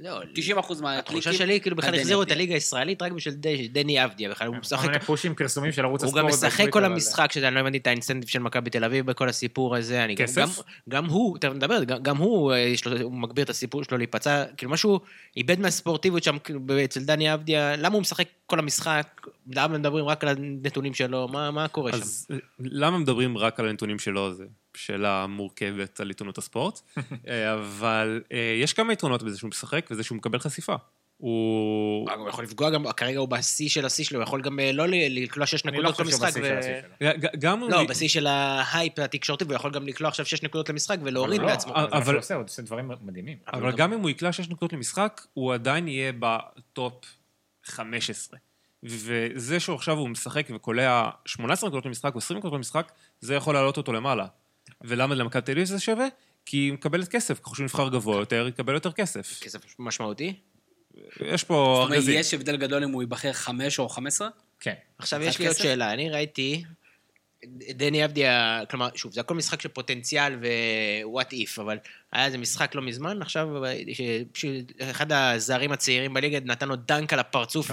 [0.00, 0.24] לא, 90%
[0.56, 0.98] מהקליקים.
[0.98, 2.30] התחושה שלי, כאילו בכלל החזירו את.
[2.30, 3.34] הליגה הישראלית רק בשביל
[3.72, 4.86] דני אבדיה, בכלל הוא כל משחק...
[4.86, 6.24] מיני פושים, פרסומים של ערוץ הוא הספורט.
[6.24, 9.28] גם משחק כל המשחק, שזה, אני לא הבנתי את האינסנטיב של מכבי תל אביב בכל
[9.28, 10.06] הסיפור הזה.
[10.16, 10.40] כסף?
[10.40, 10.48] גם-
[10.88, 14.44] גם הוא, תכף נדבר, גם- הוא, אה, יש לו- הוא מגביר את הסיפור שלו להיפצע,
[14.56, 15.00] כאילו משהו
[15.36, 19.26] איבד מהספורטיביות שם כאילו, אצל דני אבדיה, למה הוא משחק כל המשחק?
[19.50, 21.28] למה מדברים רק על הנתונים שלו?
[21.28, 21.98] מה מה קורה שם?
[21.98, 24.30] אז אה, למה מדברים רק על הנתונים שלו?
[24.76, 26.80] שאלה מורכבת על עיתונות הספורט.
[27.28, 30.74] אה, אבל אה, יש כמה יתרונות בזה שהוא משחק וזה שהוא מקבל חשיפה.
[31.22, 32.10] הוא...
[32.10, 34.84] הוא יכול לפגוע גם, כרגע הוא בשיא של השיא שלו, הוא יכול גם אה, לא
[34.88, 36.40] לקלוע שש אני לא נקודות כל חושב שהוא משחק.
[36.40, 37.68] בשיא של השיא שלו.
[37.68, 41.46] לא, בשיא של ההייפ התקשורתי, והוא יכול גם לקלוע עכשיו שש נקודות למשחק ולהוריד לא,
[41.46, 41.72] מעצמו.
[41.74, 43.38] אבל- הוא עושה דברים מדהימים.
[43.52, 47.04] אבל גם אם הוא יקלע 6 נקודות למשחק, הוא עדיין יהיה בטופ
[47.64, 48.38] 15.
[48.82, 53.54] וזה שהוא עכשיו הוא משחק וקולע 18 נקודות למשחק או 20 נקודות למשחק, זה יכול
[53.54, 54.26] להעלות אותו למעלה.
[54.80, 56.06] ולמה למכבי תל אביב זה שווה?
[56.46, 59.40] כי היא מקבלת כסף, ככל שהוא נבחר גבוה יותר, יקבל יותר כסף.
[59.40, 60.34] כסף משמעותי.
[61.20, 62.20] יש פה זאת אומרת, ארגזים.
[62.20, 64.28] יש הבדל גדול אם הוא ייבחר 5 או 15?
[64.60, 64.74] כן.
[64.98, 65.56] עכשיו יש לי עוד?
[65.56, 66.64] שאלה, אני ראיתי,
[67.74, 71.78] דני אבדיה, כלומר, שוב, זה הכל משחק של פוטנציאל ו-what if, אבל
[72.12, 73.48] היה איזה משחק לא מזמן, עכשיו
[74.34, 77.70] שאחד הזרים הצעירים בליגה נתן לו דנק על הפרצוף.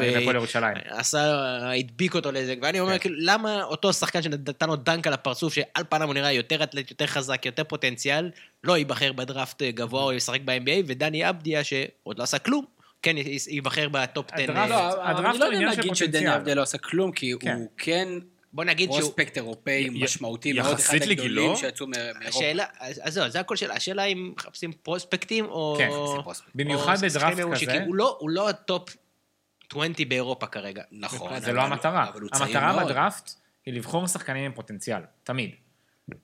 [0.90, 1.36] עשה,
[1.80, 3.00] הדביק אותו לזה, ואני אומר, כן.
[3.00, 6.92] כאילו, למה אותו שחקן שנתן לו דנק על הפרצוף, שעל פניו הוא נראה יותר אתלט,
[6.92, 8.32] יותר חזק, יותר פוטנציאל,
[8.64, 12.66] לא ייבחר בדראפט גבוה או ישחק ב-NBA, ודני אבדיה, שעוד לא עשה כלום,
[13.02, 13.16] כן
[13.48, 14.44] ייבחר בטופ 10.
[14.44, 16.34] הדראפט- אה, לא, הדראפט אני לא יודע להגיד שדני פוטנציאל.
[16.34, 17.56] אבדיה לא עשה כלום, כי כן.
[17.56, 18.08] הוא כן
[18.54, 19.02] בוא נגיד שהוא...
[19.02, 22.28] פרוספקט אירופאי משמעותי מאוד, אחד יחסית הגדולים לגילו, שיצאו מאירופה.
[22.28, 23.74] השאלה, אז אז זהו, זה הכל שאלה.
[23.74, 25.76] השאלה אם מחפשים פרוספקטים או...
[25.78, 26.52] כן, מחפשים פרוספקט.
[26.56, 27.39] במיוחד בדראפט.
[27.62, 28.95] כזה, הוא לא- הוא לא הטופ
[29.72, 30.84] 20 באירופה כרגע.
[30.91, 31.39] נכון.
[31.39, 32.12] זה לא המטרה.
[32.32, 32.86] המטרה.
[32.86, 33.32] בדראפט
[33.66, 35.52] היא לבחור שחקנים עם פוטנציאל, תמיד.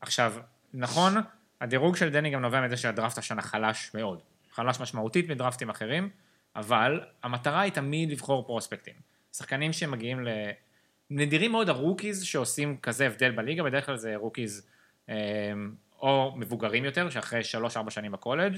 [0.02, 0.34] עכשיו,
[0.74, 1.14] נכון,
[1.62, 4.22] הדירוג של דני גם נובע מזה שהדראפט השנה חלש מאוד.
[4.52, 6.10] חלש משמעותית מדראפטים אחרים,
[6.56, 8.94] אבל המטרה היא תמיד לבחור פרוספקטים.
[9.34, 10.30] שחקנים שמגיעים ל...
[11.10, 14.68] נדירים מאוד ה rookies שעושים כזה הבדל בליגה, בדרך כלל זה rookies
[15.10, 15.16] אה,
[16.02, 17.42] או מבוגרים יותר, שאחרי
[17.88, 18.58] 3-4 שנים בקולג',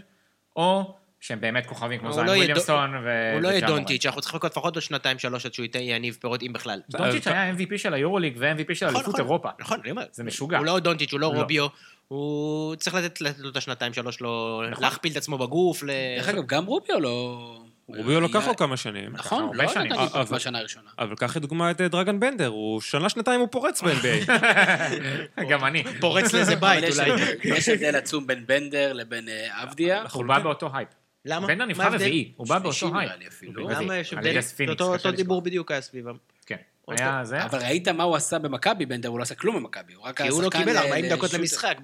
[0.56, 3.34] או שהם באמת כוכבים כמו זיין לא וויליאמסון ו...
[3.34, 3.68] הוא לא יהיה.
[3.68, 6.82] דונצ'יץ', אנחנו צריכים לחכות לפחות עוד שנתיים, שלוש, עד שהוא ייתן- יניב פירות, אם בכלל.
[6.90, 9.26] דונצ'יץ' היה MVP של היורוליג ו-MVP של נכון, אליפות נכון.
[9.26, 9.50] אירופה.
[9.60, 10.06] נכון, אני אומר.
[10.12, 10.58] זה משוגע.
[10.58, 11.40] הוא לא דונצ'יץ', הוא לא לא.
[11.40, 11.68] רוביו.
[12.08, 14.62] הוא צריך לתת לו את השנתיים, שלוש, לו...
[14.72, 14.84] נכון.
[14.84, 15.84] להכפיל את עצמו בגוף.
[15.84, 17.60] דרך אגב, גם רוביו לא...
[17.88, 19.12] רוביו לקח היה- לו כמה שנים.
[19.14, 19.92] נכון, לא שנים.
[19.92, 20.90] נתן לי אבל- בשנה הראשונה.
[21.00, 24.32] אבל קח לדוגמה את אה, דרגן בנדר, הוא שנה-שנתיים הוא פורץ ב-NBA.
[25.52, 25.84] גם אני.
[26.00, 27.12] פורץ לאיזה בית יש- אולי.
[27.44, 30.04] יש הבדל עצום בין בנדר לבין אה, אבדיה.
[30.14, 30.90] הוא בא באותו הייפ.
[31.26, 31.48] למה?
[31.48, 31.94] בנדר מה נבחר?
[31.94, 33.12] רביעי, הוא בא באותו הייפ.
[33.58, 33.98] למה.
[33.98, 34.40] יש הבדל?
[34.70, 35.42] אותו- דיבור.
[35.42, 36.16] בדיוק היה סביבם.
[36.46, 36.56] כן.
[36.88, 37.44] היה זה.
[37.46, 39.94] אבל ראית מה הוא עשה במכבי, בנדר, הוא לא עשה כלום במכבי.
[39.94, 41.38] הוא רק כי היה הוא לא קיבל ל- 40 דקות לשוטר.
[41.40, 41.78] למשחק.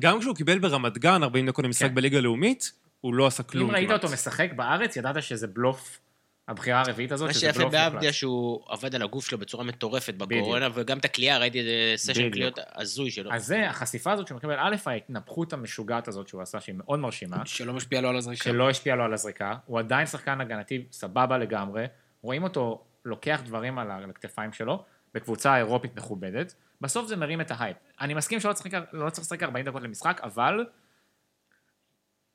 [0.00, 1.94] גם כשהוא קיבל ברמת גן 40 דקות למשחק כן.
[1.94, 4.04] בליגה הלאומית, הוא לא עשה כלום אם ראית כמעט.
[4.04, 6.00] אותו משחק בארץ, ידעת שזה בלוף,
[6.48, 8.14] הבחירה הרביעית הזאת, מה שזה שיפה בלוף בעבדיה מוחלט.
[8.14, 12.30] שהוא עבד על הגוף שלו בצורה מטורפת בקורונה, וגם את הקליעה, ראיתי איזה סשן.
[12.30, 13.32] קליעות הזוי שלו.
[13.32, 17.46] אז זה, החשיפה הזאת שהוא מקבל, א', ההתנפחות המשוגעת הזאת שהוא עשה, שהיא מאוד מרשימה,
[17.46, 18.44] שלא משפיע לו על הזריקה.
[18.44, 21.86] שלא השפיע לו על הזריקה, הוא עדיין שחקן הגנתי סבבה לגמרי,
[22.22, 24.84] רואים אותו לוקח דברים על הכתפיים שלו,
[25.14, 27.76] בקבוצה אירופית מכובדת, בסוף זה מרים את ההייפ.
[28.00, 30.64] אני מסכים שלא צריך, לא צריך לשחק 40 דקות למשחק, אבל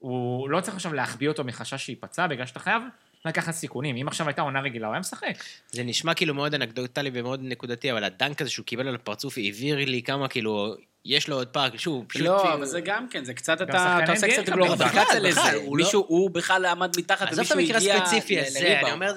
[0.07, 2.81] הוא לא צריך עכשיו להחביא אותו מחשש שייפצע, בגלל שאתה חייב
[3.25, 3.95] לקחת סיכונים.
[3.97, 5.43] אם עכשיו הייתה עונה רגילה, הוא היה משחק.
[5.71, 9.77] זה נשמע כאילו מאוד אנקדוטלי ומאוד נקודתי, אבל הדנק הזה שהוא קיבל על הפרצוף העביר
[9.77, 12.21] לי כמה כאילו, יש לו עוד פער, שוב, פשוט...
[12.21, 15.53] לא, אבל זה גם כן, זה קצת אתה אתה עושה קצת גלוריפיקציה לזה.
[15.53, 18.91] הוא מישהו, הוא בכלל עמד מתחת עזוב את ומישהו המקרה הגיע הספציפי הזה, אני.
[18.91, 19.13] אומר,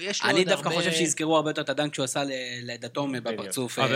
[0.00, 0.80] יש לו אני עוד דווקא הרבה...
[0.80, 2.22] חושב שיזכרו הרבה יותר את הדנק שהוא עשה
[2.62, 3.78] לדתום בפרצוף.
[3.78, 3.86] אה.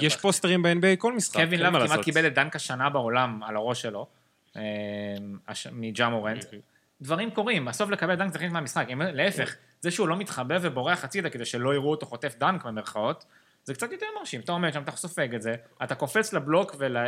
[0.00, 2.04] יש פוסטרים ב-NBA כל משחק, קווין לאב אין מה כמעט לעשות.
[2.04, 4.06] קיבל את דנק השנה בעולם על הראש שלו,
[4.56, 4.62] אה,
[5.48, 6.44] הש- מג'ה מורנט.
[7.02, 8.86] דברים קורים, בסוף לקבל דנק זה חלק מהמשחק.
[9.14, 13.24] להפך, זה שהוא לא מתחבא ובורח הצידה כדי שלא יראו אותו חוטף דנק במרכאות,
[13.64, 14.40] זה קצת יותר מרשים.
[14.40, 15.54] אתה עומד שם, אתה סופג את זה,
[15.84, 17.06] אתה קופץ לבלוק ול- הוא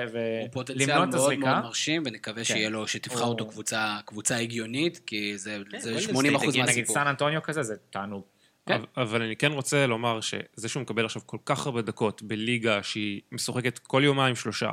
[0.52, 1.60] פוטנציאל ולמנוע את מאוד מאוד הזריקה.
[1.60, 2.44] מרשים, ונקווה כן.
[2.44, 6.64] שיהיה לו, שתבחר או- אותו קבוצה- קבוצה הגיונית, כי זה זה גולדן 80 אחוז סטייט,
[6.68, 6.94] נגיד מהסיפור.
[6.94, 8.22] סן אנטוניו כזה, זה תענוג.
[8.66, 8.74] כן.
[8.74, 12.82] אבל- אבל אני כן רוצה לומר שזה שהוא מקבל עכשיו כל כך הרבה דקות בליגה
[12.82, 14.70] שהיא משוחקת כל יומיים שלושה,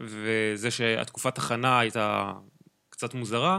[0.00, 2.32] וזה שהתקופת הכנה הייתה
[2.90, 3.58] קצת מוזרה,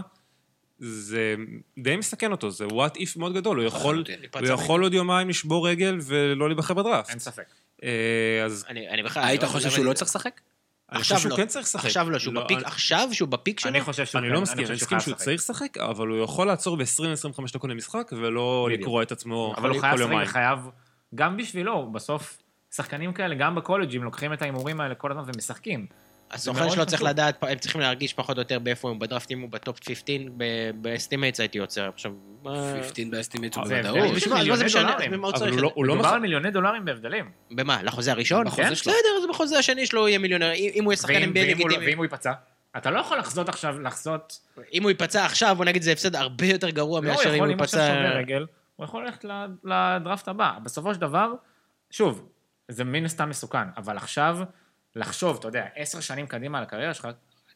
[0.79, 1.35] זה
[1.79, 4.03] די מסכן אותו, זה what if מאוד גדול, הוא יכול.
[4.39, 7.09] הוא יכול עוד יומיים לשבור רגל ולא להיבחר בדראפט.
[7.09, 7.43] אין ספק.
[7.83, 9.23] אה, אז אני, אני בכלל...
[9.23, 10.41] היית לא- חושב שהוא לא צריך לשחק?
[10.91, 11.43] אני עכשיו חושב שהוא לא.
[11.43, 11.85] כן צריך לשחק.
[11.85, 13.69] עכשיו לא, שהוא לא, בפיק, עכשיו שהוא בפיק שלו?
[13.71, 15.13] אני חושב שהוא אני כן, לא מסכים, אני מסכים חייב שהוא.
[15.13, 18.69] צריך לשחק, אבל הוא יכול לעצור ב-20-25 דקות למשחק ולא.
[18.71, 20.29] לקרוע את עצמו אבל הוא כל חייב לשחק יומיים.
[20.29, 20.59] וחייב,
[21.15, 22.37] גם בשבילו, בסוף,
[22.71, 25.85] שחקנים כאלה, גם בקולג'ים, לוקחים את ההימורים האלה כל הזמן ומשחקים.
[26.33, 27.03] הסוכן שלו צריך.
[27.03, 30.15] לדעת, הם צריכים להרגיש פחות או יותר באיפה הוא בדראפט, אם הוא בטופ 15,
[30.75, 31.89] ב estimates הייתי עוצר.
[31.93, 32.11] עכשיו,
[32.43, 32.73] מה...
[32.73, 34.15] 15 ב estimate זה בוודאות.
[34.15, 35.49] אז מה זה הוא אבל?
[35.49, 37.31] הוא לא- הוא לא מדובר על מיליוני דולרים בהבדלים.
[37.51, 37.83] במה?
[37.83, 38.45] לחוזה הראשון?
[38.45, 38.93] בחוזה שלו.
[38.93, 40.51] בסדר, אז בחוזה השני שלו הוא יהיה מיליונר.
[40.53, 41.85] אם הוא יהיה שחקן NBA הוא לא- לגיטימי.
[41.85, 42.33] ואם הוא ייפצע?
[42.77, 44.39] אתה לא יכול לחזות עכשיו, לחזות...
[44.73, 47.35] אם הוא ייפצע עכשיו, בוא נגיד זה הפסד הרבה יותר גרוע לא, הוא מאשר אם
[47.35, 48.03] יכול, הוא ייפצע...
[48.75, 49.25] הוא יכול ללכת
[49.63, 50.51] לדראפט הבא.
[50.63, 51.33] בסופו של דבר,
[51.91, 52.29] שוב,
[52.67, 54.37] זה מן הסתם מסוכן, אבל עכשיו,
[54.95, 57.07] לחשוב, אתה יודע, עשר שנים קדימה על הקריירה שלך,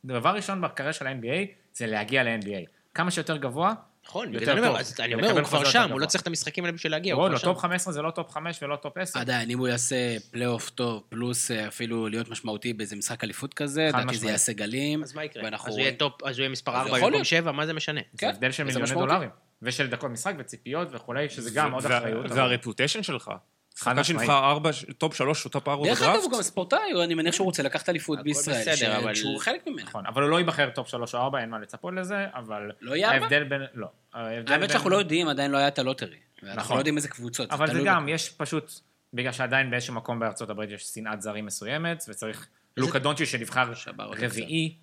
[0.05, 2.69] דבר ראשון בקריירה של ה-NBA זה להגיע ל-NBA.
[2.93, 3.73] כמה שיותר גבוה,
[4.05, 5.01] נכון, יותר זה אני אומר, טוב.
[5.01, 6.05] אני אומר, הוא כבר שם, הוא לא.
[6.05, 7.47] צריך את המשחקים האלה בשביל להגיע, הוא לא, כבר לא שם.
[7.47, 9.19] טופ 15 זה לא טופ 5 ולא טופ 10.
[9.19, 13.89] עדיין, אם הוא יעשה פלייאוף טוב, פלוס אה, אפילו להיות משמעותי באיזה משחק אליפות כזה,
[13.93, 14.29] לדעתי זה.
[14.29, 15.03] יעשה גלים.
[15.03, 15.49] אז מה יקרה?
[15.65, 17.25] אז הוא יהיה טופ, אז הוא יהיה מספר אז 4 יכול במקום להיות.
[17.25, 18.01] 7, מה זה משנה?
[18.11, 19.01] זה כן, הבדל של וזה מיליוני.
[19.07, 19.29] דולרים.
[19.61, 22.31] ושל דקות משחק וציפיות וכולי, שזה גם עוד אחריות.
[22.31, 23.31] וה reputation שלך.
[23.77, 24.05] שחקן משמעית.
[24.27, 26.15] שנבחר ארבע, טופ שלוש או טופ ארבע דרך בדראפט.
[26.15, 29.15] אגב, הוא גם ספורטאי, אני מניח שהוא רוצה לקחת אליפות הכל בישראל, בסדר, ש- אבל-
[29.15, 29.83] שהוא חלק ממנה.
[29.83, 32.71] נכון, אבל הוא לא ייבחר טופ 3 או 4, אין מה לצפות לזה, אבל...
[32.81, 33.21] לא יהיה ארבע?
[33.21, 33.61] ההבדל בין...
[33.73, 33.87] לא.
[34.13, 36.17] האמת שאנחנו לא יודעים, עדיין לא היה את הלוטרי.
[36.43, 36.75] אנחנו נכון.
[36.75, 37.51] לא יודעים איזה קבוצות.
[37.51, 38.71] אבל זה גם, יש פשוט,
[39.13, 42.47] בגלל שעדיין באיזשהו מקום בארצות הברית יש שנאת זרים מסוימת, וצריך
[42.77, 44.75] לוקה דונצ'י שנבחר רביעי,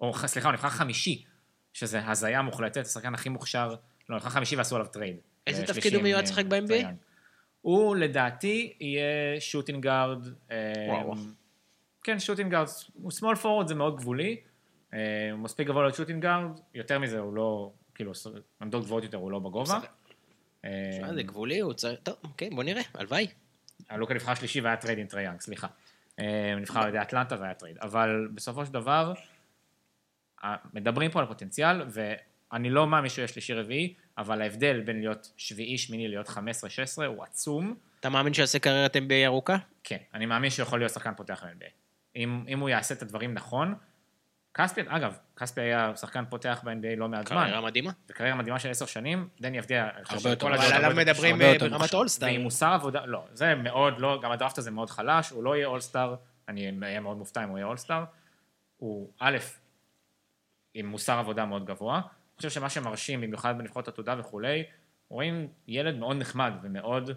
[0.00, 1.24] או סליחה, הוא נבחר חמישי,
[1.72, 3.74] שזה הזיה מוחלטת, השחקן הכי מוכשר,
[4.08, 5.16] לא, נבחר חמישי ועשו עליו טרייד.
[5.46, 6.86] איזה לשלישי תפקיד הוא מיועד אה, לשחק ב-NBA?
[7.64, 10.26] הוא לדעתי יהיה shooting guard.
[10.88, 11.14] וואו.
[12.02, 14.36] כן, shooting guard, הוא small forward זה מאוד גבולי,
[14.94, 14.98] אה,
[15.32, 18.12] הוא מספיק גבוה להיות shooting guard, יותר מזה הוא לא, כאילו,
[18.60, 19.80] עמדות גבוהות יותר הוא לא בגובה.
[20.64, 22.00] אה, שמע, זה גבולי, הוא צריך...
[22.02, 23.26] טוב, אוקיי, בוא נראה, הלוואי.
[23.90, 25.66] הלוקה נבחר שלישי והיה טרייד עם טריי יאנג, סליחה.
[26.18, 27.78] אה, נבחר על ידי אטלנטה והיה טרייד.
[27.78, 29.12] אבל בסופו של דבר,
[30.44, 31.82] אה, מדברים פה על פוטנציאל,
[32.54, 36.32] ואני לא מאמין שהוא יהיה שלישי רביעי, אבל ההבדל בין להיות שביעי, שמיני להיות 15-16
[37.06, 37.74] הוא עצום.
[38.00, 39.56] אתה מאמין שיעשה קריירת NBA ארוכה?
[39.84, 41.70] כן, אני מאמין שהוא יכול להיות שחקן פותח ב-NBA.
[42.16, 43.74] אם, אם הוא יעשה את הדברים נכון,
[44.54, 47.40] כספי, אגב, כספי היה שחקן פותח ב-NBA לא מעט זמן.
[47.42, 47.90] קריירה מדהימה.
[48.08, 51.94] וקריירה מדהימה של עשר שנים, דני אבדיה, אני הרבה יותר אבל עליו מדברים ברמת.
[51.94, 52.28] אולסטאר.
[52.28, 55.66] ועם מוסר עבודה, לא, זה מאוד לא, גם הדראפט הזה מאוד חלש, הוא לא יהיה
[55.66, 56.14] אולסטאר,
[56.48, 58.04] אני אהיה מאוד מופתע אם הוא יהיה אולסטאר.
[58.76, 59.36] הוא א',
[60.74, 62.00] עם מוסר עבודה מאוד גבוה.
[62.34, 64.62] אני חושב שמה שמרשים, במיוחד בנבחרות עתודה וכולי,
[65.08, 67.10] רואים ילד מאוד נחמד ומאוד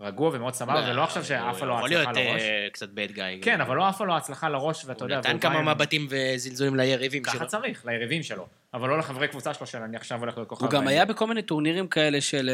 [0.00, 2.42] רגוע ומאוד סבבה, ולא עכשיו שעפה לו יכול להיות הצלחה לראש.
[2.42, 3.42] אה, קצת bad guy.
[3.42, 5.18] כן, אבל לא עפה לו הצלחה לראש, ואתה הוא יודע...
[5.18, 7.32] נתן והוא כמה מבטים וזלזולים ליריבים שלו.
[7.32, 8.46] ככה צריך, ליריבים שלו.
[8.74, 10.64] אבל לא לחברי קבוצה שלו, של אני עכשיו הולך להיות כוכב.
[10.64, 12.50] הוא גם היה בכל מיני טורנירים כאלה של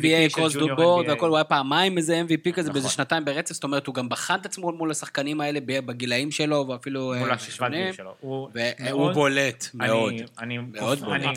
[0.00, 1.10] NBA, קרוס דובורד NBA.
[1.10, 2.96] והכל, הוא היה פעמיים איזה MVP כזה באיזה נכון.
[2.96, 7.14] שנתיים ברצף, זאת אומרת, הוא גם בחן את עצמו מול השחקנים האלה בגילאים שלו, ואפילו...
[7.18, 7.92] מול אה, גיל שונים.
[7.92, 8.14] שלו.
[8.20, 8.48] הוא
[8.90, 10.14] והוא בולט מאוד.
[10.38, 10.58] אני,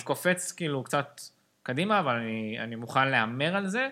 [0.04, 1.22] קופץ כאילו קצת
[1.64, 2.16] קדימה, אבל
[2.60, 3.90] אני מוכן להמר על זה,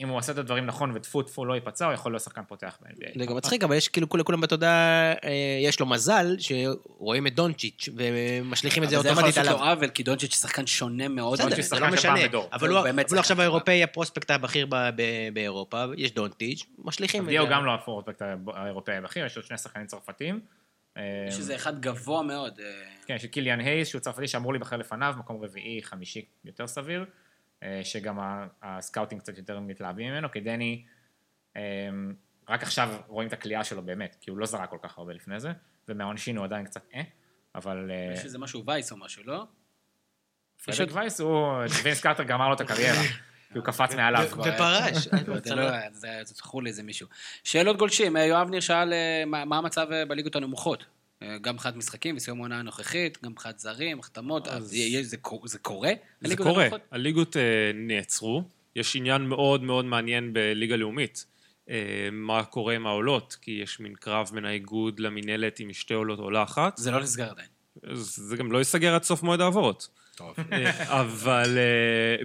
[0.00, 2.78] שאם הוא עושה את הדברים נכון וטפו טפו לא ייפצע, הוא יכול להיות שחקן פותח
[2.82, 3.18] ב-NBA.
[3.18, 5.30] זה גם מצחיק, אבל יש כאילו כול- לכולם בתודעה, אה,
[5.62, 9.66] יש לו מזל שרואים את דונצ'יץ' ומשליכים את זה אבל זה יכול אוטומטית לעשות עליו.
[9.66, 11.32] לו עוול, כי דונצ'יץ' שחקן שונה מאוד.
[11.32, 12.14] בסדר, דונצ'יץ' זה לא של משנה.
[12.52, 13.40] אבל הוא הוא הוא עכשיו.
[13.40, 17.50] האירופאי הפרוספקט הבכיר ב- ב- באירופה, יש דונטיץ', משליכים את זה.
[17.50, 18.22] גם לא הפורטבקט
[18.54, 20.40] האירופאי הבכיר, יש עוד שני שחקנים צרפתים.
[21.28, 22.60] יש איזה אחד גבוה מאוד.
[22.60, 22.64] אה,
[23.06, 27.00] כן, יש את קיליאן הייס, שהוא צרפתי שאמור להיבחר לפניו, מקום רביעי, חמישי יותר סביר,
[27.00, 27.06] אה,
[27.82, 30.84] שגם ה- הסקאוטים קצת יותר מתלהבים ממנו, כי דני,
[31.56, 31.62] אה,
[32.48, 35.40] רק עכשיו רואים את הכלייה שלו באמת, כי הוא לא זרק כל כך הרבה לפני
[35.40, 35.52] זה,
[35.88, 37.02] ומהעונשין הוא עדיין קצת אה,
[37.54, 39.46] אבל אה, יש איזה משהו וייס או משהו, לא?
[40.64, 41.48] פרדק וייס הוא,
[41.82, 43.02] וינס קארטר גמר לו את הקריירה,
[43.52, 44.28] כי הוא קפץ מעליו.
[44.36, 45.08] ו- ופרש.
[45.44, 45.70] זה לא,
[46.24, 47.08] זכור לי איזה מישהו.
[47.44, 50.86] שאלות גולשים, אה, יואב ניר שאל אה, מה המצב אה, בליגות הנמוכות.
[51.40, 55.90] גם מבחינת משחקים וסיום העונה הנוכחית, גם מבחינת זרים, החתמות, אז יש- זה זה קורה?
[56.20, 56.68] זה הליגות קורה?
[56.90, 57.42] הליגות אה,
[57.74, 58.42] נעצרו,
[58.76, 61.26] יש עניין מאוד מאוד מעניין בליגה לאומית,
[61.70, 61.76] אה,
[62.12, 66.42] מה קורה עם העולות, כי יש מין קרב בין האיגוד למינהלת עם שתי עולות עולה
[66.42, 67.48] אחת, זה לא נסגר עדיין.
[67.94, 69.88] זה גם לא ייסגר עד סוף מועד העברות.
[70.16, 70.34] טוב.
[70.52, 71.58] אה, אבל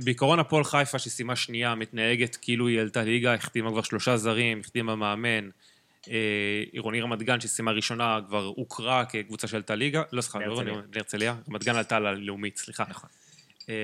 [0.04, 4.96] בעיקרון הפועל חיפה שסיימה שנייה מתנהגת כאילו היא עלתה ליגה, החתימה כבר שלושה זרים, החתימה
[4.96, 5.50] מאמן.
[6.10, 10.44] אה, עירוני רמת גן שסיימה ראשונה כבר הוכרה כקבוצה שעלתה ליגה, לא סליחה, לא.
[10.46, 12.84] עירוני- להרצליה, רמת גן עלתה ללאומית, סליחה.
[12.90, 13.10] נכון.
[13.70, 13.76] אה,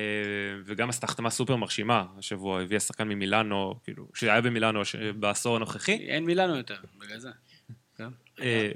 [0.65, 4.81] וגם עשתה החתמה סופר מרשימה השבוע, הביאה שחקן ממילאנו, כאילו, שהיה במילאנו
[5.19, 5.95] בעשור הנוכחי.
[6.07, 7.29] אין מילאנו יותר, בגלל זה.
[7.97, 8.07] כן.
[8.41, 8.71] אה,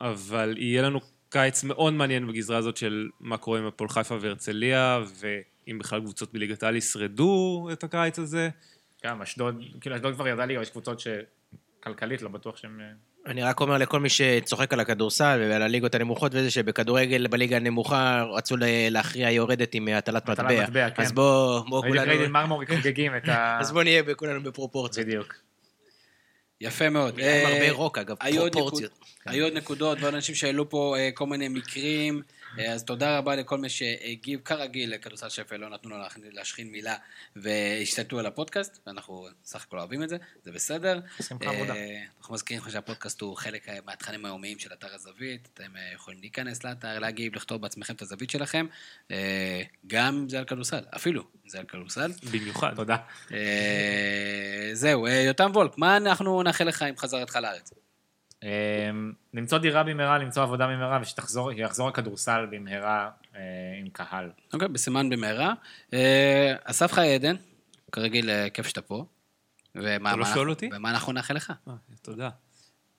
[0.00, 5.00] אבל יהיה לנו קיץ מאוד מעניין בגזרה הזאת של מה קורה עם הפועל חיפה והרצליה,
[5.14, 8.48] ואם בכלל קבוצות בליגת העל ישרדו את הקיץ הזה.
[9.04, 11.00] גם אשדוד, כאילו אשדוד כבר ירדה ליגה, יש קבוצות
[11.86, 12.80] שכלכלית לא בטוח שהן...
[12.80, 12.86] אה,
[13.26, 18.24] אני רק אומר לכל מי שצוחק על הכדורסל ועל הליגות הנמוכות וזה, שבכדורגל בליגה הנמוכה
[18.32, 18.56] רצו
[18.90, 20.62] להכריע יורדת עם הטלת הטלת מטבע.
[20.62, 21.02] מטבע, כן.
[21.02, 22.10] אז בוא, בוא כולנו...
[22.10, 23.58] ריידן מרמוריק חוגגים את ה...
[23.60, 25.06] אז בוא נהיה כולנו בפרופורציות.
[25.06, 25.34] בדיוק.
[26.60, 27.18] יפה מאוד.
[27.18, 28.98] עם אה, הרבה רוק, אגב, פרופורציות.
[29.26, 32.22] היו עוד נקודות ועוד אנשים שהעלו פה אה, כל מיני מקרים, אה,
[32.58, 35.96] אז תודה רבה לכל מי שהגיב, כרגיל, לכדורסל שפל, לא נתנו לו
[36.32, 36.96] להשחין מילה
[37.36, 41.00] והשתלטו על הפודקאסט, ואנחנו סך הכל אוהבים את זה, זה בסדר.
[41.42, 45.92] אה, אנחנו מזכירים לך שהפודקאסט הוא חלק אה, מהתכנים היומיים של אתר הזווית, אתם אה,
[45.94, 48.66] יכולים להיכנס לאתר, להגיב, לכתוב בעצמכם את הזווית שלכם,
[49.10, 52.12] אה, גם זה על כדורסל, אפילו זה על כדורסל.
[52.32, 52.72] במיוחד.
[52.76, 52.96] תודה.
[53.32, 57.72] אה, זהו, אה, יותם וולק, מה אנחנו נאחל לך עם חזרתך לארץ?
[58.42, 63.40] אמ, למצוא דירה במהרה, למצוא עבודה במהרה, ושתחזור, שיחזור הכדורסל במהרה אה,
[63.80, 64.30] עם קהל.
[64.52, 65.52] אוקיי, בסימן במהרה.
[65.92, 67.36] אה, אסף חיי עדן,
[67.92, 69.04] כרגיל, אה, כיף שאתה פה.
[69.72, 70.70] אתה לא שואל אותי?
[70.72, 71.52] ומה אנחנו נאחל לך?
[72.02, 72.30] תודה.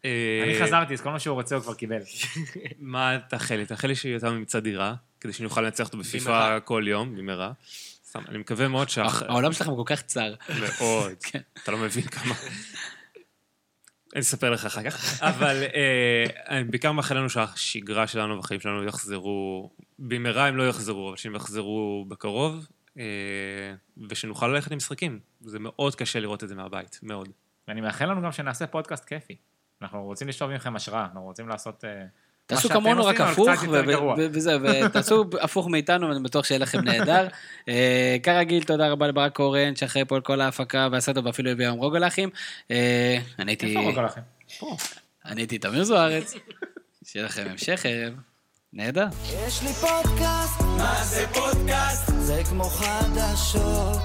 [0.04, 2.00] אני חזרתי, אז כל מה שהוא רוצה הוא כבר קיבל.
[2.80, 3.66] מה תאחל לי?
[3.66, 6.60] תאחל לי שיותם ימצא דירה, כדי שנוכל לנצח אותו בפיפא.
[6.66, 7.52] כל יום, במהרה.
[8.06, 9.22] סתם, אני מקווה מאוד שאח...
[9.22, 10.34] העולם שלכם כל כך צר.
[10.50, 11.14] מאוד.
[11.32, 11.40] כן.
[11.64, 12.36] אתה לא מבין כמה...
[14.14, 15.24] אני אספר לך אחר כך.
[15.32, 21.10] אבל אה, אני בעיקר מאחל לנו שהשגרה שלנו והחיים שלנו יחזרו, במהרה הם לא יחזרו,
[21.10, 22.68] אבל שהם יחזרו בקרוב,
[22.98, 23.04] אה,
[24.10, 25.20] ושנוכל ללכת למשחקים.
[25.42, 27.30] זה מאוד קשה לראות את זה מהבית, מאוד.
[27.68, 29.36] ואני מאחל לנו גם שנעשה פודקאסט כיפי.
[29.82, 31.84] אנחנו רוצים לשאוב מכם השראה, אנחנו רוצים לעשות...
[31.86, 32.06] אה,
[32.48, 33.50] תעשו כמונו, רק הפוך,
[34.18, 37.28] וזהו, ותעשו הפוך מאיתנו, ואני בטוח שיהיה לכם נהדר.
[37.70, 41.80] אה, כרגיל, תודה רבה לברק קורן, שאחראי פה על כל ההפקה והסדר, ואפילו הביא היום
[41.80, 42.30] רוגלחים.
[42.72, 43.68] אה, אני הייתי...
[43.68, 44.22] איפה רוגע לכם?
[45.26, 46.34] אני הייתי תמיר זוארץ.
[47.06, 48.14] שיהיה לכם המשך ערב.
[48.74, 49.06] נהדר.
[49.48, 52.12] יש לי פודקאסט, מה זה פודקאסט?
[52.20, 53.98] זה כמו חדשות.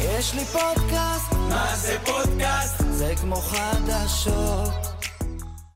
[0.00, 2.82] יש לי פודקאסט, מה זה פודקאסט?
[2.90, 4.91] זה כמו חדשות.